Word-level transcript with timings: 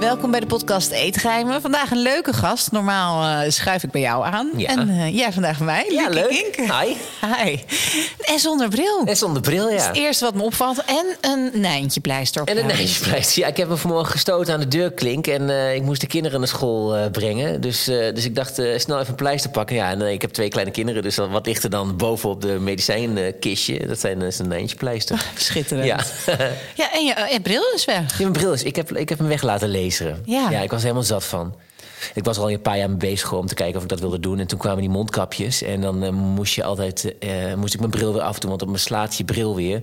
Welkom 0.00 0.30
bij 0.30 0.40
de 0.40 0.46
podcast 0.46 0.90
Eetgeheimen. 0.90 1.60
Vandaag 1.60 1.90
een 1.90 1.98
leuke 2.02 2.32
gast. 2.32 2.72
Normaal 2.72 3.44
uh, 3.44 3.50
schuif 3.50 3.82
ik 3.82 3.90
bij 3.90 4.00
jou 4.00 4.24
aan. 4.24 4.50
Ja. 4.56 4.68
En 4.68 4.88
uh, 4.88 5.16
jij 5.16 5.32
vandaag 5.32 5.56
bij 5.56 5.66
mij. 5.66 5.86
Ja, 5.90 6.08
leuk. 6.08 6.28
Kink. 6.52 6.72
Hi. 6.72 6.94
Hi. 7.44 7.58
En 8.20 8.38
zonder 8.38 8.68
bril. 8.68 9.02
En 9.04 9.16
zonder 9.16 9.42
bril, 9.42 9.70
ja. 9.70 9.86
Het 9.86 9.96
eerste 9.96 10.24
wat 10.24 10.34
me 10.34 10.42
opvalt. 10.42 10.82
En 10.84 11.30
een 11.30 11.60
nijntje 11.60 12.00
pleister 12.00 12.42
op 12.42 12.48
En 12.48 12.56
een 12.58 12.66
jou. 12.66 12.76
nijspleister. 12.76 13.42
Ja, 13.42 13.48
ik 13.48 13.56
heb 13.56 13.68
me 13.68 13.76
vanmorgen 13.76 14.10
gestoten 14.12 14.54
aan 14.54 14.60
de 14.60 14.68
deurklink. 14.68 15.26
En 15.26 15.50
eh, 15.50 15.74
ik 15.74 15.82
moest 15.82 16.00
de 16.00 16.06
kinderen 16.06 16.38
naar 16.38 16.48
school 16.48 16.96
eh, 16.96 17.10
brengen. 17.10 17.60
Dus, 17.60 17.88
eh, 17.88 18.14
dus 18.14 18.24
ik 18.24 18.34
dacht, 18.34 18.58
eh, 18.58 18.78
snel 18.78 18.96
even 18.98 19.08
een 19.10 19.14
pleister 19.14 19.50
pakken. 19.50 19.76
Ja, 19.76 19.90
en 19.90 20.02
eh, 20.02 20.12
ik 20.12 20.20
heb 20.22 20.30
twee 20.32 20.48
kleine 20.48 20.70
kinderen. 20.72 21.02
Dus 21.02 21.16
wat 21.16 21.46
ligt 21.46 21.64
er 21.64 21.70
dan 21.70 21.96
bovenop 21.96 22.40
de 22.42 22.48
medicijnkistje? 22.60 23.86
Dat 23.86 24.00
zijn, 24.00 24.20
eh, 24.20 24.26
is 24.26 24.38
een 24.38 24.48
nijntjepleister. 24.48 25.24
Schitterend. 25.36 25.86
Ja. 25.86 25.98
Ja, 26.74 26.92
en 26.92 27.04
je 27.04 27.12
eh, 27.12 27.40
bril 27.42 27.62
is 27.74 27.84
weg. 27.84 27.96
Ja, 27.98 28.14
mijn 28.18 28.32
bril 28.32 28.52
is. 28.52 28.62
Ik 28.62 28.76
heb, 28.76 28.96
ik 28.96 29.08
heb 29.08 29.18
hem 29.18 29.28
weg 29.28 29.42
laten 29.42 29.68
lezen. 29.86 30.22
Ja. 30.24 30.60
ik 30.60 30.70
was 30.70 30.78
er 30.78 30.86
helemaal 30.86 31.02
zat 31.02 31.24
van. 31.24 31.54
Ik 32.14 32.24
was 32.24 32.36
er 32.36 32.42
al 32.42 32.50
een 32.50 32.60
paar 32.60 32.78
jaar 32.78 32.88
mee 32.88 32.96
bezig 32.96 33.32
om 33.32 33.46
te 33.46 33.54
kijken 33.54 33.76
of 33.76 33.82
ik 33.82 33.88
dat 33.88 34.00
wilde 34.00 34.20
doen. 34.20 34.38
En 34.38 34.46
toen 34.46 34.58
kwamen 34.58 34.80
die 34.80 34.88
mondkapjes. 34.90 35.62
En 35.62 35.80
dan 35.80 36.02
eh, 36.02 36.10
moest 36.10 36.54
je 36.54 36.64
altijd, 36.64 37.18
eh, 37.18 37.54
moest 37.54 37.74
ik 37.74 37.80
mijn 37.80 37.92
bril 37.92 38.12
weer 38.12 38.22
afdoen, 38.22 38.50
want 38.50 38.62
op 38.62 38.68
me 38.68 38.78
slaat 38.78 39.16
je 39.16 39.24
bril 39.24 39.54
weer. 39.54 39.82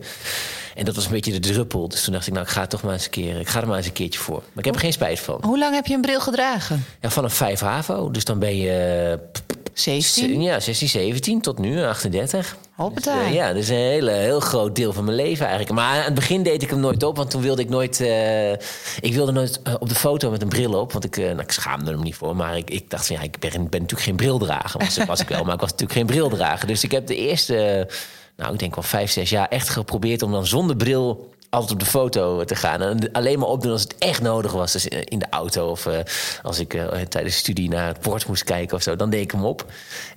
En 0.75 0.85
dat 0.85 0.95
was 0.95 1.05
een 1.05 1.11
beetje 1.11 1.31
de 1.31 1.39
druppel. 1.39 1.87
Dus 1.87 2.03
toen 2.03 2.13
dacht 2.13 2.27
ik, 2.27 2.33
nou, 2.33 2.45
ik 2.45 2.51
ga 2.51 2.61
het 2.61 2.69
toch 2.69 2.83
maar 2.83 2.93
eens 2.93 3.05
een 3.05 3.09
keer. 3.11 3.39
Ik 3.39 3.47
ga 3.47 3.61
er 3.61 3.67
maar 3.67 3.77
eens 3.77 3.85
een 3.85 3.93
keertje 3.93 4.19
voor. 4.19 4.35
Maar 4.35 4.57
ik 4.57 4.65
heb 4.65 4.73
er 4.73 4.79
geen 4.79 4.93
spijt 4.93 5.19
van. 5.19 5.39
Hoe 5.41 5.59
lang 5.59 5.73
heb 5.75 5.85
je 5.85 5.93
een 5.93 6.01
bril 6.01 6.19
gedragen? 6.21 6.85
Ja, 7.01 7.09
vanaf 7.09 7.33
5 7.33 7.59
HAVO. 7.59 8.11
Dus 8.11 8.23
dan 8.25 8.39
ben 8.39 8.57
je. 8.57 9.19
eh, 9.33 9.41
17? 9.73 10.41
Ja, 10.41 10.59
16, 10.59 10.87
17 10.89 11.41
tot 11.41 11.59
nu, 11.59 11.83
38. 11.85 12.55
Hoppata. 12.83 13.17
Dus, 13.19 13.27
eh, 13.27 13.33
ja, 13.33 13.47
dat 13.47 13.57
is 13.57 13.69
een 13.69 13.75
hele, 13.75 14.11
heel 14.11 14.39
groot 14.39 14.75
deel 14.75 14.93
van 14.93 15.03
mijn 15.03 15.17
leven 15.17 15.45
eigenlijk. 15.45 15.75
Maar 15.75 15.97
aan 15.97 16.03
het 16.03 16.13
begin 16.13 16.43
deed 16.43 16.61
ik 16.63 16.69
hem 16.69 16.79
nooit 16.79 17.03
op, 17.03 17.17
want 17.17 17.29
toen 17.29 17.41
wilde 17.41 17.61
ik 17.61 17.69
nooit... 17.69 18.01
eh, 18.01 18.51
ik 18.99 19.13
wilde 19.13 19.31
nooit 19.31 19.61
eh, 19.63 19.73
op 19.79 19.89
de 19.89 19.95
foto 19.95 20.29
met 20.29 20.41
een 20.41 20.49
bril 20.49 20.73
op, 20.73 20.91
want 20.91 21.03
ik, 21.03 21.17
nou, 21.17 21.39
ik 21.39 21.51
schaamde 21.51 21.91
er 21.91 21.97
niet 21.97 22.15
voor. 22.15 22.35
Maar 22.35 22.57
ik, 22.57 22.69
ik 22.69 22.89
dacht 22.89 23.07
van, 23.07 23.15
ja, 23.15 23.21
ik 23.21 23.39
ben, 23.39 23.51
ben 23.51 23.81
natuurlijk 23.81 24.01
geen 24.01 24.15
brildrager. 24.15 24.79
Was, 24.79 25.05
was 25.05 25.21
ik 25.21 25.27
wel, 25.27 25.43
maar 25.45 25.53
ik 25.53 25.59
was 25.59 25.71
natuurlijk 25.71 25.99
geen 25.99 26.05
brildrager. 26.05 26.67
Dus 26.67 26.83
ik 26.83 26.91
heb 26.91 27.07
de 27.07 27.15
eerste, 27.15 27.87
nou, 28.35 28.53
ik 28.53 28.59
denk 28.59 28.75
wel 28.75 28.83
vijf, 28.83 29.11
zes 29.11 29.29
jaar 29.29 29.47
echt 29.47 29.69
geprobeerd... 29.69 30.21
om 30.21 30.31
dan 30.31 30.45
zonder 30.45 30.75
bril 30.75 31.31
altijd 31.53 31.71
op 31.71 31.79
de 31.79 31.85
foto 31.85 32.43
te 32.43 32.55
gaan. 32.55 32.81
En 32.81 33.11
alleen 33.11 33.39
maar 33.39 33.47
opdoen 33.47 33.71
als 33.71 33.81
het 33.81 33.95
echt 33.97 34.21
nodig 34.21 34.51
was. 34.51 34.71
Dus 34.71 34.87
in 34.87 35.19
de 35.19 35.25
auto 35.29 35.69
of 35.69 35.85
eh, 35.85 35.99
als 36.43 36.59
ik 36.59 36.73
eh, 36.73 36.85
tijdens 36.87 37.33
de 37.33 37.39
studie 37.39 37.69
naar 37.69 37.87
het 37.87 38.01
bord 38.01 38.27
moest 38.27 38.43
kijken 38.43 38.75
of 38.77 38.83
zo. 38.83 38.95
Dan 38.95 39.09
deed 39.09 39.21
ik 39.21 39.31
hem 39.31 39.45
op. 39.45 39.65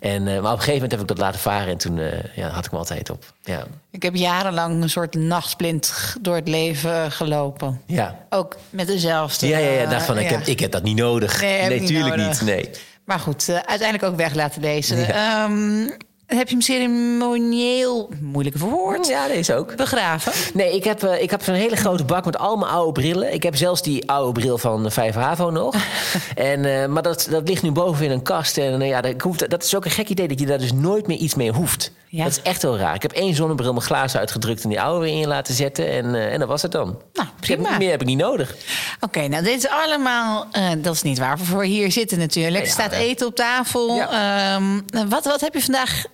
En, 0.01 0.27
eh, 0.28 0.33
maar 0.33 0.37
op 0.37 0.45
een 0.45 0.51
gegeven 0.51 0.73
moment 0.73 0.91
heb 0.93 1.01
ik 1.01 1.06
dat 1.06 1.19
laten 1.19 1.41
varen. 1.41 1.69
En 1.69 1.77
toen 1.78 2.01
ja, 2.34 2.48
had 2.48 2.65
ik 2.65 2.70
hem 2.70 2.78
altijd 2.81 3.11
op. 3.11 3.25
Ja. 3.43 3.65
Ik 3.91 4.03
heb 4.03 4.15
jarenlang 4.15 4.83
een 4.83 4.91
soort 4.91 5.15
nachtblind 5.15 5.87
g- 5.87 6.17
door 6.20 6.34
het 6.34 6.48
leven 6.48 7.12
gelopen. 7.12 7.81
Ja. 7.87 8.19
Ook 8.31 8.56
met 8.71 8.87
dezelfde. 8.87 9.47
Ja, 9.47 9.59
ja, 9.59 9.71
ja, 9.71 9.91
dacht 9.91 10.05
van, 10.06 10.19
ik, 10.19 10.31
ja. 10.31 10.37
heb, 10.39 10.47
ik 10.47 10.61
heb 10.61 10.71
dat 10.73 10.83
niet 10.83 10.97
nodig. 10.97 11.41
Nee, 11.41 11.75
ik 11.75 12.17
niet. 12.17 12.41
Nee. 12.43 12.71
Maar 13.05 13.19
goed, 13.21 13.48
uiteindelijk 13.48 14.03
ook 14.03 14.17
weg 14.17 14.34
laten 14.34 14.61
lezen. 14.61 15.15
Ehm, 15.15 15.89
heb 16.27 16.48
je 16.48 16.55
hem 16.55 16.60
ceremonieel, 16.60 18.10
moeilijk 18.20 18.58
verwoord, 18.58 19.06
Ja, 19.06 19.27
deze 19.28 19.55
ook. 19.55 19.77
begraven? 19.77 20.32
Nee, 20.55 20.74
ik 20.74 20.84
heb, 20.84 21.02
eh, 21.02 21.22
ik 21.22 21.30
heb 21.30 21.42
zo'n 21.42 21.55
hele 21.55 21.77
grote 21.77 22.05
bak 22.05 22.24
met 22.24 22.38
al 22.38 22.56
mijn 22.56 22.70
oude 22.72 23.00
brillen. 23.00 23.32
Ik 23.34 23.42
heb 23.42 23.56
zelfs 23.56 23.82
die 23.82 24.10
oude 24.10 24.41
bril 24.41 24.59
van 24.59 24.91
5 24.91 25.15
HAVO 25.15 25.50
nog. 25.50 25.75
en, 26.34 26.65
eh, 26.82 26.86
maar 26.88 27.03
dat, 27.03 27.26
dat 27.31 27.48
ligt 27.48 27.62
nu 27.62 27.70
boven 27.70 28.04
in 28.04 28.10
een 28.10 28.22
kast. 28.22 28.59
En 28.59 28.82
eh, 28.82 28.88
ja, 28.88 29.00
dat, 29.00 29.10
ik 29.10 29.20
hoef, 29.20 29.36
dat 29.36 29.65
is 29.65 29.75
ook 29.75 29.84
een 29.84 29.91
gek 29.91 30.09
idee 30.09 30.28
dat 30.28 30.41
je 30.41 30.47
daar 30.47 30.59
dus 30.59 30.72
nooit 30.72 31.06
meer 31.06 31.19
iets 31.19 31.34
mee 31.34 31.53
hoeft. 31.53 31.92
Ja. 32.09 32.22
Dat 32.25 32.32
is 32.32 32.42
echt 32.42 32.62
heel 32.62 32.78
raar. 32.78 32.94
Ik 32.94 33.03
heb 33.03 33.12
één 33.12 33.34
zonnebril 33.34 33.72
mijn 33.72 33.84
glazen 33.84 34.20
uitgedrukt 34.20 34.62
en 34.62 34.69
die 34.69 34.81
oude 34.81 35.04
weer 35.04 35.20
in 35.20 35.28
laten 35.28 35.54
zetten. 35.54 35.91
En, 35.91 36.31
en 36.31 36.38
dat 36.38 36.48
was 36.48 36.62
het 36.62 36.72
dan. 36.72 36.98
Nou, 37.12 37.28
ik 37.41 37.48
heb- 37.48 37.60
prima. 37.60 37.78
meer 37.78 37.91
heb 37.91 38.00
ik 38.00 38.06
niet 38.06 38.19
nodig. 38.19 38.54
Oké, 39.00 39.28
nou 39.28 39.42
dit 39.44 39.56
is 39.65 39.69
allemaal, 39.69 40.47
dat 40.78 40.94
is 40.94 41.03
niet 41.03 41.19
waar 41.19 41.38
we 41.38 41.44
voor 41.44 41.62
hier 41.65 41.92
zitten 41.92 42.19
natuurlijk. 42.19 42.56
Er 42.56 42.65
Ja, 42.66 42.72
staat 42.72 42.92
eten 42.92 43.26
op 43.26 43.34
tafel. 43.34 44.00
Ehm, 44.00 44.81
wat, 45.09 45.25
wat 45.25 45.41
heb 45.41 45.54
je 45.54 45.62
vandaag 45.62 46.04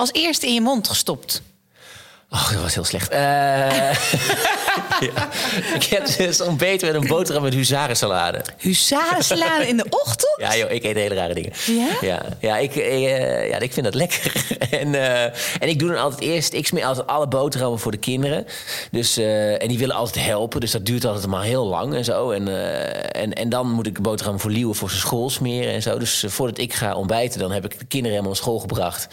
als 0.00 0.12
eerste 0.12 0.46
in 0.46 0.54
je 0.54 0.60
mond 0.60 0.88
gestopt? 0.88 1.42
Oh, 2.30 2.52
dat 2.52 2.62
was 2.62 2.74
heel 2.74 2.84
slecht. 2.84 3.08
Eh, 3.08 3.18
ja. 5.06 5.28
Ik 5.74 5.84
heb 5.84 6.16
dus 6.16 6.40
ontbeten 6.40 6.92
met 6.92 7.02
een 7.02 7.08
boterham 7.08 7.42
met 7.42 7.54
huzarensalade. 7.54 8.40
Huzarensalade 8.58 9.68
in 9.68 9.76
de 9.76 9.86
ochtend? 9.88 10.34
Ja, 10.36 10.56
joh, 10.56 10.70
ik 10.70 10.84
eet 10.84 10.96
hele 10.96 11.14
rare 11.14 11.34
dingen. 11.34 11.52
Ja? 11.66 11.88
Ja, 12.00 12.22
ja, 12.40 12.56
ik, 12.56 12.76
eh, 12.76 13.48
ja 13.48 13.58
ik 13.58 13.72
vind 13.72 13.84
dat 13.84 13.94
lekker. 13.94 14.32
en, 14.80 14.94
eh, 14.94 15.24
en 15.58 15.68
ik 15.68 15.78
doe 15.78 15.88
dan 15.88 15.98
altijd 15.98 16.20
eerst... 16.20 16.52
Ik 16.52 16.66
smeer 16.66 16.84
altijd 16.84 17.06
alle 17.06 17.28
boterhammen 17.28 17.78
voor 17.78 17.92
de 17.92 17.98
kinderen. 17.98 18.46
Dus, 18.90 19.16
eh, 19.16 19.62
en 19.62 19.68
die 19.68 19.78
willen 19.78 19.96
altijd 19.96 20.24
helpen. 20.24 20.60
Dus 20.60 20.70
dat 20.70 20.86
duurt 20.86 21.04
altijd 21.04 21.26
maar 21.26 21.42
heel 21.42 21.66
lang 21.66 21.94
en 21.94 22.04
zo. 22.04 22.30
En, 22.30 22.48
eh, 22.48 23.22
en, 23.22 23.32
en 23.32 23.48
dan 23.48 23.70
moet 23.70 23.86
ik 23.86 23.94
de 23.94 24.00
boterham 24.00 24.40
voor 24.40 24.50
Liewe 24.50 24.74
voor 24.74 24.88
zijn 24.88 25.00
school 25.00 25.30
smeren 25.30 25.72
en 25.72 25.82
zo. 25.82 25.98
Dus 25.98 26.24
voordat 26.28 26.58
ik 26.58 26.74
ga 26.74 26.94
ontbijten... 26.94 27.40
dan 27.40 27.52
heb 27.52 27.64
ik 27.64 27.78
de 27.78 27.84
kinderen 27.84 28.10
helemaal 28.10 28.32
naar 28.32 28.42
school 28.42 28.58
gebracht... 28.58 29.08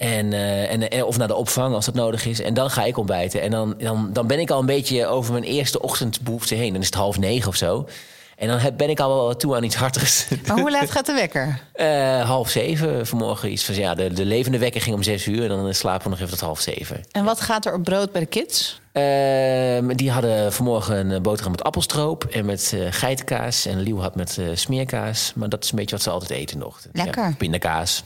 En, 0.00 0.32
eh, 0.32 0.72
en, 0.72 0.90
en- 0.90 1.04
of 1.04 1.16
naar 1.18 1.28
de 1.28 1.34
opvang 1.34 1.74
als 1.74 1.84
dat 1.84 1.94
nodig 1.94 2.26
is. 2.26 2.40
En 2.40 2.54
dan 2.54 2.70
ga 2.70 2.84
ik 2.84 2.96
ontbijten. 2.96 3.40
En 3.42 3.50
dan, 3.50 3.74
dan, 3.78 4.10
dan 4.12 4.26
ben 4.26 4.38
ik 4.40 4.50
al 4.50 4.60
een 4.60 4.66
beetje 4.66 5.06
over 5.06 5.32
mijn 5.32 5.44
eerste 5.44 5.82
ochtendbehoefte 5.82 6.54
heen. 6.54 6.72
Dan 6.72 6.80
is 6.80 6.86
het 6.86 6.94
half 6.94 7.18
negen 7.18 7.48
of 7.48 7.56
zo. 7.56 7.88
En 8.36 8.48
dan 8.48 8.58
heb, 8.58 8.76
ben 8.76 8.90
ik 8.90 9.00
al 9.00 9.14
wel 9.14 9.36
toe 9.36 9.56
aan 9.56 9.62
iets 9.64 9.74
hartigs. 9.74 10.26
Maar 10.46 10.58
hoe 10.58 10.70
laat 10.70 10.90
gaat 10.90 11.06
de 11.06 11.12
wekker? 11.12 11.60
Eh, 11.72 12.28
half 12.28 12.50
zeven 12.50 13.06
vanmorgen 13.06 13.52
iets 13.52 13.64
van 13.64 13.74
ja, 13.74 13.94
de, 13.94 14.12
de 14.12 14.24
levende 14.24 14.58
wekker 14.58 14.80
ging 14.80 14.96
om 14.96 15.02
zes 15.02 15.26
uur 15.26 15.42
en 15.42 15.48
dan 15.48 15.74
slapen 15.74 16.02
we 16.02 16.08
nog 16.08 16.18
even 16.18 16.30
tot 16.30 16.40
half 16.40 16.60
zeven. 16.60 17.00
En 17.12 17.24
wat 17.24 17.40
gaat 17.40 17.66
er 17.66 17.74
op 17.74 17.82
brood 17.84 18.12
bij 18.12 18.20
de 18.20 18.26
kids? 18.26 18.80
Ehm, 18.92 19.96
die 19.96 20.10
hadden 20.10 20.52
vanmorgen 20.52 20.96
een 20.96 21.10
eh, 21.12 21.20
boterham 21.20 21.50
met 21.50 21.62
appelstroop 21.64 22.24
en 22.24 22.44
met 22.44 22.72
eh 22.74 22.86
geitenkaas. 22.90 23.66
En 23.66 23.80
Lieuw 23.80 23.98
had 24.00 24.14
met 24.14 24.38
eh, 24.38 24.46
smeerkaas. 24.54 25.32
Maar 25.34 25.48
dat 25.48 25.64
is 25.64 25.70
een 25.70 25.76
beetje 25.76 25.94
wat 25.94 26.04
ze 26.04 26.10
altijd 26.10 26.30
eten 26.30 26.58
nog. 26.58 26.80
Lekker. 26.92 27.22
Hmm. 27.22 27.30
Ja, 27.30 27.36
pindakaas. 27.38 28.02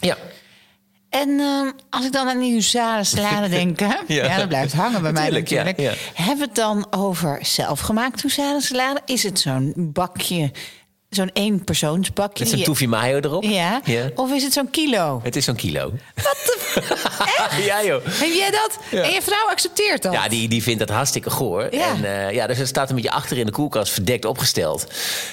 Ja. 0.00 0.16
En 1.12 1.28
ehm, 1.40 1.70
als 1.90 2.04
ik 2.04 2.12
dan 2.12 2.28
aan 2.28 2.38
die 2.38 2.52
huzarensalade 2.52 3.48
denk, 3.58 3.80
hè? 3.80 3.86
ja. 3.86 4.24
Ja. 4.24 4.36
dat 4.36 4.48
blijft 4.48 4.72
hangen 4.72 5.02
bij 5.02 5.12
Natuurlijk, 5.12 5.48
mij 5.50 5.58
ja, 5.58 5.64
natuurlijk. 5.64 5.98
ja. 5.98 6.22
Hebben 6.22 6.38
we 6.38 6.44
het 6.44 6.54
dan 6.54 6.86
over 6.90 7.38
zelfgemaakt 7.42 8.22
huzarensalade? 8.22 9.00
Is 9.04 9.22
het 9.22 9.38
zo'n 9.40 9.72
bakje, 9.76 10.50
zo'n 11.16 11.30
eenpersoonsbakje? 11.32 12.44
Met 12.44 12.52
zo'n 12.52 12.62
toefje 12.62 12.88
mayo 12.88 13.16
erop. 13.16 13.42
Ja. 13.42 13.80
ja. 13.84 14.08
Of 14.14 14.32
is 14.32 14.42
het 14.42 14.52
zo'n 14.52 14.70
kilo? 14.70 15.20
Het 15.22 15.36
is 15.36 15.44
zo'n 15.44 15.54
kilo. 15.56 15.92
ja, 17.70 17.84
joh. 17.84 18.04
Heb 18.04 18.32
jij 18.32 18.50
dat? 18.50 18.78
Ja. 18.90 19.02
En 19.02 19.10
je 19.10 19.22
vrouw 19.22 19.48
accepteert 19.50 20.02
dat? 20.02 20.12
Ja, 20.12 20.28
die, 20.28 20.48
die 20.48 20.62
vindt 20.62 20.78
dat 20.78 20.88
hartstikke 20.88 21.30
goor. 21.30 21.68
Ja. 21.70 21.88
En, 21.94 22.04
eh, 22.04 22.34
ja, 22.34 22.46
dus 22.46 22.58
het 22.58 22.68
staat 22.68 22.88
een 22.88 22.94
beetje 22.94 23.10
achter 23.10 23.38
in 23.38 23.46
de 23.46 23.52
koelkast, 23.52 23.92
verdekt 23.92 24.24
opgesteld. 24.24 24.86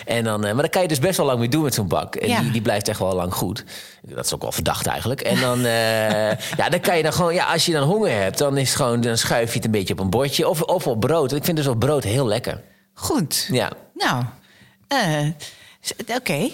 En 0.05 0.23
dan, 0.23 0.45
eh, 0.45 0.51
maar 0.53 0.61
daar 0.61 0.69
kan 0.71 0.81
je 0.81 0.87
dus 0.87 0.99
best 0.99 1.17
wel 1.17 1.25
lang 1.25 1.39
mee 1.39 1.49
doen 1.49 1.63
met 1.63 1.73
zo'n 1.73 1.87
bak. 1.87 2.15
En 2.15 2.27
Ja. 2.29 2.41
die, 2.41 2.51
die 2.51 2.61
blijft 2.61 2.87
echt 2.87 2.99
wel 2.99 3.15
lang 3.15 3.33
goed. 3.33 3.63
Dat 4.01 4.25
is 4.25 4.33
ook 4.33 4.41
wel 4.41 4.51
verdacht 4.51 4.85
eigenlijk. 4.85 5.21
En 5.21 5.39
dan, 5.39 5.65
eh, 5.65 6.29
ja, 6.57 6.69
dan 6.69 6.79
kan 6.79 6.97
je 6.97 7.03
dan 7.03 7.13
gewoon, 7.13 7.33
ja, 7.33 7.45
als 7.45 7.65
je 7.65 7.71
dan 7.71 7.83
honger 7.83 8.11
hebt, 8.21 8.37
dan, 8.37 8.57
is 8.57 8.75
gewoon, 8.75 9.01
dan 9.01 9.17
schuif 9.17 9.49
je 9.49 9.55
het 9.55 9.65
een 9.65 9.71
beetje 9.71 9.93
op 9.93 9.99
een 9.99 10.09
bordje. 10.09 10.47
Of, 10.47 10.61
of 10.61 10.87
op 10.87 10.99
brood. 10.99 11.31
Ik 11.33 11.43
vind 11.45 11.57
dus 11.57 11.67
op 11.67 11.79
brood 11.79 12.03
heel 12.03 12.27
lekker. 12.27 12.61
Goed. 12.93 13.47
Ja. 13.51 13.71
Nou, 13.93 14.23
eh, 14.87 15.27
oké. 16.15 16.33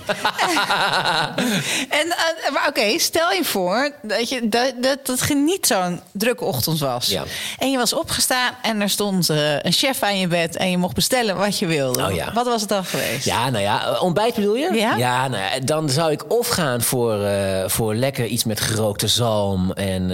en, 1.99 2.07
eh, 2.07 2.51
maar 2.53 2.65
oké, 2.67 2.99
stel 2.99 3.31
je 3.31 3.43
voor 3.43 3.91
dat, 4.01 4.29
je, 4.29 4.49
dat, 4.49 4.73
dat 4.81 5.07
het 5.07 5.33
niet 5.33 5.67
zo'n 5.67 6.01
drukke 6.11 6.43
ochtend 6.43 6.79
was. 6.79 7.07
Ja. 7.07 7.23
En 7.57 7.71
je 7.71 7.77
was 7.77 7.93
opgestaan 7.93 8.53
en 8.61 8.81
er 8.81 8.89
stond 8.89 9.29
eh, 9.29 9.59
een 9.59 9.71
chef 9.71 10.01
aan 10.01 10.19
je 10.19 10.27
bed... 10.27 10.55
en 10.55 10.69
je 10.69 10.77
mocht 10.77 10.95
bestellen 10.95 11.37
wat 11.37 11.59
je 11.59 11.65
wilde. 11.65 12.05
Oh 12.05 12.13
ja. 12.13 12.33
Wat 12.33 12.45
was 12.45 12.61
het 12.61 12.69
dan 12.69 12.85
geweest? 12.85 13.25
Ja, 13.25 13.49
nou 13.49 13.63
ja, 13.63 13.85
eh, 13.85 14.03
ontbijt 14.03 14.35
bedoel 14.35 14.55
je? 14.55 14.73
Ja. 14.73 15.27
nou 15.27 15.43
ja, 15.43 15.59
dan 15.59 15.89
zou 15.89 16.11
ik 16.11 16.31
of 16.31 16.47
gaan 16.47 16.81
voor, 16.81 17.27
voor 17.65 17.95
lekker 17.95 18.25
iets 18.25 18.43
met 18.43 18.59
gerookte 18.59 19.07
zalm 19.07 19.71
en, 19.71 20.11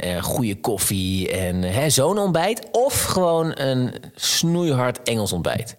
en 0.00 0.22
goede 0.22 0.60
koffie 0.60 1.30
en 1.30 1.92
zo'n 1.92 2.18
ontbijt. 2.18 2.66
Of 2.70 3.02
gewoon 3.02 3.52
een 3.54 3.94
snoeihard 4.14 5.02
Engels 5.02 5.32
ontbijt. 5.32 5.76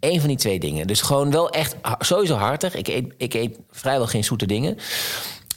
Eén 0.00 0.18
van 0.20 0.28
die 0.28 0.38
twee 0.38 0.58
dingen. 0.58 0.86
Dus 0.86 1.00
gewoon 1.00 1.30
wel 1.30 1.50
echt 1.50 1.74
sowieso 1.98 2.34
hartig. 2.34 2.74
Ik 2.74 2.88
eet, 2.88 3.12
ik 3.16 3.34
eet 3.34 3.58
vrijwel 3.70 4.06
geen 4.06 4.24
zoete 4.24 4.46
dingen. 4.46 4.78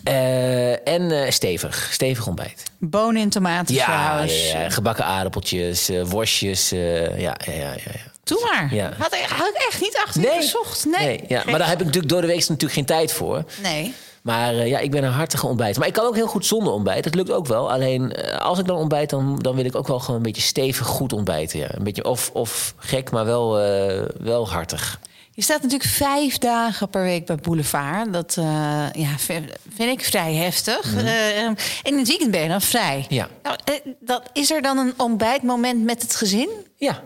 Eh, 0.03 0.87
en 0.87 1.11
eh, 1.11 1.31
stevig. 1.31 1.89
Stevig 1.91 2.27
ontbijt. 2.27 2.63
Bonen 2.79 3.15
in 3.21 3.23
Ja, 3.23 3.29
tomatensaus. 3.29 4.51
ja, 4.51 4.59
ja, 4.59 4.69
gebakken 4.69 5.05
aardappeltjes, 5.05 5.89
eh, 5.89 6.03
worstjes. 6.03 6.69
ja, 6.69 6.77
ja, 7.17 7.35
ja, 7.45 7.73
ja. 7.73 8.11
Doe 8.23 8.49
maar. 8.51 8.73
Ja. 8.73 8.93
Had, 8.97 9.13
ik, 9.13 9.25
had 9.29 9.47
ik 9.47 9.65
echt 9.69 9.81
niet 9.81 10.01
achter 10.05 10.21
je 10.21 10.31
gezocht. 10.35 10.85
Nee. 10.85 11.23
ja. 11.27 11.43
Maar 11.45 11.59
daar 11.59 11.67
heb 11.67 11.79
ik 11.79 11.85
natuurlijk 11.85 12.13
door 12.13 12.21
de 12.21 12.27
week 12.27 12.39
natuurlijk 12.39 12.73
geen 12.73 12.85
tijd 12.85 13.11
voor. 13.11 13.43
Nee. 13.61 13.93
Maar 14.23 14.53
eh, 14.53 14.67
ja, 14.67 14.79
ik 14.79 14.91
ben 14.91 15.03
een 15.03 15.11
hartige 15.11 15.47
ontbijt. 15.47 15.77
Maar 15.77 15.87
ik 15.87 15.93
kan 15.93 16.05
ook 16.05 16.15
heel 16.15 16.27
goed 16.27 16.45
zonder 16.45 16.73
ontbijt. 16.73 17.03
Dat 17.03 17.15
lukt 17.15 17.31
ook 17.31 17.47
wel. 17.47 17.71
Alleen 17.71 18.11
eh, 18.11 18.37
als 18.37 18.59
ik 18.59 18.65
dan 18.65 18.77
ontbijt, 18.77 19.09
dan, 19.09 19.39
dan 19.39 19.55
wil 19.55 19.65
ik 19.65 19.75
ook 19.75 19.87
wel 19.87 19.99
gewoon 19.99 20.15
een 20.15 20.21
beetje 20.21 20.41
stevig 20.41 20.87
goed 20.87 21.13
ontbijten. 21.13 21.59
Ja. 21.59 21.75
Een 21.75 21.83
beetje 21.83 22.05
of, 22.05 22.29
of 22.33 22.73
gek, 22.77 23.11
maar 23.11 23.25
wel, 23.25 23.59
eh, 23.59 24.01
wel 24.19 24.49
hartig. 24.49 24.99
Je 25.31 25.41
staat 25.41 25.61
natuurlijk 25.61 25.89
vijf 25.89 26.37
dagen 26.37 26.89
per 26.89 27.01
week 27.01 27.25
bij 27.25 27.35
Boulevard. 27.35 28.13
Dat 28.13 28.33
ja, 28.93 29.17
vind 29.17 29.49
ik 29.77 30.03
vrij 30.03 30.33
heftig. 30.33 30.95
En 30.95 31.57
in 31.83 31.97
het 31.97 32.07
weekend 32.07 32.31
ben 32.31 32.41
je 32.41 32.47
dan 32.47 32.61
vrij. 32.61 33.05
Ja. 33.09 33.27
Nou, 33.43 33.57
dat, 33.99 34.29
is 34.33 34.51
er 34.51 34.61
dan 34.61 34.77
een 34.77 34.93
ontbijtmoment 34.97 35.83
met 35.83 36.01
het 36.01 36.15
gezin? 36.15 36.49
Ja. 36.77 37.01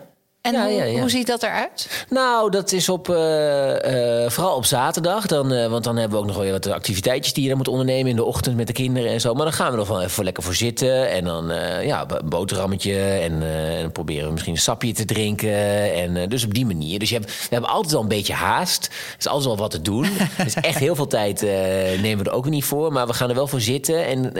En 0.48 0.54
Ja, 0.54 0.64
hoe, 0.64 0.72
ja, 0.72 0.84
ja. 0.84 1.00
hoe 1.00 1.10
ziet 1.10 1.26
dat 1.26 1.42
eruit? 1.42 2.04
Nou, 2.08 2.50
dat 2.50 2.72
is 2.72 2.88
op, 2.88 3.08
eh, 3.08 4.24
eh, 4.24 4.30
vooral 4.30 4.56
op 4.56 4.64
zaterdag. 4.64 5.26
Dan, 5.26 5.52
eh, 5.52 5.66
want 5.66 5.84
dan 5.84 5.96
hebben 5.96 6.18
we 6.18 6.24
ook 6.24 6.30
nog 6.30 6.42
wel 6.42 6.50
wat 6.50 6.66
activiteitjes 6.66 7.32
die 7.32 7.42
je 7.42 7.48
dan 7.48 7.58
moet 7.58 7.68
ondernemen 7.68 8.10
in 8.10 8.16
de 8.16 8.24
ochtend 8.24 8.56
met 8.56 8.66
de 8.66 8.72
kinderen 8.72 9.10
en 9.10 9.20
zo. 9.20 9.34
Maar 9.34 9.44
dan 9.44 9.52
gaan 9.52 9.66
we 9.66 9.72
er 9.72 9.78
nog 9.78 9.88
wel 9.88 10.02
even 10.02 10.24
lekker 10.24 10.42
voor 10.42 10.54
zitten. 10.54 11.10
En 11.10 11.24
dan 11.24 11.52
ja, 11.82 12.06
een 12.08 12.28
boterhammetje. 12.28 13.00
En, 13.00 13.42
en 13.78 13.92
proberen 13.92 14.26
we 14.26 14.32
misschien 14.32 14.54
een 14.54 14.60
sapje 14.60 14.92
te 14.92 15.04
drinken. 15.04 15.94
En, 15.94 16.28
dus 16.28 16.44
op 16.44 16.54
die 16.54 16.66
manier. 16.66 16.98
Dus 16.98 17.08
je 17.08 17.14
hebt, 17.14 17.26
we 17.26 17.48
hebben 17.50 17.70
altijd 17.70 17.92
wel 17.92 18.02
een 18.02 18.08
beetje 18.08 18.32
haast. 18.32 18.86
Er 18.86 19.16
is 19.18 19.28
altijd 19.28 19.46
wel 19.46 19.56
wat 19.56 19.70
te 19.70 19.82
doen. 19.82 20.06
dus 20.44 20.54
echt 20.54 20.78
heel 20.78 20.94
veel 20.94 21.06
tijd 21.06 21.42
nemen 22.00 22.24
we 22.24 22.30
er 22.30 22.36
ook 22.36 22.48
niet 22.48 22.64
voor. 22.64 22.92
Maar 22.92 23.06
we 23.06 23.12
gaan 23.12 23.28
er 23.28 23.34
wel 23.34 23.46
voor 23.46 23.60
zitten. 23.60 24.06
En 24.06 24.32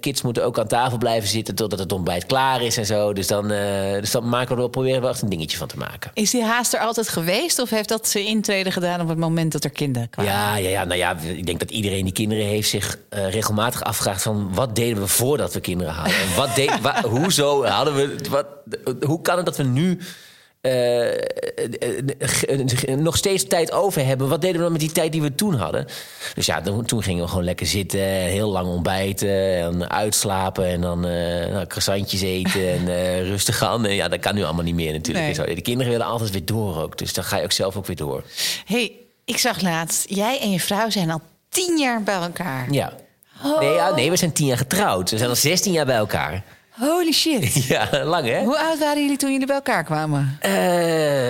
kids 0.00 0.22
moeten 0.22 0.44
ook 0.44 0.58
aan 0.58 0.66
tafel 0.66 0.98
blijven 0.98 1.28
zitten 1.28 1.54
totdat 1.54 1.78
het 1.78 1.92
ontbijt 1.92 2.26
klaar 2.26 2.62
is 2.62 2.76
en 2.76 2.86
zo. 2.86 3.12
Dus 3.12 3.26
dan, 3.26 3.48
dus 4.00 4.10
dan 4.10 4.28
maken 4.28 4.48
we 4.48 4.54
er 4.54 4.58
wel, 4.58 4.68
proberen 4.68 4.96
we 4.96 5.02
wel 5.02 5.10
echt 5.10 5.22
een 5.22 5.28
dingetje 5.28 5.49
van 5.58 5.66
te 5.68 5.76
maken. 5.76 6.10
Is 6.14 6.30
die 6.30 6.44
haast 6.44 6.74
er 6.74 6.80
altijd 6.80 7.08
geweest? 7.08 7.58
Of 7.58 7.70
heeft 7.70 7.88
dat 7.88 8.08
zijn 8.08 8.24
intrede 8.26 8.70
gedaan 8.70 9.00
op 9.00 9.08
het 9.08 9.18
moment 9.18 9.52
dat 9.52 9.64
er 9.64 9.70
kinderen 9.70 10.10
kwamen? 10.10 10.32
Ja, 10.32 10.56
ja, 10.56 10.68
ja, 10.68 10.84
nou 10.84 10.98
ja, 10.98 11.16
ik 11.18 11.46
denk 11.46 11.58
dat 11.58 11.70
iedereen 11.70 12.04
die 12.04 12.12
kinderen 12.12 12.44
heeft 12.44 12.68
zich 12.68 12.98
eh, 13.08 13.30
regelmatig 13.30 13.82
afvraagt 13.84 14.22
van 14.22 14.54
wat 14.54 14.76
deden 14.76 15.00
we 15.02 15.06
voordat 15.08 15.52
we 15.54 15.60
kinderen 15.60 15.92
hadden? 15.92 16.14
En 16.14 16.36
wat 16.36 16.54
deed, 16.54 16.80
wa- 16.82 17.02
hoezo 17.02 17.64
hadden 17.64 17.94
we, 17.94 18.16
wat, 18.30 18.46
hoe 19.06 19.22
kan 19.22 19.36
het 19.36 19.44
dat 19.46 19.56
we 19.56 19.62
nu 19.62 19.98
eh, 20.60 21.12
eh, 21.12 21.18
eh, 22.86 22.98
nog 22.98 23.16
steeds 23.16 23.44
tijd 23.44 23.72
over 23.72 24.06
hebben? 24.06 24.28
Wat 24.28 24.40
deden 24.40 24.56
we 24.56 24.62
dan 24.62 24.72
met 24.72 24.80
die 24.80 24.92
tijd 24.92 25.12
die 25.12 25.22
we 25.22 25.34
toen 25.34 25.54
hadden? 25.54 25.86
Dus 26.34 26.46
ja, 26.46 26.60
toen, 26.60 26.84
toen 26.84 27.02
gingen 27.02 27.22
we 27.22 27.28
gewoon 27.28 27.44
lekker 27.44 27.66
zitten, 27.66 28.00
heel 28.00 28.50
lang 28.50 28.66
ontbijten 28.66 29.56
en 29.56 29.90
uitslapen 29.90 30.66
en 30.66 30.80
dan 30.80 31.00
nou, 31.00 31.66
croissantjes 31.66 32.20
eten 32.20 32.70
en 32.70 32.86
rustig 33.32 33.62
aan. 33.62 33.86
En 33.86 33.94
ja, 33.94 34.08
dat 34.08 34.20
kan 34.20 34.34
nu 34.34 34.42
allemaal 34.44 34.64
niet 34.64 34.74
meer 34.74 34.92
natuurlijk. 34.92 35.36
Nee. 35.36 35.54
De 35.54 35.62
kinderen 35.62 35.92
willen 35.92 36.06
altijd 36.06 36.30
weer 36.30 36.44
door 36.44 36.82
ook, 36.82 36.98
dus 36.98 37.12
dan 37.12 37.24
ga 37.24 37.36
je 37.36 37.44
ook 37.44 37.52
zelf 37.52 37.76
ook 37.76 37.86
weer 37.86 37.96
door. 37.96 38.22
hey, 38.64 38.92
ik 39.24 39.38
zag 39.38 39.60
laatst, 39.60 40.10
jij 40.10 40.40
en 40.40 40.50
je 40.50 40.60
vrouw 40.60 40.90
zijn 40.90 41.10
al 41.10 41.20
tien 41.48 41.78
jaar 41.78 42.02
bij 42.02 42.14
elkaar. 42.14 42.72
Ja. 42.72 42.92
Nee, 43.60 43.72
ja, 43.72 43.94
nee, 43.94 44.10
we 44.10 44.16
zijn 44.16 44.32
tien 44.32 44.46
jaar 44.46 44.56
getrouwd. 44.56 45.10
We 45.10 45.16
zijn 45.16 45.30
al 45.30 45.36
16 45.36 45.72
jaar 45.72 45.86
bij 45.86 45.96
elkaar. 45.96 46.44
Holy 46.80 47.12
shit. 47.12 47.54
Ja, 47.68 48.04
lang 48.04 48.26
hè? 48.26 48.42
Hoe 48.44 48.58
oud 48.58 48.78
waren 48.78 49.02
jullie 49.02 49.16
toen 49.16 49.30
jullie 49.32 49.46
bij 49.46 49.54
elkaar 49.56 49.84
kwamen? 49.84 50.36
Eh, 50.40 50.50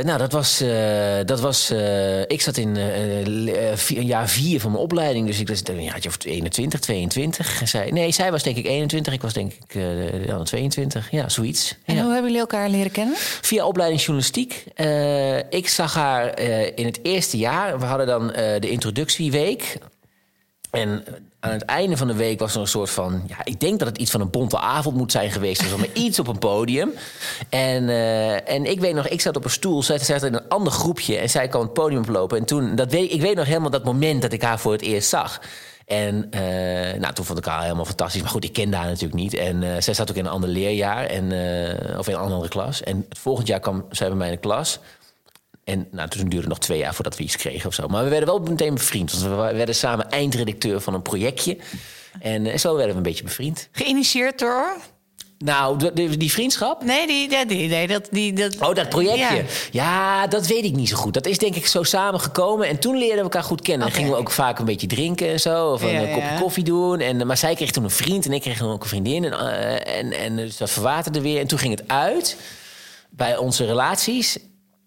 nou, 0.04 0.18
dat 0.18 0.32
was. 0.32 0.60
eh, 0.60 1.18
dat 1.24 1.40
was 1.40 1.70
eh, 1.70 2.20
ik 2.20 2.40
zat 2.40 2.56
in 2.56 2.76
vier- 3.74 4.02
jaar 4.02 4.28
vier 4.28 4.60
van 4.60 4.70
mijn 4.70 4.82
opleiding. 4.82 5.26
Dus 5.26 5.40
ik 5.40 5.48
was 5.48 5.60
een 5.64 5.82
jaartje 5.82 6.08
of 6.08 6.16
21, 6.24 6.80
22. 6.80 7.60
En 7.60 7.68
Zij, 7.68 7.90
nee, 7.90 8.12
zij 8.12 8.30
was 8.30 8.42
denk 8.42 8.56
ik 8.56 8.66
21. 8.66 9.12
Ik 9.12 9.22
was 9.22 9.32
denk 9.32 9.52
ik 9.52 9.74
eh, 9.74 10.26
ja, 10.26 10.42
22. 10.42 11.10
Ja, 11.10 11.28
zoiets. 11.28 11.76
En 11.84 11.94
Ja. 11.94 12.02
hoe 12.02 12.12
hebben 12.12 12.30
jullie 12.30 12.46
elkaar 12.46 12.68
leren 12.68 12.90
kennen? 12.92 13.14
Via 13.18 13.66
opleiding 13.66 14.00
journalistiek. 14.00 14.64
Ik 15.50 15.68
zag 15.68 15.94
haar 15.94 16.38
in 16.74 16.86
het 16.86 16.98
eerste 17.02 17.36
jaar. 17.38 17.78
We 17.78 17.84
hadden 17.86 18.06
dan 18.06 18.26
de 18.60 18.70
introductieweek. 18.70 19.78
En 20.70 21.04
aan 21.40 21.52
het 21.52 21.64
einde 21.64 21.96
van 21.96 22.06
de 22.06 22.14
week 22.14 22.38
was 22.38 22.54
er 22.54 22.60
een 22.60 22.66
soort 22.66 22.90
van... 22.90 23.22
Ja, 23.26 23.36
ik 23.44 23.60
denk 23.60 23.78
dat 23.78 23.88
het 23.88 23.98
iets 23.98 24.10
van 24.10 24.20
een 24.20 24.30
bonte 24.30 24.58
avond 24.58 24.96
moet 24.96 25.12
zijn 25.12 25.30
geweest. 25.30 25.60
Dus 25.60 25.76
maar 25.76 25.92
iets 26.06 26.18
op 26.18 26.26
een 26.26 26.38
podium. 26.38 26.92
En, 27.48 27.88
eh, 27.88 28.50
en 28.50 28.64
ik 28.64 28.80
weet 28.80 28.94
nog, 28.94 29.08
ik 29.08 29.20
zat 29.20 29.36
op 29.36 29.44
een 29.44 29.50
stoel. 29.50 29.82
Zij 29.82 29.98
zat 29.98 30.22
in 30.22 30.34
een 30.34 30.48
ander 30.48 30.72
groepje. 30.72 31.16
En 31.16 31.30
zij 31.30 31.48
kwam 31.48 31.62
het 31.62 31.72
podium 31.72 32.00
oplopen. 32.00 32.38
En 32.38 32.44
toen, 32.44 32.76
dat 32.76 32.90
weet, 32.90 33.12
ik 33.12 33.20
weet 33.20 33.36
nog 33.36 33.46
helemaal 33.46 33.70
dat 33.70 33.84
moment 33.84 34.22
dat 34.22 34.32
ik 34.32 34.42
haar 34.42 34.58
voor 34.58 34.72
het 34.72 34.82
eerst 34.82 35.08
zag. 35.08 35.40
En 35.86 36.26
eh, 36.30 37.00
nou, 37.00 37.12
toen 37.14 37.24
vond 37.24 37.38
ik 37.38 37.44
haar 37.44 37.62
helemaal 37.62 37.84
fantastisch. 37.84 38.22
Maar 38.22 38.30
goed, 38.30 38.44
ik 38.44 38.52
kende 38.52 38.76
haar 38.76 38.86
natuurlijk 38.86 39.20
niet. 39.20 39.34
En 39.34 39.62
eh, 39.62 39.80
zij 39.80 39.94
zat 39.94 40.10
ook 40.10 40.16
in 40.16 40.24
een 40.24 40.30
ander 40.30 40.50
leerjaar. 40.50 41.06
En, 41.06 41.24
of 41.98 42.08
in 42.08 42.14
een 42.14 42.20
andere 42.20 42.48
klas. 42.48 42.82
En 42.82 43.06
het 43.08 43.18
volgend 43.18 43.46
jaar 43.46 43.60
kwam 43.60 43.84
zij 43.90 44.08
bij 44.08 44.16
mij 44.16 44.28
in 44.28 44.34
de 44.34 44.40
klas. 44.40 44.78
En 45.64 45.88
nou, 45.90 46.08
toen 46.08 46.20
duurde 46.20 46.36
het 46.38 46.48
nog 46.48 46.58
twee 46.58 46.78
jaar 46.78 46.94
voordat 46.94 47.16
we 47.16 47.22
iets 47.22 47.36
kregen 47.36 47.66
of 47.68 47.74
zo. 47.74 47.86
Maar 47.88 48.04
we 48.04 48.10
werden 48.10 48.28
wel 48.28 48.38
meteen 48.38 48.74
bevriend. 48.74 49.12
Want 49.12 49.22
we 49.24 49.56
werden 49.56 49.74
samen 49.74 50.10
eindredacteur 50.10 50.80
van 50.80 50.94
een 50.94 51.02
projectje. 51.02 51.56
En 52.20 52.46
eh, 52.46 52.58
zo 52.58 52.70
werden 52.72 52.90
we 52.90 52.96
een 52.96 53.02
beetje 53.02 53.24
bevriend. 53.24 53.68
Geïnitieerd 53.72 54.38
door? 54.38 54.76
Nou, 55.38 55.92
de- 55.92 56.16
die 56.16 56.32
vriendschap... 56.32 56.84
Nee, 56.84 57.06
die, 57.06 57.46
die, 57.46 57.68
nee 57.68 57.86
dat, 57.86 58.08
die, 58.10 58.32
dat... 58.32 58.56
Oh, 58.60 58.74
dat 58.74 58.88
projectje. 58.88 59.36
Ja. 59.36 59.42
Ja. 59.70 60.26
dat 60.26 60.46
weet 60.46 60.64
ik 60.64 60.72
niet 60.76 60.88
zo 60.88 60.96
goed. 60.96 61.14
Dat 61.14 61.26
is 61.26 61.38
denk 61.38 61.54
ik 61.54 61.66
zo 61.66 61.82
samengekomen. 61.82 62.68
En 62.68 62.78
toen 62.78 62.96
leerden 62.96 63.16
we 63.16 63.22
elkaar 63.22 63.42
goed 63.42 63.60
kennen. 63.62 63.86
Oké. 63.86 63.94
Dan 63.96 64.04
gingen 64.04 64.18
we 64.18 64.24
ook 64.26 64.32
vaak 64.34 64.58
een 64.58 64.64
beetje 64.64 64.86
drinken 64.86 65.28
en 65.28 65.40
zo. 65.40 65.72
Of 65.72 65.82
een 65.82 65.88
Ja, 65.92 66.00
kopje 66.14 66.20
ja. 66.32 66.38
koffie 66.40 66.64
doen. 66.64 67.00
En, 67.00 67.20
eh, 67.20 67.26
maar 67.26 67.36
zij 67.36 67.54
kreeg 67.54 67.70
toen 67.70 67.84
een 67.84 67.90
vriend 67.90 68.26
en 68.26 68.32
ik 68.32 68.40
kreeg 68.40 68.58
toen 68.58 68.70
ook 68.72 68.82
een 68.82 68.88
vriendin. 68.88 69.24
En, 69.24 69.32
eh, 69.32 69.98
en, 69.98 70.12
en 70.12 70.36
dus 70.36 70.56
dat 70.56 70.70
verwaterde 70.70 71.20
weer. 71.20 71.40
En 71.40 71.46
toen 71.46 71.58
ging 71.58 71.78
het 71.78 71.88
uit 71.88 72.36
bij 73.10 73.36
onze 73.36 73.66
relaties. 73.66 74.38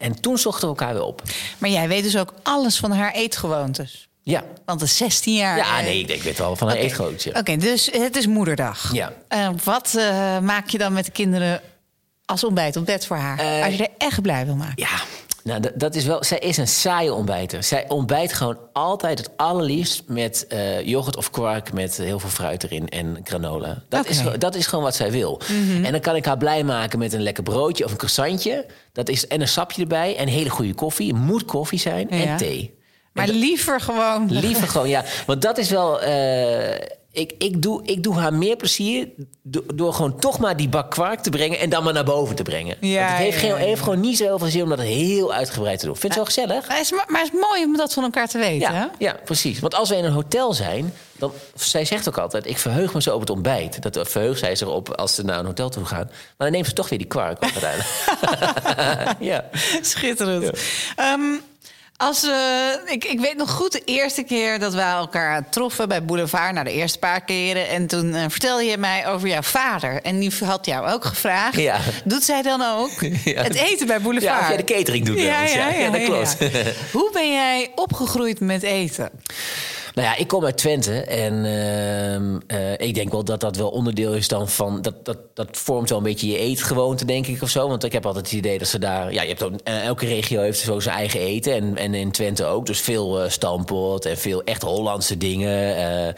En 0.04 0.22
toen 0.22 0.38
zochten 0.38 0.62
we 0.62 0.68
elkaar 0.68 0.94
weer 0.94 1.04
op. 1.04 1.22
Maar 1.58 1.70
jij 1.70 1.88
weet 1.88 2.04
dus 2.04 2.18
ook 2.18 2.34
alles 2.44 2.78
van 2.78 2.92
haar 2.92 3.12
eetgewoontes. 3.12 4.08
Ja. 4.22 4.44
Want 4.66 4.82
het 4.82 4.90
is 4.90 4.98
16 4.98 5.34
jaar. 5.36 5.58
Ja, 5.58 5.82
nee, 5.82 6.00
ik, 6.00 6.10
ik 6.10 6.24
weet 6.24 6.38
wel 6.38 6.56
van 6.56 6.68
haar 6.68 6.76
Oké. 6.76 6.86
eetgrootje. 6.86 7.36
Oké, 7.36 7.58
dus 7.58 7.90
het 7.92 8.16
is 8.16 8.28
moederdag. 8.28 8.94
Ja. 8.94 9.14
Eh, 9.28 9.50
wat 9.64 9.96
eh, 9.98 10.40
maak 10.40 10.70
je 10.70 10.78
dan 10.78 10.94
met 10.94 11.06
de 11.06 11.12
kinderen 11.12 11.62
als 12.26 12.44
ontbijt 12.44 12.76
op 12.76 12.86
bed 12.86 13.06
voor 13.06 13.18
haar? 13.18 13.40
Eh, 13.40 13.66
als 13.66 13.76
je 13.76 13.84
er 13.84 13.94
echt 13.98 14.22
blij 14.22 14.46
wil 14.46 14.56
maken. 14.56 14.74
Ja, 14.76 15.02
nou, 15.44 15.60
dat, 15.60 15.72
dat 15.76 15.96
is 15.96 16.06
wel. 16.06 16.24
Zij 16.24 16.38
is 16.40 16.58
een 16.58 16.68
saaie 16.68 17.14
ontbijter. 17.14 17.64
Zij 17.64 17.86
ontbijt 17.90 18.34
gewoon 18.34 18.58
altijd 18.74 19.18
het 19.18 19.30
allerliefst 19.36 20.04
met 20.08 20.46
eh, 20.48 20.82
yoghurt 20.82 21.18
of 21.18 21.30
kwark 21.30 21.74
met 21.74 21.98
heel 21.98 22.20
veel 22.20 22.30
fruit 22.30 22.64
erin 22.64 22.90
en 22.90 23.18
granola. 23.24 23.84
Dat, 23.90 24.08
is, 24.08 24.18
gewoon- 24.18 24.40
dat 24.40 24.56
is 24.56 24.68
gewoon 24.68 24.84
wat 24.84 24.96
zij 24.96 25.12
wil. 25.12 25.42
En 25.84 25.92
dan 25.92 26.00
kan 26.02 26.16
ik 26.16 26.26
haar 26.26 26.38
blij 26.38 26.64
maken 26.64 27.00
met 27.00 27.14
een 27.14 27.22
lekker 27.24 27.44
broodje 27.44 27.84
of 27.86 27.92
een 27.92 27.98
croissantje. 27.98 28.66
Dat 28.94 29.10
is, 29.10 29.28
en 29.28 29.42
een 29.42 29.48
sapje 29.48 29.82
erbij 29.82 30.16
en 30.18 30.28
hele 30.28 30.50
goede 30.50 30.74
koffie. 30.74 31.08
Het 31.08 31.18
moet 31.22 31.46
koffie 31.46 31.80
zijn 31.80 32.08
Ja. 32.10 32.16
en 32.26 32.38
thee. 32.38 32.78
Maar 33.14 33.28
liever 33.28 33.82
gewoon. 33.82 34.28
Liever 34.32 34.68
gewoon, 34.68 34.90
ja. 34.90 35.04
Want 35.26 35.42
dat 35.42 35.58
is 35.58 35.70
wel. 35.70 36.02
eh, 36.02 36.80
ik, 37.14 37.34
ik, 37.38 37.62
doe, 37.62 37.82
ik 37.86 38.04
doe 38.04 38.16
haar 38.16 38.34
meer 38.34 38.56
plezier 38.56 39.08
do- 39.42 39.64
door 39.76 39.94
gewoon 39.94 40.20
toch 40.20 40.40
maar 40.40 40.58
die 40.58 40.70
bak 40.70 40.92
kwark 40.92 41.20
te 41.20 41.30
brengen 41.30 41.60
en 41.60 41.70
dan 41.70 41.84
maar 41.84 41.94
naar 41.94 42.04
boven 42.04 42.36
te 42.36 42.44
brengen. 42.44 42.78
Ja, 42.80 42.98
Want 43.00 43.10
het 43.10 43.18
heeft, 43.20 43.34
ja, 43.34 43.40
geen, 43.40 43.50
ja. 43.50 43.56
heeft 43.56 43.82
gewoon 43.82 44.00
niet 44.00 44.18
zo 44.18 44.24
heel 44.24 44.38
veel 44.40 44.48
zin 44.48 44.64
om 44.64 44.70
dat 44.70 44.80
heel 44.80 45.34
uitgebreid 45.34 45.80
te 45.80 45.86
doen. 45.86 45.96
Vind 45.98 46.14
je 46.14 46.20
het 46.20 46.36
wel 46.36 46.46
gezellig? 46.46 46.68
Maar 46.68 46.78
het, 46.78 46.86
is, 46.86 46.92
maar 47.08 47.22
het 47.22 47.34
is 47.34 47.40
mooi 47.40 47.64
om 47.64 47.78
dat 47.78 47.94
van 47.94 48.04
elkaar 48.04 48.28
te 48.28 48.38
weten. 48.38 48.74
Ja, 48.74 48.92
ja, 49.00 49.16
precies. 49.26 49.60
Want 49.60 49.76
als 49.76 49.90
we 49.90 49.96
in 49.96 50.04
een 50.06 50.12
hotel 50.12 50.54
zijn, 50.54 50.94
dan, 51.18 51.32
zij 51.56 51.86
zegt 51.86 52.08
ook 52.08 52.18
altijd: 52.18 52.48
ik 52.48 52.58
verheug 52.58 52.94
me 52.94 53.02
zo 53.02 53.14
op 53.14 53.20
het 53.20 53.30
ontbijt. 53.30 53.94
Dat 53.94 54.10
verheugt 54.10 54.40
zij 54.40 54.56
zich 54.56 54.68
op 54.68 54.90
als 54.96 55.16
ze 55.16 55.24
naar 55.24 55.40
een 55.40 55.46
hotel 55.46 55.70
toe 55.70 55.86
gaan. 55.86 56.06
Maar 56.08 56.34
dan 56.38 56.52
neemt 56.52 56.68
ze 56.68 56.74
toch 56.74 56.90
weer 56.90 57.00
die 57.00 57.08
kwark 57.08 57.44
ja. 59.20 59.46
Schitterend. 59.82 60.60
Ehm, 60.96 61.22
als, 61.98 62.24
eh, 62.24 62.68
ik, 62.94 63.04
ik 63.06 63.20
weet 63.20 63.38
nog 63.38 63.50
goed 63.52 63.72
de 63.72 63.82
eerste 63.86 64.24
keer 64.24 64.60
dat 64.60 64.74
wij 64.74 64.92
elkaar 64.92 65.50
troffen 65.50 65.88
bij 65.88 66.06
Boulevard. 66.06 66.54
Nou, 66.54 66.66
de 66.66 66.72
eerste 66.72 67.00
paar 67.00 67.24
keren. 67.24 67.68
En 67.70 67.88
toen 67.88 68.14
eh, 68.16 68.26
vertelde 68.28 68.64
je 68.64 68.78
mij 68.78 69.08
over 69.08 69.28
jouw 69.28 69.42
vader. 69.42 70.02
En 70.02 70.20
die 70.20 70.32
had 70.46 70.66
jou 70.66 70.88
ook 70.92 71.06
gevraagd. 71.06 71.58
Ja. 71.58 71.80
Doet 72.04 72.24
zij 72.24 72.42
dan 72.42 72.62
ook 72.62 72.92
Ja. 73.24 73.44
het 73.44 73.56
eten 73.56 73.88
bij 73.88 74.02
Boulevard? 74.02 74.34
Ja, 74.34 74.40
of 74.40 74.48
jij 74.48 74.58
de 74.58 74.64
catering 74.74 75.06
doet. 75.06 75.18
eens, 75.18 75.54
ja. 75.54 75.70
Ja, 75.70 75.90
dat 75.90 76.04
klopt. 76.04 76.36
ja. 76.40 76.50
Hoe 76.92 77.10
ben 77.14 77.32
jij 77.32 77.72
opgegroeid 77.76 78.40
met 78.40 78.64
eten? 78.64 79.10
Nou 79.94 80.08
ja, 80.08 80.16
ik 80.16 80.28
kom 80.28 80.46
uit 80.46 80.58
Twente 80.58 81.02
en 81.02 81.46
ehm, 81.46 82.40
eh, 82.48 82.88
ik 82.88 82.96
denk 82.96 83.12
wel 83.12 83.24
dat 83.24 83.40
dat 83.40 83.56
wel 83.56 83.70
onderdeel 83.70 84.14
is 84.14 84.28
dan 84.28 84.50
van... 84.50 84.82
Dat, 84.82 85.06
dat, 85.06 85.18
dat 85.34 85.48
vormt 85.52 85.90
wel 85.90 85.98
een 85.98 86.04
beetje 86.04 86.28
je 86.28 86.38
eetgewoonte, 86.38 87.06
denk 87.06 87.28
ik, 87.28 87.42
of 87.42 87.50
zo. 87.50 87.68
Want 87.68 87.84
ik 87.84 87.92
heb 87.92 88.06
altijd 88.06 88.26
het 88.26 88.34
idee 88.34 88.58
dat 88.58 88.68
ze 88.68 88.80
daar... 88.80 89.14
Ja, 89.14 89.22
je 89.22 89.28
hebt 89.28 89.44
ook, 89.44 89.54
eh, 89.64 89.86
elke 89.86 90.06
regio 90.06 90.42
heeft 90.42 90.60
zo 90.60 90.80
zijn 90.80 90.98
eigen 90.98 91.20
eten 91.20 91.54
en, 91.54 91.78
en 91.78 91.94
in 91.94 92.12
Twente 92.12 92.46
ook. 92.46 92.66
Dus 92.66 92.80
veel 92.80 93.22
eh 93.22 93.30
stampot 93.30 94.06
en 94.06 94.18
veel 94.18 94.44
echt 94.44 94.62
Hollandse 94.62 95.18
dingen. 95.18 96.16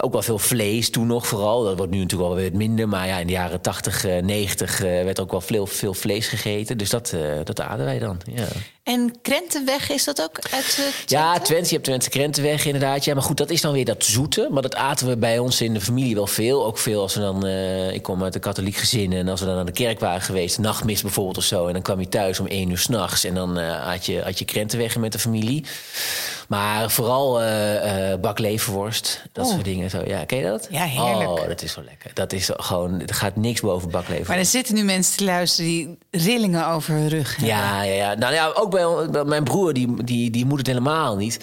ook 0.00 0.12
wel 0.12 0.22
veel 0.22 0.38
vlees 0.38 0.90
toen 0.90 1.06
nog 1.06 1.26
vooral. 1.26 1.64
Dat 1.64 1.76
wordt 1.76 1.92
nu 1.92 1.98
natuurlijk 1.98 2.28
wel 2.28 2.38
weer 2.38 2.56
minder. 2.56 2.88
Maar 2.88 3.06
ja, 3.06 3.18
in 3.18 3.26
de 3.26 3.32
jaren 3.32 3.60
80, 3.60 4.04
eh, 4.04 4.22
90 4.22 4.82
eh, 4.82 4.82
werd 4.82 5.20
ook 5.20 5.30
wel 5.30 5.40
veel, 5.40 5.66
veel 5.66 5.94
vlees 5.94 6.28
gegeten. 6.28 6.78
Dus 6.78 6.90
dat, 6.90 7.14
dat 7.44 7.60
aden 7.60 7.84
wij 7.84 7.98
dan, 7.98 8.20
ja. 8.34 8.46
En 8.82 9.18
Krentenweg, 9.22 9.90
is 9.90 10.04
dat 10.04 10.22
ook 10.22 10.38
uit 10.50 10.68
Twente? 10.68 10.92
Ja, 11.06 11.40
Twente, 11.40 11.64
je 11.64 11.72
hebt 11.72 11.84
Twente 11.84 12.08
Krentenweg. 12.08 12.55
Inderdaad. 12.64 13.04
Ja, 13.04 13.14
maar 13.14 13.22
goed, 13.22 13.36
dat 13.36 13.50
is 13.50 13.60
dan 13.60 13.72
weer 13.72 13.84
dat 13.84 14.04
zoete. 14.04 14.48
Maar 14.50 14.62
dat 14.62 14.74
aten 14.74 15.08
we 15.08 15.16
bij 15.16 15.38
ons 15.38 15.60
in 15.60 15.74
de 15.74 15.80
familie 15.80 16.14
wel 16.14 16.26
veel. 16.26 16.66
Ook 16.66 16.78
veel 16.78 17.00
als 17.00 17.14
we 17.14 17.20
dan... 17.20 17.46
eh, 17.46 17.94
ik 17.94 18.02
kom 18.02 18.22
uit 18.22 18.34
een 18.34 18.40
katholiek 18.40 18.76
gezin. 18.76 19.12
En 19.12 19.28
als 19.28 19.40
we 19.40 19.46
dan 19.46 19.54
naar 19.54 19.64
de 19.64 19.72
kerk 19.72 20.00
waren 20.00 20.20
geweest... 20.20 20.58
nachtmis 20.58 21.02
bijvoorbeeld 21.02 21.36
of 21.36 21.44
zo. 21.44 21.66
En 21.66 21.72
dan 21.72 21.82
kwam 21.82 22.00
je 22.00 22.08
thuis 22.08 22.40
om 22.40 22.46
één 22.46 22.70
uur 22.70 22.78
s'nachts. 22.78 23.24
En 23.24 23.34
dan 23.34 23.58
eh, 23.58 23.86
had, 23.86 24.06
je, 24.06 24.20
had 24.22 24.38
je 24.38 24.44
krentenweggen 24.44 25.00
met 25.00 25.12
de 25.12 25.18
familie. 25.18 25.64
Maar 26.48 26.90
vooral 26.90 27.40
bakleverworst. 28.20 29.22
Dat 29.32 29.46
Oh. 29.46 29.52
soort 29.52 29.64
dingen. 29.64 29.90
Zo. 29.90 30.02
Ja, 30.06 30.24
ken 30.24 30.38
je 30.38 30.44
dat? 30.44 30.68
Ja, 30.70 30.84
heerlijk. 30.84 31.28
Oh, 31.30 31.46
dat 31.48 31.62
is 31.62 31.72
zo 31.72 31.82
lekker. 31.84 32.10
Dat 32.14 32.32
is 32.32 32.50
gewoon... 32.56 33.00
Er 33.00 33.14
gaat 33.14 33.36
niks 33.36 33.60
boven 33.60 33.90
bakleverworst. 33.90 34.28
Maar 34.28 34.38
er 34.38 34.44
zitten 34.44 34.74
nu 34.74 34.82
mensen 34.82 35.16
te 35.16 35.24
luisteren 35.24 35.70
die 35.70 35.98
rillingen 36.10 36.68
over 36.68 36.94
hun 36.94 37.08
rug 37.08 37.30
hebben. 37.36 37.48
Ja, 37.56 37.82
ja, 37.82 37.94
ja. 37.94 38.14
Nou 38.14 38.32
ja, 38.34 38.50
ook 38.54 38.70
bij, 38.70 39.10
bij 39.10 39.24
mijn 39.24 39.44
broer, 39.44 39.72
die, 39.72 40.04
die, 40.04 40.30
die 40.30 40.44
moet 40.46 40.58
het 40.58 40.66
helemaal 40.66 41.16
niet. 41.16 41.38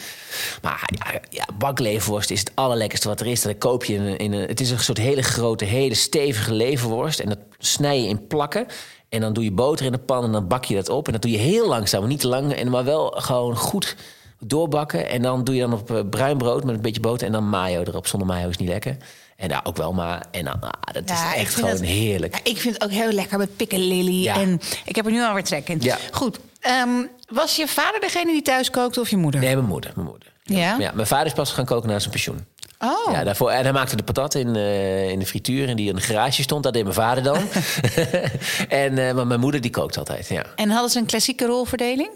Maar 0.61 0.89
ja, 0.95 1.19
ja, 1.29 1.45
bakleverworst 1.57 2.29
is 2.31 2.39
het 2.39 2.51
allerlekkerste 2.55 3.07
wat 3.07 3.19
er 3.19 3.27
is. 3.27 3.41
Dat 3.41 3.57
koop 3.57 3.85
je 3.85 3.93
in, 3.93 4.01
een- 4.01 4.17
in 4.17 4.33
een, 4.33 4.47
het 4.47 4.59
is 4.59 4.71
een 4.71 4.79
soort 4.79 4.97
hele 4.97 5.21
grote, 5.23 5.65
hele 5.65 5.95
stevige 5.95 6.53
leverworst. 6.53 7.19
En 7.19 7.29
dat 7.29 7.39
snij 7.57 8.01
je 8.01 8.07
in 8.07 8.27
plakken. 8.27 8.65
En 9.09 9.21
dan 9.21 9.33
doe 9.33 9.43
je 9.43 9.51
boter 9.51 9.85
in 9.85 9.91
de 9.91 9.97
pan 9.97 10.23
en 10.23 10.31
dan 10.31 10.47
bak 10.47 10.65
je 10.65 10.75
dat 10.75 10.89
op. 10.89 11.05
En 11.07 11.11
dat 11.13 11.21
doe 11.21 11.31
je 11.31 11.37
heel 11.37 11.67
langzaam, 11.67 11.99
maar 11.99 12.09
niet 12.09 12.19
te 12.19 12.27
lang. 12.27 12.53
En 12.53 12.69
maar 12.69 12.83
wel 12.83 13.13
gewoon 13.17 13.55
goed 13.55 13.95
doorbakken. 14.45 15.09
En 15.09 15.21
dan 15.21 15.43
doe 15.43 15.55
je 15.55 15.61
dan 15.61 15.73
op 15.73 15.91
eh, 15.91 15.99
bruin 16.09 16.37
brood 16.37 16.63
met 16.63 16.75
een 16.75 16.81
beetje 16.81 17.01
boter. 17.01 17.27
En 17.27 17.33
dan 17.33 17.49
mayo 17.49 17.81
erop. 17.81 18.07
Zonder 18.07 18.27
mayo 18.27 18.49
is 18.49 18.57
niet 18.57 18.69
lekker. 18.69 18.97
En 19.37 19.49
ja, 19.49 19.59
ook 19.63 19.77
wel 19.77 19.93
maar. 19.93 20.25
En 20.31 20.45
dan, 20.45 20.59
ah, 20.61 20.93
dat 20.93 21.09
Ja, 21.09 21.33
is 21.33 21.39
echt 21.41 21.55
gewoon 21.55 21.81
heerlijk. 21.81 22.33
Ja, 22.33 22.51
ik 22.51 22.57
vind 22.57 22.73
het 22.73 22.83
ook 22.83 22.91
heel 22.91 23.11
lekker 23.11 23.37
met 23.37 23.55
pikkelilie. 23.57 24.21
Ja. 24.21 24.35
En 24.35 24.61
ik 24.85 24.95
heb 24.95 25.05
er 25.05 25.11
nu 25.11 25.23
alweer 25.23 25.43
trek 25.43 25.69
in. 25.69 25.77
Ja. 25.81 25.97
Goed. 26.11 26.39
ehm, 26.59 26.89
was 27.27 27.55
je 27.55 27.67
vader 27.67 27.99
degene 27.99 28.31
die 28.31 28.41
thuis 28.41 28.69
kookte 28.69 28.99
of 28.99 29.09
je 29.09 29.17
moeder? 29.17 29.41
Nee, 29.41 29.55
mijn 29.55 29.67
moeder. 29.67 29.91
Mijn 29.95 30.07
moeder. 30.07 30.31
Ja? 30.43 30.75
ja? 30.79 30.91
Mijn 30.93 31.07
vader 31.07 31.25
is 31.25 31.33
pas 31.33 31.51
gaan 31.51 31.65
koken 31.65 31.89
na 31.89 31.99
zijn 31.99 32.11
pensioen. 32.11 32.45
Oh. 32.79 33.13
Ja, 33.13 33.23
daarvoor, 33.23 33.49
en 33.49 33.63
hij 33.63 33.71
maakte 33.71 33.95
de 33.95 34.03
patat 34.03 34.35
in, 34.35 34.55
eh, 34.55 35.09
in 35.09 35.19
de 35.19 35.25
frituur 35.25 35.67
en 35.69 35.75
die 35.75 35.89
in 35.89 35.95
de 35.95 36.01
garage 36.01 36.41
stond. 36.41 36.63
Dat 36.63 36.73
deed 36.73 36.83
mijn 36.83 36.95
vader 36.95 37.23
dan. 37.23 37.37
en, 38.83 38.97
eh, 39.07 39.13
maar 39.13 39.27
mijn 39.27 39.39
moeder 39.39 39.61
die 39.61 39.71
kookt 39.71 39.97
altijd, 39.97 40.27
ja. 40.27 40.45
En 40.55 40.69
hadden 40.69 40.89
ze 40.89 40.99
een 40.99 41.05
klassieke 41.05 41.45
rolverdeling? 41.45 42.09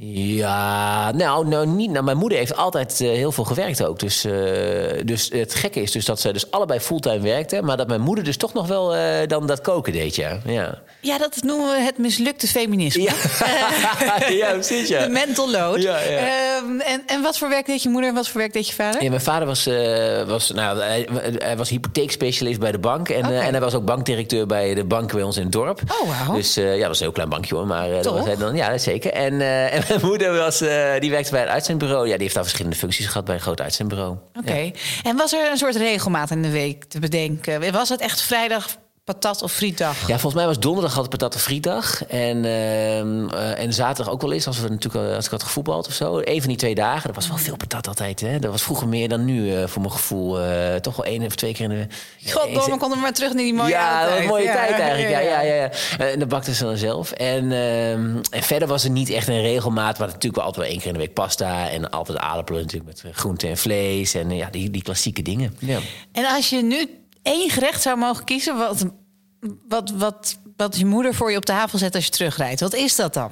Ja, 0.00 1.12
nou, 1.12 1.48
nou 1.48 1.66
niet. 1.66 1.90
Nou, 1.90 2.04
mijn 2.04 2.16
moeder 2.16 2.38
heeft 2.38 2.56
altijd 2.56 3.00
eh, 3.00 3.08
heel 3.08 3.32
veel 3.32 3.44
gewerkt 3.44 3.84
ook. 3.84 3.98
Dus, 3.98 4.24
eh, 4.24 4.32
dus 5.04 5.30
het 5.32 5.54
gekke 5.54 5.80
is 5.82 5.92
dus 5.92 6.04
dat 6.04 6.20
ze 6.20 6.32
dus 6.32 6.50
allebei 6.50 6.80
fulltime 6.80 7.20
werkten. 7.20 7.64
Maar 7.64 7.76
dat 7.76 7.88
mijn 7.88 8.00
moeder 8.00 8.24
dus 8.24 8.36
toch 8.36 8.52
nog 8.52 8.66
wel 8.66 8.94
eh, 8.94 9.26
dan 9.26 9.46
dat 9.46 9.60
koken 9.60 9.92
deed, 9.92 10.16
ja. 10.16 10.38
Ja, 10.44 10.82
Ja, 11.00 11.18
dat 11.18 11.36
noemen 11.42 11.66
we 11.66 11.80
het 11.82 11.98
mislukte 11.98 12.46
feminisme. 12.46 13.02
ja. 13.02 13.12
ja 14.44 14.52
precies, 14.52 14.88
ja. 14.88 15.04
De 15.04 15.08
mental 15.08 15.50
load. 15.50 15.82
Ja, 15.82 15.98
ja. 15.98 16.18
Ehm, 16.18 16.80
en, 16.80 17.02
en 17.06 17.22
wat 17.22 17.38
voor 17.38 17.48
werk 17.48 17.66
deed 17.66 17.82
je 17.82 17.88
moeder 17.88 18.10
en 18.10 18.16
wat 18.16 18.28
voor 18.28 18.40
werk 18.40 18.52
deed 18.52 18.66
je 18.66 18.74
vader? 18.74 19.02
Ja, 19.02 19.08
mijn 19.08 19.20
vader 19.20 19.46
was, 19.46 19.64
was, 20.26 20.50
nou, 20.50 20.80
hij, 20.80 21.08
hij 21.38 21.56
was 21.56 21.68
hypotheekspecialist 21.68 22.60
bij 22.60 22.72
de 22.72 22.78
bank. 22.78 23.08
En, 23.08 23.24
en 23.24 23.50
hij 23.50 23.60
was 23.60 23.74
ook 23.74 23.84
bankdirecteur 23.84 24.46
bij 24.46 24.74
de 24.74 24.84
bank 24.84 25.12
bij 25.12 25.22
ons 25.22 25.36
in 25.36 25.42
het 25.42 25.52
dorp. 25.52 25.80
Oh, 26.02 26.08
wauw. 26.08 26.36
Dus 26.36 26.54
ja, 26.54 26.76
dat 26.76 26.86
was 26.86 26.98
een 26.98 27.04
heel 27.04 27.12
klein 27.12 27.28
bankje 27.28 27.54
hoor. 27.54 27.66
Maar 27.66 27.90
dat 27.90 28.04
was 28.04 28.24
hij 28.24 28.36
dan, 28.36 28.56
ja, 28.56 28.78
zeker. 28.78 29.12
En, 29.12 29.40
en 29.70 29.82
mijn 30.00 30.00
moeder 30.00 30.36
was, 30.36 30.60
eh, 30.60 31.00
die 31.00 31.10
werkte 31.10 31.30
bij 31.30 31.42
een 31.42 31.48
uitzendbureau. 31.48 32.06
Ja, 32.06 32.12
die 32.12 32.22
heeft 32.22 32.34
daar 32.34 32.42
verschillende 32.42 32.76
functies 32.76 33.06
gehad 33.06 33.24
bij 33.24 33.34
een 33.34 33.40
groot 33.40 33.60
uitzendbureau. 33.60 34.16
Oké. 34.34 34.70
En 35.02 35.16
was 35.16 35.32
er 35.32 35.50
een 35.50 35.56
soort 35.56 35.76
regelmaat 35.76 36.30
in 36.30 36.42
de 36.42 36.50
week 36.50 36.84
te 36.84 36.98
bedenken? 36.98 37.72
Was 37.72 37.88
het 37.88 38.00
echt 38.00 38.22
vrijdag 38.22 38.76
patat 39.12 39.42
of 39.42 39.52
frietdag? 39.52 40.00
Ja, 40.00 40.06
volgens 40.18 40.34
mij 40.34 40.46
was 40.46 40.58
donderdag 40.58 40.92
altijd 40.92 41.10
patat 41.10 41.34
en 41.34 41.40
frietdag. 41.40 42.04
En, 42.06 42.44
ehm, 42.44 43.28
eh, 43.28 43.62
en 43.62 43.72
zaterdag 43.72 44.12
ook 44.14 44.20
wel 44.22 44.32
eens, 44.32 44.46
als, 44.46 44.60
we 44.60 44.68
natuurlijk, 44.68 45.06
al- 45.08 45.14
als 45.14 45.24
ik 45.24 45.30
had 45.30 45.42
gevoetbald 45.42 45.86
of 45.86 45.92
zo. 45.92 46.20
Een 46.24 46.38
van 46.40 46.48
die 46.48 46.56
twee 46.56 46.74
dagen. 46.74 47.08
Er 47.08 47.14
was 47.14 47.28
wel 47.28 47.36
veel 47.36 47.56
patat 47.56 47.88
altijd. 47.88 48.20
Hè? 48.20 48.38
Dat 48.38 48.50
was 48.50 48.62
vroeger 48.62 48.88
meer 48.88 49.08
dan 49.08 49.24
nu, 49.24 49.54
eh, 49.54 49.66
voor 49.66 49.80
mijn 49.82 49.92
gevoel. 49.92 50.40
Eh, 50.40 50.74
toch 50.74 50.96
wel 50.96 51.04
één 51.06 51.22
of 51.26 51.34
twee 51.34 51.52
keer 51.52 51.70
in 51.72 51.88
de... 52.22 52.30
Goddomme, 52.32 52.76
konden 52.76 52.90
we 52.90 52.96
maar 53.02 53.12
terug 53.12 53.32
naar 53.32 53.42
die 53.42 53.54
mooie 53.54 53.68
ja, 53.68 54.06
tijd. 54.06 54.20
een 54.20 54.26
mooie 54.26 54.42
Ja, 54.44 54.52
tijd 54.54 54.70
eigenlijk. 54.70 55.10
Ja, 55.10 55.18
ja, 55.20 55.40
ja. 55.40 55.54
ja, 55.54 55.70
ja. 55.98 56.04
En 56.06 56.18
dat 56.18 56.28
bakten 56.28 56.54
ze 56.54 56.64
dan 56.64 56.76
zelf. 56.76 57.10
En, 57.12 57.52
ehm, 57.52 58.16
en 58.30 58.42
verder 58.42 58.68
was 58.68 58.84
er 58.84 58.90
niet 58.90 59.10
echt 59.10 59.28
een 59.28 59.40
regelmaat. 59.40 59.98
Maar 59.98 60.06
natuurlijk 60.06 60.36
wel 60.36 60.44
altijd 60.44 60.62
wel 60.64 60.72
één 60.72 60.78
keer 60.82 60.92
in 60.92 60.98
de 60.98 61.04
week 61.06 61.14
pasta. 61.14 61.68
En 61.70 61.90
altijd 61.90 62.18
aardappelen 62.18 62.62
natuurlijk 62.62 63.02
met 63.02 63.14
groente 63.16 63.46
en 63.48 63.56
vlees. 63.56 64.14
En 64.14 64.30
ja, 64.30 64.48
die, 64.50 64.70
die 64.70 64.82
klassieke 64.82 65.22
dingen. 65.22 65.56
Ja. 65.58 65.78
En 66.12 66.24
als 66.26 66.48
je 66.50 66.62
nu 66.62 66.88
één 67.28 67.50
gerecht 67.50 67.82
zou 67.82 67.98
mogen 67.98 68.24
kiezen... 68.24 68.56
Wat, 68.56 68.86
wat, 69.68 69.90
wat, 69.90 70.38
wat 70.56 70.76
je 70.78 70.86
moeder 70.86 71.14
voor 71.14 71.30
je 71.30 71.36
op 71.36 71.44
tafel 71.44 71.78
zet 71.78 71.94
als 71.94 72.04
je 72.04 72.10
terugrijdt... 72.10 72.60
wat 72.60 72.74
is 72.74 72.96
dat 72.96 73.14
dan? 73.14 73.30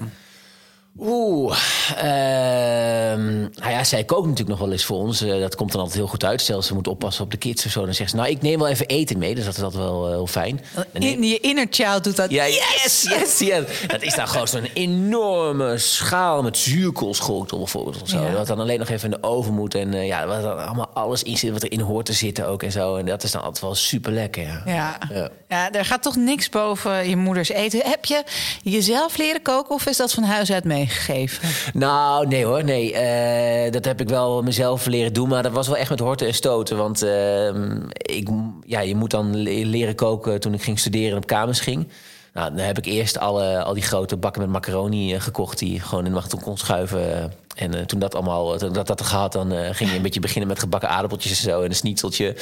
Oeh, 0.99 1.57
ehm, 1.97 3.39
nou 3.41 3.71
ja, 3.71 3.85
zij 3.85 4.05
kookt 4.05 4.23
natuurlijk 4.23 4.49
nog 4.49 4.59
wel 4.59 4.73
eens 4.73 4.85
voor 4.85 4.97
ons. 4.99 5.21
Eh, 5.21 5.41
dat 5.41 5.55
komt 5.55 5.71
dan 5.73 5.81
altijd 5.81 5.99
heel 5.99 6.09
goed 6.09 6.25
uit. 6.25 6.41
Stel, 6.41 6.63
ze 6.63 6.75
moet 6.75 6.89
oppassen 6.89 7.25
op 7.25 7.31
de 7.31 7.37
kids 7.37 7.67
of 7.67 7.71
zo. 7.73 7.85
Dan 7.85 7.95
zegt 7.95 8.11
ze, 8.11 8.17
nou, 8.17 8.29
ik 8.29 8.43
neem 8.43 8.59
wel 8.59 8.69
even 8.69 8.87
eten 8.87 9.19
mee. 9.19 9.35
Dus 9.35 9.45
dat 9.45 9.57
is 9.57 9.63
altijd 9.63 9.83
wel 9.83 10.05
eh, 10.07 10.11
heel 10.13 10.27
fijn. 10.27 10.61
Neem- 10.93 11.13
In, 11.23 11.29
je 11.29 11.39
inner 11.41 11.67
child 11.71 12.05
doet 12.05 12.17
dat. 12.17 12.31
ja, 12.31 12.45
yes, 12.47 13.03
yes, 13.09 13.39
yes. 13.39 13.65
Dat 13.87 14.03
is 14.03 14.15
dan 14.15 14.29
gewoon 14.29 14.49
zo'n 14.49 14.69
enorme 14.75 15.79
schaal 15.79 16.43
met 16.43 16.57
zuurkoolscholtel 16.59 17.59
bijvoorbeeld. 17.59 18.03
Of 18.03 18.09
zo. 18.09 18.23
Ja. 18.23 18.31
Dat 18.33 18.47
dan 18.47 18.61
alleen 18.61 18.79
nog 18.79 18.89
even 18.89 19.13
in 19.13 19.19
de 19.21 19.27
oven 19.29 19.55
moet. 19.55 19.75
En 19.75 19.95
eh, 19.95 20.07
ja, 20.07 20.27
waar 20.27 20.43
dan 20.43 20.65
allemaal 20.67 20.89
alles 20.95 21.23
in 21.23 21.37
zit 21.39 21.53
wat 21.53 21.63
erin 21.63 21.81
hoort 21.81 22.07
te 22.07 22.13
zitten 22.13 22.47
ook 22.47 22.63
en 22.63 22.73
zo. 22.73 22.97
En 22.97 23.07
dat 23.07 23.23
is 23.23 23.31
dan 23.31 23.43
altijd 23.43 23.61
wel 23.65 23.75
super 23.75 24.13
lekker, 24.13 24.43
ja. 24.43 24.63
Ja. 24.67 24.99
Ja. 25.13 25.29
ja, 25.49 25.73
er 25.73 25.85
gaat 25.85 26.03
toch 26.03 26.17
niks 26.17 26.49
boven 26.49 27.09
je 27.09 27.17
moeders 27.17 27.49
eten. 27.49 27.81
Heb 27.85 28.05
je 28.05 28.23
jezelf 28.63 29.17
leren 29.17 29.43
koken 29.43 29.75
of 29.75 29.87
is 29.87 29.97
dat 29.97 30.13
van 30.13 30.23
huis 30.23 30.53
uit 30.53 30.65
meegegeven? 30.87 31.49
Nou, 31.75 32.27
nee 32.27 32.45
hoor, 32.45 32.65
nee. 32.65 32.93
Eh, 32.93 33.73
dat 33.73 33.85
heb 33.85 34.01
ik 34.01 34.09
wel 34.09 34.43
mezelf 34.43 34.87
leren 34.87 35.13
doen, 35.13 35.29
maar 35.29 35.43
dat 35.43 35.53
was 35.53 35.67
wel 35.67 35.77
echt 35.77 35.91
met 35.91 36.01
horten 36.01 36.27
en 36.27 36.35
stoten. 36.35 36.77
Want 36.77 37.03
ehm, 37.03 37.81
ik, 37.93 38.29
ja, 38.67 38.81
je 38.81 38.95
moet 38.97 39.11
dan 39.11 39.37
le- 39.37 39.65
leren 39.65 39.95
koken 39.95 40.41
toen 40.41 40.55
ik 40.55 40.63
ging 40.63 40.79
studeren 40.79 41.11
en 41.11 41.17
op 41.17 41.27
kamers 41.27 41.61
ging. 41.61 41.89
Nou, 42.33 42.55
dan 42.55 42.65
heb 42.65 42.79
ik 42.79 42.87
eerst 42.87 43.19
alle, 43.19 43.63
al 43.63 43.75
die 43.75 43.83
grote 43.83 44.17
bakken 44.17 44.43
met 44.43 44.51
macaroni 44.51 45.15
eh, 45.15 45.21
gekocht... 45.21 45.59
die 45.59 45.81
gewoon 45.81 46.05
in 46.05 46.11
de 46.11 46.17
machtel 46.17 46.39
kon 46.39 46.57
schuiven. 46.57 47.33
En 47.57 47.75
eh, 47.75 47.81
toen 47.85 47.99
dat 47.99 48.15
allemaal 48.15 48.59
toen 48.59 48.73
dat, 48.73 48.87
dat 48.87 49.03
gehad, 49.03 49.33
dan 49.33 49.53
ging 49.53 49.91
je 49.91 49.97
een 49.97 50.03
beetje 50.03 50.21
beginnen 50.21 50.49
met 50.49 50.59
gebakken 50.59 50.89
aardappeltjes 50.89 51.31
en 51.31 51.51
zo... 51.51 51.63
en 51.63 51.69
een 51.69 51.75
snietseltje. 51.75 52.37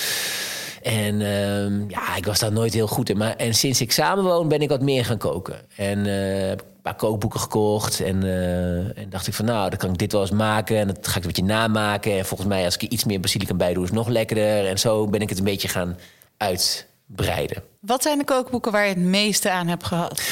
En 0.82 1.20
ehm, 1.20 1.90
ja, 1.90 2.16
ik 2.16 2.26
was 2.26 2.38
daar 2.38 2.52
nooit 2.52 2.74
heel 2.74 2.86
goed 2.86 3.10
in. 3.10 3.16
Maar, 3.16 3.36
en 3.36 3.54
sinds 3.54 3.80
ik 3.80 3.92
samenwoon 3.92 4.48
ben 4.48 4.62
ik 4.62 4.68
wat 4.68 4.82
meer 4.82 5.04
gaan 5.04 5.18
koken. 5.18 5.56
En 5.76 6.06
paar 6.84 6.94
kookboeken 6.94 7.40
gekocht. 7.40 8.00
En, 8.00 8.22
eh, 8.22 8.98
en 8.98 9.10
dacht 9.10 9.26
ik 9.26 9.34
van 9.34 9.44
nou, 9.44 9.68
dan 9.68 9.78
kan 9.78 9.90
ik 9.90 9.98
dit 9.98 10.12
wel 10.12 10.20
eens 10.20 10.30
maken. 10.30 10.78
En 10.78 10.86
dat 10.86 11.06
ga 11.06 11.16
ik 11.16 11.22
een 11.22 11.26
beetje 11.26 11.44
namaken. 11.44 12.18
En 12.18 12.24
volgens 12.24 12.48
mij 12.48 12.64
als 12.64 12.74
ik 12.74 12.82
er 12.82 12.90
iets 12.90 13.04
meer 13.04 13.20
basilicum 13.20 13.56
bij 13.56 13.74
doe, 13.74 13.82
is 13.82 13.88
het 13.88 13.98
nog 13.98 14.08
lekkerder. 14.08 14.66
En 14.66 14.78
zo 14.78 15.06
ben 15.06 15.20
ik 15.20 15.28
het 15.28 15.38
een 15.38 15.44
beetje 15.44 15.68
gaan 15.68 15.98
uitbreiden. 16.36 17.62
Wat 17.80 18.02
zijn 18.02 18.18
de 18.18 18.24
kookboeken 18.24 18.72
waar 18.72 18.82
je 18.82 18.88
het 18.88 18.98
meeste 18.98 19.50
aan 19.50 19.66
hebt 19.66 19.84
gehad? 19.84 20.22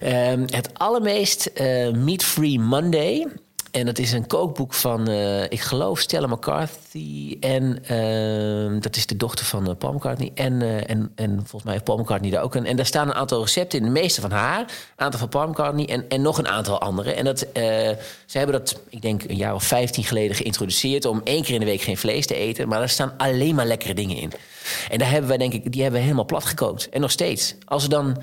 Ehm, 0.00 0.40
het 0.40 0.70
allermeest 0.72 1.46
eh, 1.46 1.90
Meat 1.90 2.22
Free 2.22 2.58
Monday. 2.58 3.26
En 3.72 3.86
dat 3.86 3.98
is 3.98 4.12
een 4.12 4.26
kookboek 4.26 4.74
van, 4.74 5.08
eh, 5.08 5.42
ik 5.42 5.60
geloof, 5.60 6.00
Stella 6.00 6.26
McCarthy. 6.26 7.36
En 7.40 7.84
ehm, 7.86 8.80
dat 8.80 8.96
is 8.96 9.06
de 9.06 9.16
dochter 9.16 9.44
van 9.44 9.68
eh, 9.68 9.76
Paul 9.76 9.92
McCartney. 9.92 10.30
En, 10.34 10.62
eh, 10.62 10.90
en, 10.90 11.12
en 11.14 11.34
volgens 11.34 11.62
mij 11.62 11.72
heeft 11.72 11.84
Paul 11.84 11.98
McCartney 11.98 12.30
daar 12.30 12.42
ook 12.42 12.54
een. 12.54 12.66
En 12.66 12.76
daar 12.76 12.86
staan 12.86 13.08
een 13.08 13.14
aantal 13.14 13.40
recepten 13.40 13.78
in. 13.78 13.84
De 13.84 13.90
meeste 13.90 14.20
van 14.20 14.30
haar, 14.30 14.60
een 14.60 15.04
aantal 15.04 15.20
van 15.20 15.28
Paul 15.28 15.48
McCartney. 15.48 15.88
En, 15.88 16.08
en 16.08 16.22
nog 16.22 16.38
een 16.38 16.48
aantal 16.48 16.80
andere. 16.80 17.12
En 17.12 17.24
dat, 17.24 17.38
ze 18.26 18.38
hebben 18.38 18.58
dat, 18.58 18.80
ik 18.88 19.02
denk, 19.02 19.24
een 19.24 19.36
jaar 19.36 19.54
of 19.54 19.64
15 19.64 20.04
geleden 20.04 20.36
geïntroduceerd. 20.36 21.04
Om 21.04 21.20
één 21.24 21.42
keer 21.42 21.54
in 21.54 21.60
de 21.60 21.66
week 21.66 21.82
geen 21.82 21.96
vlees 21.96 22.26
te 22.26 22.34
eten. 22.34 22.68
Maar 22.68 22.78
daar 22.78 22.88
staan 22.88 23.14
alleen 23.16 23.54
maar 23.54 23.66
lekkere 23.66 23.94
dingen 23.94 24.16
in. 24.16 24.32
En 24.90 24.98
daar 24.98 25.10
hebben 25.10 25.28
wij, 25.28 25.38
denk 25.38 25.52
ik, 25.52 25.72
die 25.72 25.82
hebben 25.82 26.00
we 26.00 26.06
helemaal 26.06 26.26
plat 26.26 26.44
gekookt. 26.44 26.88
En 26.88 27.00
nog 27.00 27.10
steeds. 27.10 27.54
Als 27.64 27.82
we 27.82 27.88
dan 27.88 28.22